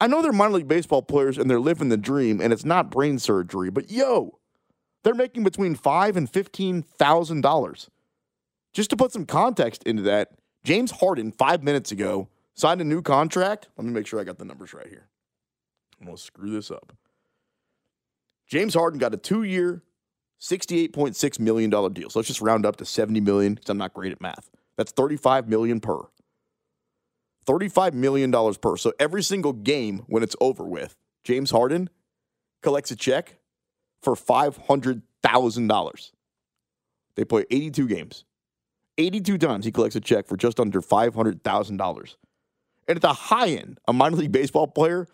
I 0.00 0.06
know 0.06 0.22
they're 0.22 0.32
minor 0.32 0.54
league 0.54 0.68
baseball 0.68 1.02
players 1.02 1.36
and 1.36 1.50
they're 1.50 1.60
living 1.60 1.90
the 1.90 1.98
dream 1.98 2.40
and 2.40 2.52
it's 2.52 2.64
not 2.64 2.90
brain 2.90 3.18
surgery, 3.18 3.70
but 3.70 3.90
yo, 3.90 4.38
they're 5.02 5.14
making 5.14 5.44
between 5.44 5.74
five 5.74 6.16
and 6.16 6.30
fifteen 6.30 6.82
thousand 6.82 7.40
dollars. 7.42 7.88
Just 8.72 8.90
to 8.90 8.96
put 8.96 9.12
some 9.12 9.26
context 9.26 9.82
into 9.84 10.02
that, 10.02 10.32
James 10.64 10.90
Harden 10.90 11.32
five 11.32 11.62
minutes 11.62 11.90
ago 11.90 12.28
signed 12.54 12.80
a 12.80 12.84
new 12.84 13.02
contract. 13.02 13.68
Let 13.76 13.86
me 13.86 13.92
make 13.92 14.06
sure 14.06 14.20
I 14.20 14.24
got 14.24 14.38
the 14.38 14.44
numbers 14.44 14.74
right 14.74 14.86
here. 14.86 15.08
I'm 16.00 16.06
gonna 16.06 16.18
screw 16.18 16.50
this 16.50 16.70
up. 16.70 16.92
James 18.46 18.74
Harden 18.74 18.98
got 18.98 19.14
a 19.14 19.16
two-year, 19.16 19.82
$68.6 20.40 21.38
million 21.38 21.70
deal. 21.70 22.10
So 22.10 22.18
let's 22.18 22.26
just 22.26 22.40
round 22.40 22.66
up 22.66 22.76
to 22.76 22.84
70 22.84 23.20
million 23.20 23.54
because 23.54 23.70
I'm 23.70 23.78
not 23.78 23.94
great 23.94 24.10
at 24.10 24.20
math. 24.20 24.50
That's 24.76 24.90
35 24.90 25.48
million 25.48 25.78
per. 25.78 26.00
$35 27.46 27.94
million 27.94 28.32
per. 28.32 28.76
So 28.76 28.92
every 28.98 29.22
single 29.22 29.52
game 29.52 30.02
when 30.08 30.22
it's 30.22 30.34
over 30.40 30.64
with, 30.64 30.96
James 31.22 31.50
Harden 31.50 31.90
collects 32.62 32.90
a 32.90 32.96
check 32.96 33.39
for 34.02 34.14
$500,000. 34.14 36.12
They 37.16 37.24
play 37.24 37.44
82 37.50 37.88
games. 37.88 38.24
82 38.98 39.38
times 39.38 39.64
he 39.64 39.72
collects 39.72 39.96
a 39.96 40.00
check 40.00 40.26
for 40.26 40.36
just 40.36 40.60
under 40.60 40.80
$500,000. 40.80 42.14
And 42.88 42.96
at 42.96 43.02
the 43.02 43.12
high 43.12 43.48
end, 43.48 43.78
a 43.86 43.92
minor 43.92 44.16
league 44.16 44.32
baseball 44.32 44.66
player 44.66 45.06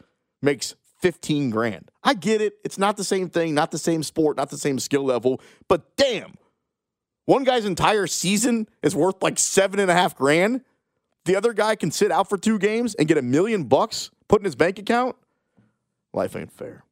makes 0.42 0.74
15 1.00 1.50
grand. 1.50 1.90
I 2.02 2.14
get 2.14 2.40
it. 2.40 2.54
It's 2.64 2.78
not 2.78 2.96
the 2.96 3.04
same 3.04 3.28
thing, 3.28 3.54
not 3.54 3.70
the 3.70 3.78
same 3.78 4.02
sport, 4.02 4.36
not 4.36 4.50
the 4.50 4.58
same 4.58 4.78
skill 4.78 5.04
level, 5.04 5.40
but 5.68 5.96
damn. 5.96 6.34
One 7.26 7.44
guy's 7.44 7.64
entire 7.64 8.06
season 8.06 8.68
is 8.82 8.94
worth 8.94 9.22
like 9.22 9.38
seven 9.38 9.80
and 9.80 9.90
a 9.90 9.94
half 9.94 10.16
grand. 10.16 10.62
The 11.24 11.36
other 11.36 11.52
guy 11.52 11.74
can 11.74 11.90
sit 11.90 12.12
out 12.12 12.28
for 12.28 12.38
two 12.38 12.58
games 12.58 12.94
and 12.94 13.08
get 13.08 13.18
a 13.18 13.22
million 13.22 13.64
bucks 13.64 14.10
put 14.28 14.40
in 14.40 14.44
his 14.44 14.54
bank 14.54 14.78
account. 14.78 15.16
Life 16.12 16.36
ain't 16.36 16.52
fair. 16.52 16.84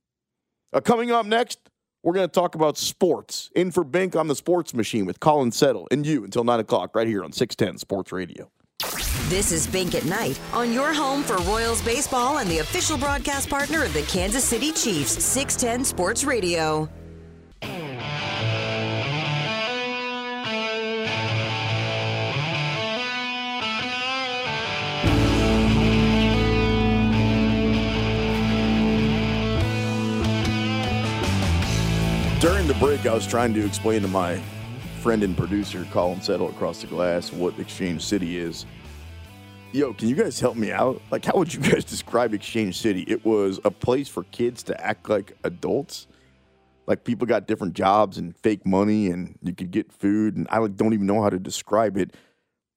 Uh, 0.73 0.81
coming 0.81 1.13
up 1.13 1.25
next, 1.25 1.61
we're 2.05 2.13
going 2.13 2.29
to 2.29 2.33
talk 2.33 2.55
about 2.55 2.77
sports. 2.77 3.51
In 3.57 3.71
for 3.71 3.83
Bink 3.83 4.15
on 4.15 4.29
the 4.29 4.37
Sports 4.37 4.75
Machine 4.75 5.07
with 5.07 5.19
Colin 5.19 5.51
Settle 5.51 5.89
and 5.91 6.07
you 6.07 6.23
until 6.23 6.45
9 6.45 6.61
o'clock 6.61 6.95
right 6.95 7.09
here 7.09 7.25
on 7.25 7.33
610 7.33 7.79
Sports 7.79 8.13
Radio. 8.13 8.51
This 9.29 9.51
is 9.51 9.67
Bink 9.67 9.95
at 9.95 10.05
Night 10.05 10.39
on 10.53 10.71
your 10.71 10.93
home 10.93 11.23
for 11.23 11.37
Royals 11.39 11.81
baseball 11.83 12.39
and 12.39 12.51
the 12.51 12.59
official 12.59 12.99
broadcast 12.99 13.49
partner 13.49 13.83
of 13.85 13.95
the 13.95 14.03
Kansas 14.03 14.45
City 14.45 14.71
Chiefs, 14.71 15.13
610 15.25 15.85
Sports 15.85 16.25
Radio. 16.25 16.89
During 32.45 32.67
the 32.67 32.75
break, 32.75 33.07
I 33.07 33.15
was 33.15 33.27
trying 33.27 33.55
to 33.55 33.65
explain 33.65 34.03
to 34.03 34.09
my 34.09 34.39
friend 35.01 35.23
and 35.23 35.35
producer, 35.35 35.87
Colin 35.91 36.21
Settle, 36.21 36.51
across 36.51 36.83
the 36.83 36.87
glass, 36.87 37.33
what 37.33 37.59
Exchange 37.59 38.05
City 38.05 38.37
is. 38.37 38.67
Yo, 39.73 39.95
can 39.95 40.11
you 40.11 40.15
guys 40.15 40.39
help 40.39 40.55
me 40.55 40.71
out? 40.71 41.01
Like, 41.11 41.25
how 41.25 41.39
would 41.39 41.55
you 41.55 41.61
guys 41.71 41.87
describe 41.87 42.35
Exchange 42.35 42.77
City? 42.77 43.01
It 43.09 43.25
was 43.25 43.61
a 43.65 43.71
place 43.71 44.09
for 44.09 44.25
kids 44.25 44.63
to 44.65 44.79
act 44.79 45.09
like 45.09 45.33
adults. 45.43 46.07
Like, 46.87 47.05
people 47.05 47.27
got 47.27 47.47
different 47.47 47.73
jobs 47.73 48.19
and 48.19 48.37
fake 48.37 48.67
money, 48.67 49.07
and 49.07 49.39
you 49.41 49.55
could 49.55 49.71
get 49.71 49.91
food, 49.91 50.37
and 50.37 50.47
I 50.51 50.59
like, 50.59 50.77
don't 50.77 50.93
even 50.93 51.07
know 51.07 51.23
how 51.23 51.31
to 51.31 51.39
describe 51.39 51.97
it. 51.97 52.15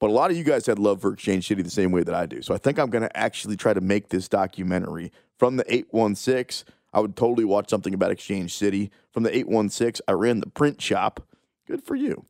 But 0.00 0.08
a 0.08 0.14
lot 0.14 0.30
of 0.30 0.38
you 0.38 0.44
guys 0.44 0.64
had 0.64 0.78
love 0.78 1.02
for 1.02 1.12
Exchange 1.12 1.46
City 1.46 1.60
the 1.60 1.68
same 1.68 1.92
way 1.92 2.04
that 2.04 2.14
I 2.14 2.24
do. 2.24 2.40
So 2.40 2.54
I 2.54 2.56
think 2.56 2.78
I'm 2.78 2.88
going 2.88 3.02
to 3.02 3.14
actually 3.14 3.58
try 3.58 3.74
to 3.74 3.82
make 3.82 4.08
this 4.08 4.28
documentary 4.28 5.12
from 5.36 5.58
the 5.58 5.70
816 5.70 6.64
I 6.92 7.00
would 7.00 7.16
totally 7.16 7.44
watch 7.44 7.68
something 7.68 7.94
about 7.94 8.10
Exchange 8.10 8.54
City. 8.54 8.90
From 9.12 9.22
the 9.22 9.34
816, 9.36 10.04
I 10.08 10.12
ran 10.12 10.40
the 10.40 10.48
print 10.48 10.80
shop. 10.80 11.26
Good 11.66 11.84
for 11.84 11.94
you. 11.94 12.24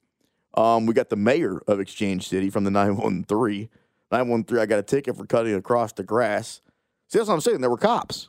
Um, 0.55 0.87
we 0.87 0.95
got 0.95 1.11
the 1.11 1.17
mayor 1.17 1.61
of 1.69 1.79
Exchange 1.81 2.29
City 2.29 2.51
from 2.51 2.65
the 2.65 2.71
913. 2.73 3.69
913, 4.11 4.63
I 4.63 4.67
got 4.67 4.79
a 4.79 4.83
ticket 4.83 5.17
for 5.17 5.27
cutting 5.27 5.55
across 5.55 5.93
the 5.93 6.03
grass. 6.03 6.61
See, 7.09 7.19
that's 7.19 7.29
what 7.29 7.35
I'm 7.35 7.41
saying. 7.41 7.61
There 7.61 7.71
were 7.71 7.77
cops. 7.77 8.29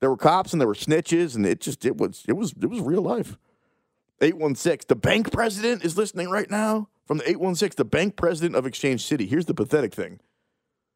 There 0.00 0.10
were 0.10 0.16
cops 0.16 0.52
and 0.52 0.60
there 0.60 0.66
were 0.66 0.74
snitches, 0.74 1.36
and 1.36 1.46
it 1.46 1.60
just 1.60 1.84
it 1.84 1.96
was 1.96 2.24
it 2.26 2.32
was 2.32 2.52
it 2.60 2.66
was 2.66 2.80
real 2.80 3.02
life. 3.02 3.38
816, 4.20 4.86
the 4.88 4.96
bank 4.96 5.32
president 5.32 5.84
is 5.84 5.96
listening 5.96 6.28
right 6.28 6.50
now. 6.50 6.88
From 7.06 7.18
the 7.18 7.28
816, 7.28 7.74
the 7.76 7.84
bank 7.84 8.16
president 8.16 8.56
of 8.56 8.66
Exchange 8.66 9.04
City. 9.04 9.26
Here's 9.26 9.46
the 9.46 9.54
pathetic 9.54 9.94
thing. 9.94 10.20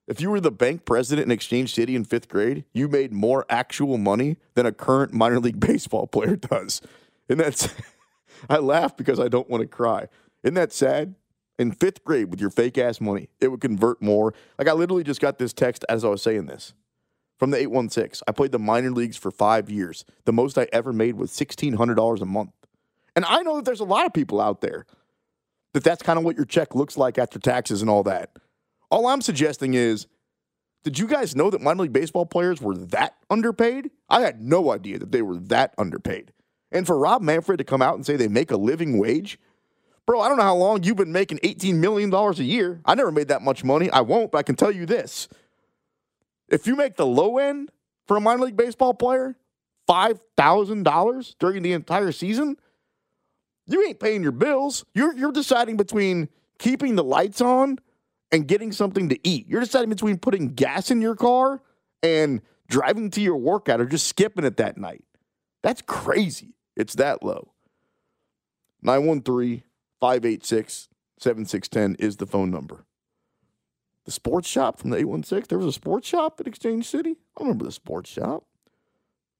If 0.07 0.21
you 0.21 0.31
were 0.31 0.41
the 0.41 0.53
bank 0.53 0.85
president 0.85 1.27
in 1.27 1.33
Exchange 1.33 1.75
City 1.75 1.97
in 1.97 2.05
fifth 2.05 2.29
grade, 2.29 2.65
you 2.73 2.89
made 2.89 3.13
more 3.13 3.45
actual 3.51 3.99
money 3.99 4.37
than 4.55 4.65
a 4.65 4.73
current 4.73 5.13
minor 5.13 5.41
league 5.41 5.61
baseball 5.67 6.07
player 6.07 6.37
does. 6.37 6.81
And 7.29 7.41
that's, 7.41 7.75
I 8.49 8.59
laugh 8.59 8.97
because 8.97 9.19
I 9.19 9.29
don't 9.29 9.51
want 9.51 9.63
to 9.63 9.67
cry. 9.67 10.07
Isn't 10.43 10.55
that 10.55 10.73
sad? 10.73 11.15
In 11.59 11.73
fifth 11.73 12.05
grade 12.05 12.31
with 12.31 12.41
your 12.41 12.51
fake 12.51 12.77
ass 12.77 13.01
money, 13.01 13.31
it 13.41 13.49
would 13.49 13.63
convert 13.63 14.03
more. 14.03 14.35
Like 14.59 14.69
I 14.69 14.73
literally 14.73 15.03
just 15.03 15.23
got 15.23 15.39
this 15.39 15.55
text 15.55 15.85
as 15.89 16.05
I 16.05 16.09
was 16.09 16.23
saying 16.23 16.47
this 16.47 16.75
from 17.39 17.51
the 17.51 17.59
816. 17.59 18.23
I 18.29 18.33
played 18.33 18.53
the 18.53 18.59
minor 18.59 18.91
leagues 18.91 19.17
for 19.17 19.31
five 19.31 19.71
years. 19.71 20.05
The 20.25 20.33
most 20.33 20.59
I 20.59 20.69
ever 20.73 20.93
made 20.93 21.17
was 21.17 21.31
$1,600 21.31 22.21
a 22.21 22.25
month. 22.27 22.53
And 23.15 23.25
I 23.25 23.41
know 23.41 23.57
that 23.57 23.65
there's 23.65 23.81
a 23.81 23.85
lot 23.85 24.07
of 24.07 24.13
people 24.13 24.41
out 24.41 24.61
there 24.61 24.85
that 25.73 25.83
that's 25.83 26.03
kind 26.03 26.19
of 26.19 26.25
what 26.25 26.37
your 26.37 26.45
check 26.45 26.75
looks 26.75 26.97
like 26.97 27.19
after 27.19 27.39
taxes 27.39 27.81
and 27.81 27.91
all 27.91 28.03
that. 28.05 28.31
All 28.91 29.07
I'm 29.07 29.21
suggesting 29.21 29.75
is, 29.75 30.07
did 30.85 30.99
you 30.99 31.09
guys 31.09 31.35
know 31.35 31.51
that 31.51 31.61
minor 31.61 31.83
league 31.83 31.93
baseball 31.93 32.27
players 32.27 32.61
were 32.61 32.77
that 32.77 33.17
underpaid? 33.29 33.91
I 34.09 34.21
had 34.21 34.41
no 34.41 34.71
idea 34.71 34.99
that 34.99 35.11
they 35.11 35.23
were 35.23 35.37
that 35.37 35.75
underpaid. 35.79 36.33
And 36.71 36.87
for 36.87 36.99
Rob 36.99 37.23
Manfred 37.23 37.59
to 37.59 37.65
come 37.65 37.83
out 37.83 37.97
and 37.97 38.07
say 38.07 38.17
they 38.17 38.29
make 38.29 38.51
a 38.51 38.57
living 38.57 38.99
wage, 38.99 39.39
bro, 40.07 40.21
I 40.21 40.29
don't 40.29 40.37
know 40.37 40.45
how 40.45 40.55
long 40.55 40.85
you've 40.85 40.97
been 40.97 41.13
making 41.13 41.39
$18 41.39 41.75
million 41.77 42.13
a 42.15 42.33
year. 42.35 42.81
I 42.85 42.95
never 42.95 43.11
made 43.11 43.29
that 43.29 43.43
much 43.43 43.65
money. 43.65 43.91
I 43.91 44.03
won't, 44.03 44.31
but 44.31 44.39
I 44.39 44.43
can 44.43 44.55
tell 44.55 44.71
you 44.71 44.87
this. 44.87 45.29
If 46.49 46.67
you 46.67 46.77
make 46.77 46.97
the 46.97 47.07
low 47.07 47.39
end 47.39 47.73
for 48.07 48.17
a 48.17 48.21
minor 48.21 48.45
league 48.45 48.57
baseball 48.57 48.95
player, 48.95 49.37
$5,000 49.89 51.35
during 51.39 51.63
the 51.63 51.73
entire 51.73 52.13
season, 52.13 52.57
you 53.67 53.85
ain't 53.85 53.99
paying 53.99 54.23
your 54.23 54.33
bills. 54.33 54.85
You're, 54.95 55.17
you're 55.17 55.33
deciding 55.33 55.77
between 55.77 56.29
keeping 56.59 56.95
the 56.95 57.05
lights 57.05 57.41
on 57.41 57.79
and 58.33 58.47
getting 58.49 58.73
something 58.73 59.09
to 59.09 59.29
eat. 59.29 59.47
You're 59.49 59.61
deciding 59.61 59.91
between 59.91 60.19
putting 60.19 60.55
gas 60.55 60.91
in 60.91 61.01
your 61.01 61.15
car 61.15 61.63
and 62.03 62.43
driving 62.69 63.11
to 63.11 63.21
your 63.21 63.37
workout 63.37 63.81
or 63.81 63.87
just 63.87 64.07
skipping 64.07 64.45
it 64.45 64.57
that 64.57 64.77
night. 64.77 65.05
That's 65.63 65.83
crazy. 65.83 66.55
It's 66.77 66.95
that 66.97 67.23
low. 67.23 67.53
913 68.83 69.63
586 70.01 70.89
7610 71.19 71.97
is 71.99 72.17
the 72.17 72.27
phone 72.27 72.51
number. 72.51 72.85
The 74.05 74.13
sports 74.13 74.49
shop 74.49 74.79
from 74.79 74.91
the 74.91 74.99
816. 74.99 75.47
There 75.49 75.59
was 75.59 75.67
a 75.67 75.73
sports 75.73 76.07
shop 76.07 76.39
at 76.39 76.47
Exchange 76.47 76.87
City. 76.87 77.17
I 77.37 77.43
remember 77.43 77.65
the 77.65 77.73
sports 77.73 78.11
shop. 78.11 78.45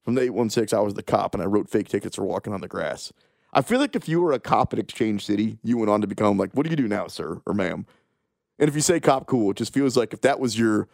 From 0.03 0.15
the 0.15 0.21
816, 0.23 0.77
I 0.77 0.81
was 0.81 0.95
the 0.95 1.03
cop 1.03 1.33
and 1.33 1.43
I 1.43 1.45
wrote 1.45 1.69
fake 1.69 1.87
tickets 1.87 2.15
for 2.15 2.25
walking 2.25 2.53
on 2.53 2.61
the 2.61 2.67
grass. 2.67 3.13
I 3.53 3.61
feel 3.61 3.79
like 3.79 3.95
if 3.95 4.09
you 4.09 4.21
were 4.21 4.33
a 4.33 4.39
cop 4.39 4.73
at 4.73 4.79
Exchange 4.79 5.25
City, 5.25 5.57
you 5.63 5.77
went 5.77 5.89
on 5.89 6.01
to 6.01 6.07
become 6.07 6.37
like, 6.37 6.53
what 6.53 6.63
do 6.63 6.69
you 6.69 6.75
do 6.75 6.87
now, 6.87 7.07
sir 7.07 7.41
or 7.45 7.53
ma'am? 7.53 7.85
And 8.59 8.67
if 8.67 8.75
you 8.75 8.81
say 8.81 8.99
cop 8.99 9.27
cool, 9.27 9.51
it 9.51 9.57
just 9.57 9.73
feels 9.73 9.95
like 9.95 10.13
if 10.13 10.21
that 10.21 10.39
was 10.39 10.57
your, 10.57 10.87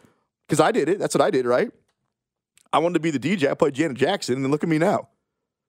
because 0.46 0.60
I 0.60 0.72
did 0.72 0.88
it. 0.88 0.98
That's 0.98 1.14
what 1.14 1.22
I 1.22 1.30
did, 1.30 1.46
right? 1.46 1.70
I 2.72 2.78
wanted 2.78 2.94
to 2.94 3.00
be 3.00 3.10
the 3.10 3.18
DJ. 3.18 3.50
I 3.50 3.54
played 3.54 3.74
Janet 3.74 3.96
Jackson, 3.96 4.42
and 4.42 4.50
look 4.50 4.62
at 4.62 4.68
me 4.68 4.78
now. 4.78 5.08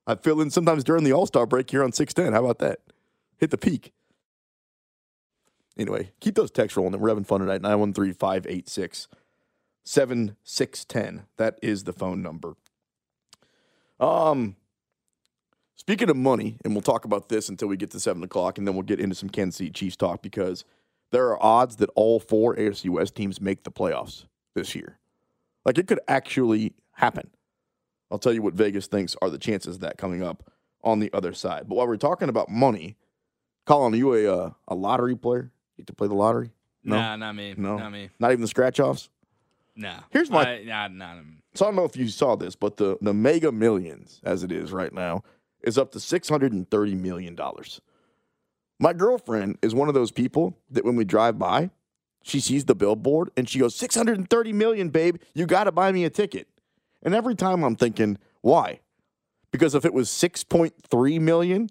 I 0.07 0.15
fill 0.15 0.41
in 0.41 0.49
sometimes 0.49 0.83
during 0.83 1.03
the 1.03 1.13
All 1.13 1.25
Star 1.25 1.45
break 1.45 1.69
here 1.69 1.83
on 1.83 1.91
610. 1.91 2.33
How 2.33 2.43
about 2.43 2.59
that? 2.59 2.79
Hit 3.37 3.51
the 3.51 3.57
peak. 3.57 3.93
Anyway, 5.77 6.11
keep 6.19 6.35
those 6.35 6.51
texts 6.51 6.77
rolling. 6.77 6.99
We're 6.99 7.09
having 7.09 7.23
fun 7.23 7.41
tonight. 7.41 7.61
913 7.61 8.13
586 8.13 9.07
7610. 9.83 11.25
That 11.37 11.59
is 11.61 11.83
the 11.83 11.93
phone 11.93 12.21
number. 12.21 12.55
Um, 13.99 14.55
speaking 15.75 16.09
of 16.09 16.17
money, 16.17 16.57
and 16.63 16.73
we'll 16.73 16.81
talk 16.81 17.05
about 17.05 17.29
this 17.29 17.49
until 17.49 17.67
we 17.67 17.77
get 17.77 17.91
to 17.91 17.99
7 17.99 18.23
o'clock, 18.23 18.57
and 18.57 18.67
then 18.67 18.73
we'll 18.73 18.83
get 18.83 18.99
into 18.99 19.15
some 19.15 19.29
Kansas 19.29 19.57
City 19.57 19.69
Chiefs 19.69 19.95
talk 19.95 20.21
because 20.21 20.65
there 21.11 21.27
are 21.29 21.41
odds 21.43 21.77
that 21.77 21.89
all 21.95 22.19
four 22.19 22.55
AFC 22.55 22.89
West 22.89 23.15
teams 23.15 23.39
make 23.41 23.63
the 23.63 23.71
playoffs 23.71 24.25
this 24.53 24.75
year. 24.75 24.97
Like 25.65 25.77
it 25.77 25.87
could 25.87 25.99
actually 26.07 26.73
happen. 26.93 27.29
I'll 28.11 28.19
tell 28.19 28.33
you 28.33 28.41
what 28.41 28.53
Vegas 28.53 28.87
thinks 28.87 29.15
are 29.21 29.29
the 29.29 29.37
chances 29.37 29.75
of 29.75 29.81
that 29.81 29.97
coming 29.97 30.21
up 30.23 30.51
on 30.83 30.99
the 30.99 31.11
other 31.13 31.33
side. 31.33 31.63
But 31.67 31.75
while 31.75 31.87
we're 31.87 31.97
talking 31.97 32.29
about 32.29 32.49
money, 32.49 32.95
Colin, 33.65 33.93
are 33.93 33.97
you 33.97 34.13
a 34.13 34.27
uh, 34.45 34.51
a 34.67 34.75
lottery 34.75 35.15
player? 35.15 35.51
You 35.77 35.81
get 35.83 35.87
to 35.87 35.93
play 35.93 36.07
the 36.07 36.13
lottery? 36.15 36.51
No, 36.83 36.97
Nah, 36.97 37.15
not 37.15 37.35
me. 37.35 37.55
No, 37.57 37.77
Not 37.77 37.91
me. 37.91 38.09
Not 38.19 38.31
even 38.31 38.41
the 38.41 38.47
scratch 38.47 38.79
offs. 38.79 39.09
No. 39.75 39.95
Here's 40.11 40.29
my- 40.29 40.47
I, 40.59 40.63
nah, 40.63 40.87
nah, 40.87 41.15
nah. 41.15 41.21
So 41.55 41.65
I 41.65 41.69
don't 41.69 41.75
know 41.75 41.83
if 41.85 41.97
you 41.97 42.07
saw 42.09 42.35
this, 42.35 42.55
but 42.55 42.77
the 42.77 42.97
the 43.01 43.13
Mega 43.13 43.51
Millions, 43.51 44.21
as 44.23 44.43
it 44.43 44.51
is 44.51 44.71
right 44.71 44.93
now, 44.93 45.23
is 45.63 45.77
up 45.77 45.91
to 45.93 45.99
six 45.99 46.29
hundred 46.29 46.53
and 46.53 46.69
thirty 46.69 46.93
million 46.95 47.33
dollars. 47.33 47.81
My 48.79 48.93
girlfriend 48.93 49.57
is 49.61 49.73
one 49.73 49.87
of 49.87 49.93
those 49.93 50.11
people 50.11 50.57
that 50.69 50.83
when 50.83 50.95
we 50.95 51.05
drive 51.05 51.39
by, 51.39 51.69
she 52.23 52.39
sees 52.39 52.65
the 52.65 52.75
billboard 52.75 53.29
and 53.37 53.47
she 53.47 53.59
goes, 53.59 53.75
630 53.75 54.53
million, 54.53 54.89
babe, 54.89 55.17
you 55.33 55.45
got 55.45 55.65
to 55.65 55.71
buy 55.71 55.91
me 55.91 56.03
a 56.05 56.09
ticket. 56.09 56.47
And 57.03 57.13
every 57.13 57.35
time 57.35 57.63
I'm 57.63 57.75
thinking, 57.75 58.17
why? 58.41 58.79
Because 59.51 59.75
if 59.75 59.85
it 59.85 59.93
was 59.93 60.09
6.3 60.09 61.21
million 61.21 61.69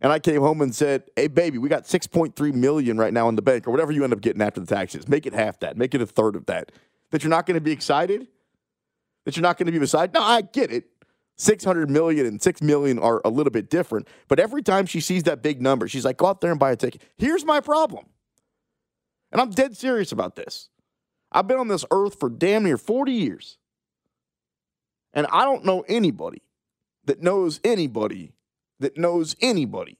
and 0.00 0.12
I 0.12 0.18
came 0.18 0.40
home 0.40 0.62
and 0.62 0.74
said, 0.74 1.04
hey, 1.16 1.26
baby, 1.26 1.58
we 1.58 1.68
got 1.68 1.84
6.3 1.84 2.54
million 2.54 2.96
right 2.96 3.12
now 3.12 3.28
in 3.28 3.34
the 3.34 3.42
bank 3.42 3.66
or 3.66 3.70
whatever 3.70 3.92
you 3.92 4.04
end 4.04 4.12
up 4.12 4.20
getting 4.20 4.40
after 4.40 4.60
the 4.60 4.66
taxes, 4.66 5.08
make 5.08 5.26
it 5.26 5.34
half 5.34 5.58
that, 5.60 5.76
make 5.76 5.94
it 5.94 6.00
a 6.00 6.06
third 6.06 6.36
of 6.36 6.46
that, 6.46 6.72
that 7.10 7.22
you're 7.22 7.30
not 7.30 7.44
going 7.44 7.56
to 7.56 7.60
be 7.60 7.72
excited? 7.72 8.28
That 9.24 9.36
you're 9.36 9.42
not 9.42 9.58
going 9.58 9.66
to 9.66 9.72
be 9.72 9.78
beside? 9.78 10.14
No, 10.14 10.22
I 10.22 10.42
get 10.42 10.72
it. 10.72 10.91
600 11.42 11.90
million 11.90 12.26
and 12.26 12.40
6 12.40 12.62
million 12.62 12.98
are 12.98 13.20
a 13.24 13.30
little 13.30 13.50
bit 13.50 13.68
different. 13.68 14.08
But 14.28 14.38
every 14.38 14.62
time 14.62 14.86
she 14.86 15.00
sees 15.00 15.24
that 15.24 15.42
big 15.42 15.60
number, 15.60 15.88
she's 15.88 16.04
like, 16.04 16.16
go 16.16 16.26
out 16.26 16.40
there 16.40 16.50
and 16.50 16.60
buy 16.60 16.72
a 16.72 16.76
ticket. 16.76 17.02
Here's 17.18 17.44
my 17.44 17.60
problem. 17.60 18.06
And 19.32 19.40
I'm 19.40 19.50
dead 19.50 19.76
serious 19.76 20.12
about 20.12 20.36
this. 20.36 20.68
I've 21.32 21.48
been 21.48 21.58
on 21.58 21.68
this 21.68 21.84
earth 21.90 22.20
for 22.20 22.28
damn 22.28 22.64
near 22.64 22.76
40 22.76 23.12
years. 23.12 23.58
And 25.14 25.26
I 25.32 25.44
don't 25.44 25.64
know 25.64 25.84
anybody 25.88 26.42
that 27.04 27.22
knows 27.22 27.60
anybody 27.64 28.32
that 28.78 28.96
knows 28.96 29.36
anybody 29.40 29.98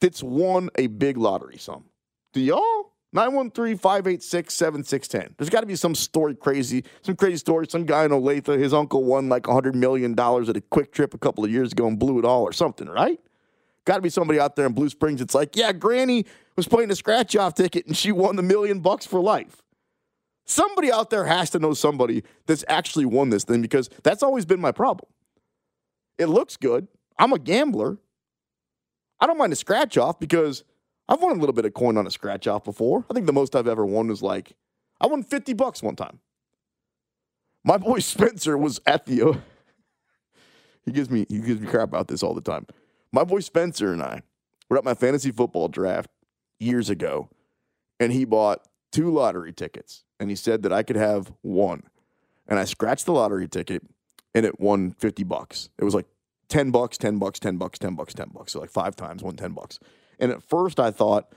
that's 0.00 0.22
won 0.22 0.70
a 0.76 0.86
big 0.86 1.16
lottery 1.16 1.58
sum. 1.58 1.84
Do 2.32 2.40
y'all? 2.40 2.92
913 3.12 3.76
586 3.76 4.54
7610. 4.54 5.34
There's 5.36 5.50
got 5.50 5.60
to 5.60 5.66
be 5.66 5.74
some 5.74 5.94
story 5.94 6.34
crazy, 6.34 6.84
some 7.02 7.16
crazy 7.16 7.38
story. 7.38 7.66
Some 7.68 7.84
guy 7.84 8.04
in 8.04 8.12
Olathe, 8.12 8.58
his 8.58 8.72
uncle 8.72 9.04
won 9.04 9.28
like 9.28 9.44
$100 9.44 9.74
million 9.74 10.12
at 10.12 10.18
a 10.18 10.60
QuikTrip 10.60 11.14
a 11.14 11.18
couple 11.18 11.44
of 11.44 11.50
years 11.50 11.72
ago 11.72 11.88
and 11.88 11.98
blew 11.98 12.18
it 12.18 12.24
all 12.24 12.42
or 12.42 12.52
something, 12.52 12.88
right? 12.88 13.18
Got 13.84 13.96
to 13.96 14.02
be 14.02 14.10
somebody 14.10 14.38
out 14.38 14.54
there 14.54 14.66
in 14.66 14.72
Blue 14.72 14.88
Springs 14.88 15.20
that's 15.20 15.34
like, 15.34 15.56
yeah, 15.56 15.72
Granny 15.72 16.26
was 16.54 16.68
playing 16.68 16.90
a 16.90 16.94
scratch 16.94 17.34
off 17.34 17.54
ticket 17.54 17.86
and 17.86 17.96
she 17.96 18.12
won 18.12 18.36
the 18.36 18.42
million 18.42 18.80
bucks 18.80 19.06
for 19.06 19.20
life. 19.20 19.62
Somebody 20.46 20.92
out 20.92 21.10
there 21.10 21.24
has 21.24 21.50
to 21.50 21.58
know 21.58 21.74
somebody 21.74 22.22
that's 22.46 22.64
actually 22.68 23.06
won 23.06 23.30
this 23.30 23.44
thing 23.44 23.62
because 23.62 23.88
that's 24.02 24.22
always 24.22 24.44
been 24.44 24.60
my 24.60 24.72
problem. 24.72 25.10
It 26.18 26.26
looks 26.26 26.56
good. 26.56 26.86
I'm 27.18 27.32
a 27.32 27.38
gambler. 27.38 27.98
I 29.20 29.26
don't 29.26 29.38
mind 29.38 29.52
a 29.52 29.56
scratch 29.56 29.96
off 29.98 30.18
because 30.18 30.64
I've 31.10 31.20
won 31.20 31.32
a 31.36 31.40
little 31.40 31.52
bit 31.52 31.64
of 31.64 31.74
coin 31.74 31.96
on 31.96 32.06
a 32.06 32.10
scratch 32.10 32.46
off 32.46 32.62
before. 32.62 33.04
I 33.10 33.14
think 33.14 33.26
the 33.26 33.32
most 33.32 33.56
I've 33.56 33.66
ever 33.66 33.84
won 33.84 34.06
was 34.06 34.22
like, 34.22 34.52
I 35.00 35.08
won 35.08 35.24
50 35.24 35.54
bucks 35.54 35.82
one 35.82 35.96
time. 35.96 36.20
My 37.64 37.76
boy 37.76 37.98
Spencer 37.98 38.56
was 38.56 38.80
at 38.86 39.06
the. 39.06 39.38
He 40.86 40.92
gives 40.92 41.10
me 41.10 41.26
he 41.28 41.40
gives 41.40 41.60
me 41.60 41.66
crap 41.66 41.90
about 41.90 42.08
this 42.08 42.22
all 42.22 42.32
the 42.32 42.40
time. 42.40 42.66
My 43.12 43.22
boy 43.22 43.40
Spencer 43.40 43.92
and 43.92 44.02
I 44.02 44.22
were 44.70 44.78
at 44.78 44.82
my 44.82 44.94
fantasy 44.94 45.30
football 45.30 45.68
draft 45.68 46.10
years 46.58 46.88
ago, 46.88 47.28
and 48.00 48.10
he 48.10 48.24
bought 48.24 48.66
two 48.90 49.12
lottery 49.12 49.52
tickets, 49.52 50.04
and 50.18 50.30
he 50.30 50.36
said 50.36 50.62
that 50.62 50.72
I 50.72 50.82
could 50.82 50.96
have 50.96 51.32
one, 51.42 51.82
and 52.48 52.58
I 52.58 52.64
scratched 52.64 53.04
the 53.04 53.12
lottery 53.12 53.46
ticket, 53.46 53.82
and 54.34 54.46
it 54.46 54.58
won 54.58 54.92
50 54.92 55.22
bucks. 55.24 55.68
It 55.78 55.84
was 55.84 55.94
like 55.94 56.06
10 56.48 56.70
bucks, 56.70 56.96
10 56.96 57.18
bucks, 57.18 57.38
10 57.38 57.58
bucks, 57.58 57.78
10 57.78 57.94
bucks, 57.94 58.14
10 58.14 58.30
bucks. 58.32 58.52
So 58.52 58.60
like 58.60 58.70
five 58.70 58.96
times, 58.96 59.22
won 59.22 59.36
10 59.36 59.52
bucks. 59.52 59.78
And 60.20 60.30
at 60.30 60.42
first 60.42 60.78
I 60.78 60.90
thought, 60.90 61.32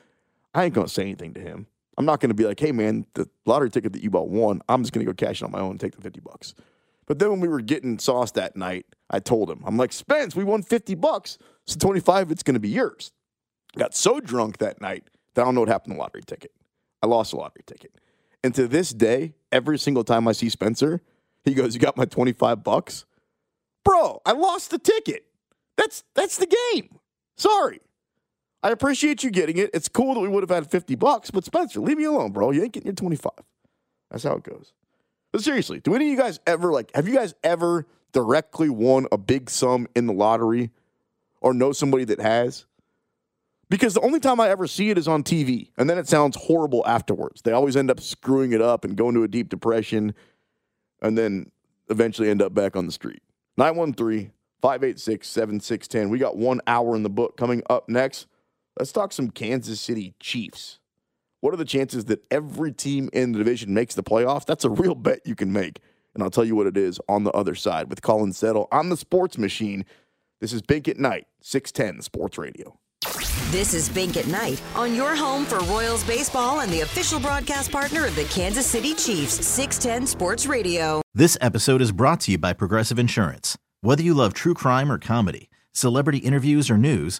I 0.54 0.66
ain't 0.66 0.74
gonna 0.74 0.88
say 0.88 1.04
anything 1.04 1.34
to 1.34 1.40
him. 1.40 1.68
I'm 1.98 2.06
not 2.06 2.20
gonna 2.20 2.34
be 2.34 2.46
like, 2.46 2.60
hey 2.60 2.72
man, 2.72 3.06
the 3.14 3.30
lottery 3.46 3.70
ticket 3.70 3.94
that 3.94 4.04
you 4.04 4.10
bought 4.10 4.30
won. 4.30 4.62
I'm 4.70 4.84
just 4.84 4.94
gonna 4.94 5.06
go 5.06 5.14
cash 5.14 5.42
it 5.42 5.46
on 5.46 5.52
my 5.52 5.60
own 5.60 5.72
and 5.72 5.80
take 5.80 5.96
the 5.96 6.02
50 6.02 6.20
bucks. 6.20 6.54
But 7.06 7.20
then 7.20 7.30
when 7.30 7.40
we 7.40 7.48
were 7.48 7.62
getting 7.62 8.00
sauce 8.00 8.32
that 8.32 8.56
night, 8.56 8.86
I 9.10 9.20
told 9.20 9.50
him, 9.50 9.62
I'm 9.66 9.78
like, 9.78 9.92
Spence, 9.92 10.36
we 10.36 10.44
won 10.44 10.64
50 10.64 10.96
bucks. 10.96 11.38
So 11.66 11.78
25, 11.80 12.32
it's 12.32 12.44
gonna 12.44 12.60
be 12.60 12.70
yours. 12.70 13.12
Got 13.78 13.96
so 13.96 14.20
drunk 14.20 14.60
that 14.60 14.82
night 14.82 15.10
that 15.34 15.42
I 15.42 15.46
don't 15.46 15.56
know 15.56 15.62
what 15.62 15.70
happened 15.70 15.94
to 15.94 15.96
the 15.96 16.02
lottery 16.02 16.24
ticket. 16.26 16.52
I 17.02 17.08
lost 17.08 17.32
the 17.32 17.38
lottery 17.38 17.64
ticket. 17.66 17.92
And 18.44 18.54
to 18.56 18.68
this 18.68 18.94
day, 18.94 19.34
every 19.52 19.80
single 19.80 20.04
time 20.04 20.28
I 20.28 20.34
see 20.34 20.50
Spencer, 20.50 21.02
he 21.44 21.54
goes, 21.54 21.74
You 21.74 21.80
got 21.80 21.98
my 21.98 22.06
25 22.06 22.64
bucks? 22.64 23.06
Bro, 23.84 24.22
I 24.26 24.32
lost 24.34 24.72
the 24.72 24.80
ticket. 24.80 25.26
That's 25.78 26.04
that's 26.14 26.38
the 26.38 26.46
game. 26.74 27.00
Sorry. 27.36 27.82
I 28.64 28.70
appreciate 28.70 29.24
you 29.24 29.30
getting 29.30 29.58
it. 29.58 29.70
It's 29.74 29.90
cool 29.90 30.14
that 30.14 30.22
we 30.22 30.30
would 30.30 30.42
have 30.42 30.50
had 30.50 30.72
50 30.72 30.96
bucks, 30.96 31.30
but 31.30 31.44
Spencer, 31.44 31.82
leave 31.82 31.98
me 31.98 32.06
alone, 32.06 32.32
bro. 32.32 32.52
You 32.52 32.64
ain't 32.64 32.72
getting 32.72 32.88
your 32.88 32.96
25. 32.96 33.32
That's 34.10 34.24
how 34.24 34.36
it 34.36 34.44
goes. 34.44 34.72
But 35.34 35.44
seriously, 35.44 35.82
do 35.82 35.96
any 35.96 36.06
of 36.06 36.12
you 36.12 36.18
guys 36.18 36.40
ever 36.48 36.72
like 36.72 36.92
have 36.96 37.08
you 37.08 37.16
guys 37.16 37.34
ever 37.44 37.88
directly 38.14 38.70
won 38.70 39.08
a 39.12 39.18
big 39.18 39.50
sum 39.50 39.88
in 39.96 40.06
the 40.06 40.14
lottery 40.14 40.72
or 41.42 41.54
know 41.54 41.74
somebody 41.74 42.06
that 42.06 42.22
has? 42.22 42.66
Because 43.70 43.96
the 43.96 44.02
only 44.02 44.20
time 44.20 44.40
I 44.40 44.50
ever 44.50 44.68
see 44.68 44.92
it 44.92 45.00
is 45.00 45.08
on 45.08 45.24
TV, 45.24 45.72
and 45.78 45.90
then 45.90 45.98
it 45.98 46.08
sounds 46.08 46.38
horrible 46.38 46.84
afterwards. 46.86 47.42
They 47.42 47.52
always 47.52 47.76
end 47.76 47.90
up 47.90 48.00
screwing 48.00 48.54
it 48.54 48.62
up 48.62 48.86
and 48.86 48.96
going 48.96 49.16
to 49.16 49.24
a 49.24 49.28
deep 49.28 49.50
depression, 49.50 50.14
and 51.02 51.18
then 51.18 51.52
eventually 51.90 52.30
end 52.30 52.42
up 52.42 52.54
back 52.54 52.76
on 52.76 52.86
the 52.86 52.92
street. 52.92 53.24
913 53.58 54.32
586 54.62 55.28
7610. 55.28 56.10
We 56.10 56.20
got 56.20 56.38
one 56.38 56.62
hour 56.68 56.96
in 56.96 57.02
the 57.02 57.10
book 57.10 57.36
coming 57.36 57.64
up 57.68 57.90
next. 57.90 58.28
Let's 58.80 58.92
talk 58.92 59.14
some 59.14 59.30
Kansas 59.30 59.80
City 59.80 60.16
Chiefs. 60.20 60.80
What 61.42 61.54
are 61.54 61.58
the 61.58 61.66
chances 61.66 62.06
that 62.06 62.24
every 62.32 62.72
team 62.72 63.10
in 63.14 63.32
the 63.32 63.38
division 63.38 63.74
makes 63.74 63.94
the 63.94 64.02
playoffs? 64.02 64.46
That's 64.46 64.66
a 64.66 64.70
real 64.70 64.96
bet 64.96 65.20
you 65.26 65.36
can 65.36 65.54
make. 65.54 65.80
And 66.16 66.24
I'll 66.24 66.32
tell 66.32 66.46
you 66.46 66.56
what 66.56 66.66
it 66.66 66.76
is 66.78 67.00
on 67.08 67.24
the 67.24 67.32
other 67.32 67.54
side 67.54 67.90
with 67.90 68.02
Colin 68.02 68.34
Settle 68.34 68.68
on 68.72 68.90
the 68.90 68.98
sports 68.98 69.38
machine. 69.38 69.86
This 70.42 70.54
is 70.54 70.64
Bink 70.64 70.88
at 70.88 70.98
Night, 70.98 71.28
610 71.42 72.02
Sports 72.02 72.38
Radio. 72.40 72.80
This 73.52 73.76
is 73.76 73.90
Bink 73.90 74.18
at 74.18 74.26
Night 74.28 74.60
on 74.76 74.96
your 74.96 75.16
home 75.16 75.46
for 75.46 75.60
Royals 75.60 76.04
baseball 76.04 76.62
and 76.62 76.72
the 76.72 76.82
official 76.82 77.20
broadcast 77.20 77.72
partner 77.72 78.08
of 78.08 78.16
the 78.16 78.24
Kansas 78.26 78.66
City 78.66 78.96
Chiefs, 78.96 79.46
610 79.46 80.08
Sports 80.08 80.48
Radio. 80.48 81.04
This 81.14 81.38
episode 81.42 81.82
is 81.82 81.92
brought 81.92 82.22
to 82.22 82.32
you 82.32 82.40
by 82.40 82.54
Progressive 82.54 82.98
Insurance. 82.98 83.56
Whether 83.82 84.02
you 84.02 84.16
love 84.16 84.34
true 84.34 84.56
crime 84.56 84.92
or 84.92 84.98
comedy, 84.98 85.50
celebrity 85.74 86.20
interviews 86.20 86.72
or 86.72 86.78
news, 86.78 87.20